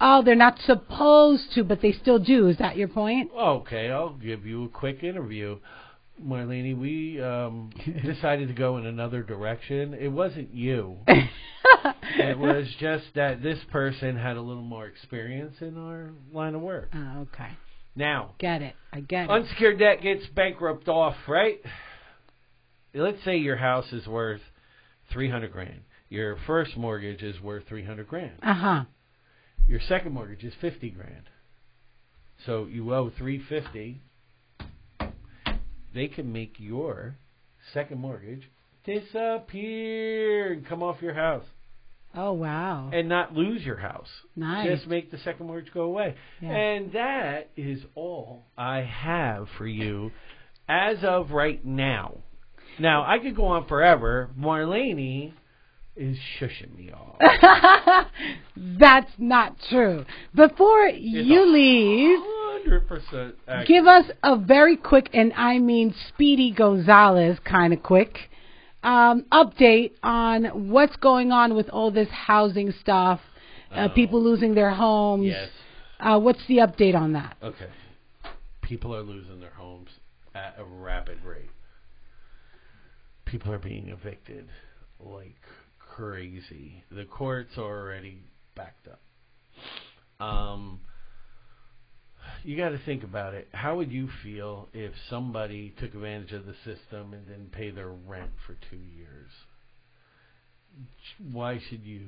Oh, 0.00 0.22
they're 0.24 0.34
not 0.34 0.58
supposed 0.60 1.52
to, 1.54 1.62
but 1.62 1.80
they 1.80 1.92
still 1.92 2.18
do. 2.18 2.48
Is 2.48 2.58
that 2.58 2.76
your 2.76 2.88
point? 2.88 3.30
Okay, 3.36 3.90
I'll 3.90 4.14
give 4.14 4.44
you 4.44 4.64
a 4.64 4.68
quick 4.68 5.04
interview. 5.04 5.58
Marlene, 6.22 6.78
we 6.78 7.20
um, 7.22 7.70
decided 8.04 8.48
to 8.48 8.54
go 8.54 8.76
in 8.78 8.86
another 8.86 9.22
direction. 9.22 9.94
It 9.94 10.08
wasn't 10.08 10.52
you. 10.52 10.96
it 11.06 12.38
was 12.38 12.66
just 12.78 13.04
that 13.14 13.42
this 13.42 13.58
person 13.70 14.16
had 14.16 14.36
a 14.36 14.40
little 14.40 14.62
more 14.62 14.86
experience 14.86 15.56
in 15.60 15.78
our 15.78 16.10
line 16.32 16.54
of 16.54 16.60
work. 16.60 16.90
Oh, 16.94 17.26
okay. 17.32 17.50
Now, 17.96 18.32
Get 18.38 18.62
it. 18.62 18.74
I 18.92 19.00
get 19.00 19.24
it. 19.24 19.30
unsecured 19.30 19.78
debt 19.78 20.02
gets 20.02 20.26
bankrupt 20.34 20.88
off, 20.88 21.14
right? 21.28 21.60
Let's 22.94 23.22
say 23.24 23.36
your 23.36 23.56
house 23.56 23.92
is 23.92 24.06
worth 24.06 24.40
three 25.12 25.28
hundred 25.28 25.52
grand. 25.52 25.80
Your 26.08 26.36
first 26.46 26.76
mortgage 26.76 27.22
is 27.22 27.40
worth 27.40 27.66
three 27.68 27.84
hundred 27.84 28.08
grand. 28.08 28.38
Uh 28.42 28.54
huh. 28.54 28.84
Your 29.66 29.80
second 29.88 30.12
mortgage 30.12 30.44
is 30.44 30.54
fifty 30.60 30.90
grand. 30.90 31.28
So 32.46 32.66
you 32.66 32.94
owe 32.94 33.10
three 33.16 33.42
fifty. 33.48 34.00
They 35.94 36.08
can 36.08 36.32
make 36.32 36.54
your 36.58 37.16
second 37.72 37.98
mortgage 38.00 38.42
disappear 38.84 40.52
and 40.52 40.66
come 40.66 40.82
off 40.82 41.00
your 41.00 41.14
house. 41.14 41.44
Oh 42.16 42.32
wow. 42.32 42.90
and 42.92 43.08
not 43.08 43.34
lose 43.34 43.62
your 43.62 43.78
house. 43.78 44.08
Nice. 44.36 44.68
Just 44.68 44.86
make 44.86 45.10
the 45.10 45.18
second 45.18 45.46
mortgage 45.46 45.72
go 45.72 45.82
away. 45.82 46.14
Yeah. 46.40 46.50
And 46.50 46.92
that 46.92 47.50
is 47.56 47.80
all 47.96 48.44
I 48.56 48.82
have 48.82 49.48
for 49.58 49.66
you 49.66 50.12
as 50.68 50.98
of 51.02 51.30
right 51.32 51.64
now. 51.64 52.18
Now, 52.78 53.04
I 53.04 53.18
could 53.18 53.36
go 53.36 53.44
on 53.46 53.66
forever. 53.66 54.30
Marlene 54.38 55.32
is 55.96 56.16
shushing 56.40 56.76
me 56.76 56.90
off. 56.92 57.16
That's 58.56 59.10
not 59.18 59.56
true. 59.70 60.04
Before 60.34 60.86
you 60.88 61.46
leave, 61.46 62.18
100% 62.66 63.66
give 63.66 63.86
us 63.86 64.04
a 64.22 64.36
very 64.36 64.76
quick, 64.76 65.08
and 65.12 65.32
I 65.34 65.58
mean 65.58 65.94
Speedy 66.08 66.50
Gonzalez 66.52 67.38
kind 67.44 67.72
of 67.72 67.82
quick, 67.82 68.18
um, 68.82 69.24
update 69.32 69.92
on 70.02 70.70
what's 70.70 70.96
going 70.96 71.30
on 71.32 71.54
with 71.54 71.68
all 71.70 71.90
this 71.90 72.08
housing 72.10 72.72
stuff, 72.80 73.20
uh, 73.70 73.88
Oh. 73.90 73.94
people 73.94 74.22
losing 74.22 74.54
their 74.54 74.70
homes. 74.70 75.26
Yes. 75.26 75.48
Uh, 76.00 76.18
what's 76.18 76.44
the 76.48 76.58
update 76.58 76.94
on 76.94 77.12
that? 77.12 77.36
Okay. 77.42 77.66
People 78.62 78.94
are 78.94 79.02
losing 79.02 79.40
their 79.40 79.50
homes 79.56 79.90
at 80.34 80.56
a 80.58 80.64
rapid 80.64 81.18
rate. 81.24 81.50
People 83.34 83.52
are 83.52 83.58
being 83.58 83.88
evicted 83.88 84.46
like 85.00 85.34
crazy. 85.80 86.84
The 86.92 87.04
courts 87.04 87.58
are 87.58 87.64
already 87.64 88.22
backed 88.54 88.86
up. 88.86 89.00
Um, 90.24 90.78
you 92.44 92.56
got 92.56 92.68
to 92.68 92.78
think 92.78 93.02
about 93.02 93.34
it. 93.34 93.48
How 93.50 93.74
would 93.74 93.90
you 93.90 94.08
feel 94.22 94.68
if 94.72 94.92
somebody 95.10 95.74
took 95.80 95.94
advantage 95.94 96.30
of 96.30 96.46
the 96.46 96.54
system 96.64 97.12
and 97.12 97.26
didn't 97.26 97.50
pay 97.50 97.72
their 97.72 97.88
rent 97.88 98.30
for 98.46 98.56
two 98.70 98.76
years? 98.76 99.32
Why 101.32 101.58
should 101.68 101.82
you? 101.82 102.02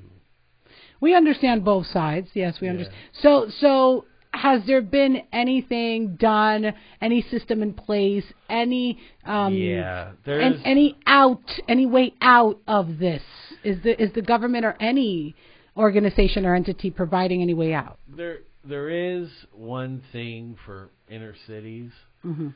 We 1.00 1.16
understand 1.16 1.64
both 1.64 1.86
sides. 1.88 2.28
Yes, 2.34 2.60
we 2.60 2.68
Yeah. 2.68 2.74
understand. 2.74 2.96
So, 3.20 3.48
so 3.58 4.04
has 4.36 4.62
there 4.66 4.82
been 4.82 5.22
anything 5.32 6.16
done, 6.16 6.72
any 7.00 7.22
system 7.22 7.62
in 7.62 7.72
place, 7.72 8.24
any 8.48 8.98
um, 9.24 9.54
yeah, 9.54 10.12
and 10.26 10.60
any 10.64 10.96
out, 11.06 11.42
any 11.68 11.86
way 11.86 12.14
out 12.20 12.58
of 12.68 12.98
this? 12.98 13.22
Is 13.64 13.82
the 13.82 14.00
is 14.00 14.12
the 14.14 14.22
government 14.22 14.64
or 14.64 14.76
any 14.78 15.34
organization 15.76 16.46
or 16.46 16.54
entity 16.54 16.90
providing 16.90 17.42
any 17.42 17.54
way 17.54 17.72
out? 17.74 17.98
there 18.08 18.38
there 18.64 18.90
is 18.90 19.28
one 19.52 20.02
thing 20.12 20.56
for 20.64 20.90
inner 21.08 21.34
cities 21.46 21.90
hmm 22.22 22.48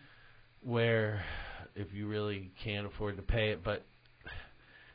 where 0.62 1.24
if 1.74 1.86
you 1.94 2.06
really 2.06 2.50
can't 2.62 2.86
afford 2.86 3.16
to 3.16 3.22
pay 3.22 3.48
it, 3.50 3.64
but 3.64 3.82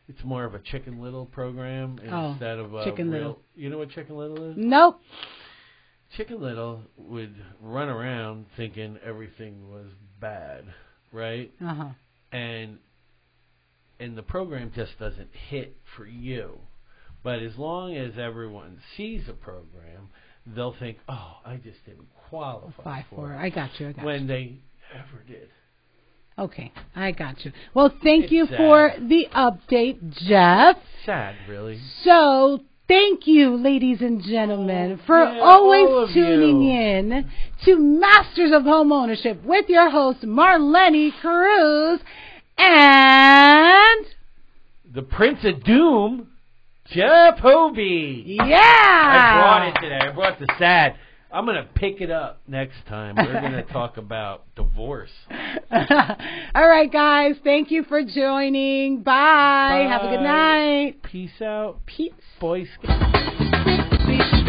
it's 0.07 0.23
more 0.23 0.43
of 0.43 0.53
a 0.53 0.59
Chicken 0.59 1.01
Little 1.01 1.25
program 1.25 1.99
Oh, 2.07 2.31
instead 2.31 2.59
of 2.59 2.75
a 2.75 2.83
Chicken 2.85 3.09
real. 3.09 3.19
Little. 3.19 3.39
You 3.55 3.69
know 3.71 3.79
what 3.79 3.89
Chicken 3.89 4.15
Little 4.15 4.51
is? 4.51 4.55
Nope. 4.57 5.01
Chicken 6.15 6.41
Little 6.41 6.81
would 6.97 7.35
run 7.61 7.89
around 7.89 8.45
thinking 8.55 8.97
everything 9.05 9.69
was 9.71 9.87
bad, 10.21 10.63
right? 11.11 11.51
Uh 11.63 11.73
huh. 11.73 11.89
And 12.31 12.77
and 13.99 14.17
the 14.17 14.23
program 14.23 14.71
just 14.75 14.97
doesn't 14.99 15.29
hit 15.49 15.75
for 15.95 16.05
you. 16.05 16.59
But 17.23 17.39
as 17.39 17.57
long 17.57 17.95
as 17.95 18.17
everyone 18.19 18.79
sees 18.95 19.23
a 19.27 19.33
program, 19.33 20.09
they'll 20.45 20.75
think, 20.77 20.99
"Oh, 21.09 21.37
I 21.45 21.55
just 21.57 21.83
didn't 21.85 22.07
qualify 22.29 22.83
Five 22.83 23.05
for 23.09 23.15
four. 23.15 23.33
it." 23.33 23.37
I 23.37 23.49
got 23.49 23.79
you. 23.79 23.89
I 23.89 23.91
got 23.93 24.01
you. 24.01 24.05
when 24.05 24.27
they 24.27 24.59
ever 24.93 25.23
did. 25.27 25.49
Okay, 26.37 26.71
I 26.95 27.11
got 27.11 27.43
you. 27.45 27.53
Well, 27.73 27.89
thank 28.03 28.25
It's 28.25 28.33
you 28.33 28.45
sad. 28.47 28.57
for 28.57 28.91
the 28.99 29.27
update, 29.33 30.11
Jeff. 30.27 30.75
Sad, 31.05 31.35
really. 31.47 31.79
So, 32.03 32.59
thank 32.87 33.27
you, 33.27 33.55
ladies 33.55 34.01
and 34.01 34.21
gentlemen, 34.23 34.99
for 35.05 35.17
Yeah, 35.23 35.39
always 35.41 36.13
tuning 36.13 36.61
you. 36.61 36.71
in 36.71 37.29
to 37.65 37.75
Masters 37.77 38.51
of 38.53 38.63
Home 38.63 38.91
Ownership 38.91 39.43
with 39.43 39.65
your 39.69 39.89
host, 39.89 40.21
Marlene 40.21 41.11
Cruz, 41.21 41.99
and 42.57 44.05
The 44.93 45.01
Prince 45.01 45.39
of 45.43 45.63
Doom, 45.63 46.27
Jeff 46.91 47.37
Hobie. 47.39 48.23
yeah, 48.25 48.45
I 48.55 49.41
brought 49.41 49.67
it 49.67 49.81
today. 49.81 49.99
I 50.07 50.11
brought 50.11 50.39
the 50.39 50.47
sad. 50.59 50.95
I'm 51.35 51.45
gonna 51.45 51.67
pick 51.75 51.99
it 51.99 52.09
up 52.09 52.39
next 52.47 52.77
time. 52.87 53.17
We're 53.17 53.41
gonna 53.41 53.63
talk 53.73 53.97
about 53.97 54.43
divorce. 54.55 55.11
All 55.69 56.67
right, 56.67 56.89
guys. 56.89 57.35
Thank 57.43 57.71
you 57.71 57.83
for 57.83 58.01
joining. 58.03 59.01
Bye. 59.01 59.85
Have 59.89 60.03
a 60.03 60.15
good 60.15 60.23
night. 60.23 61.03
Peace 61.03 61.41
out, 61.41 61.85
Peace. 61.85 62.13
Boy 62.39 62.65
Scouts. 62.81 64.44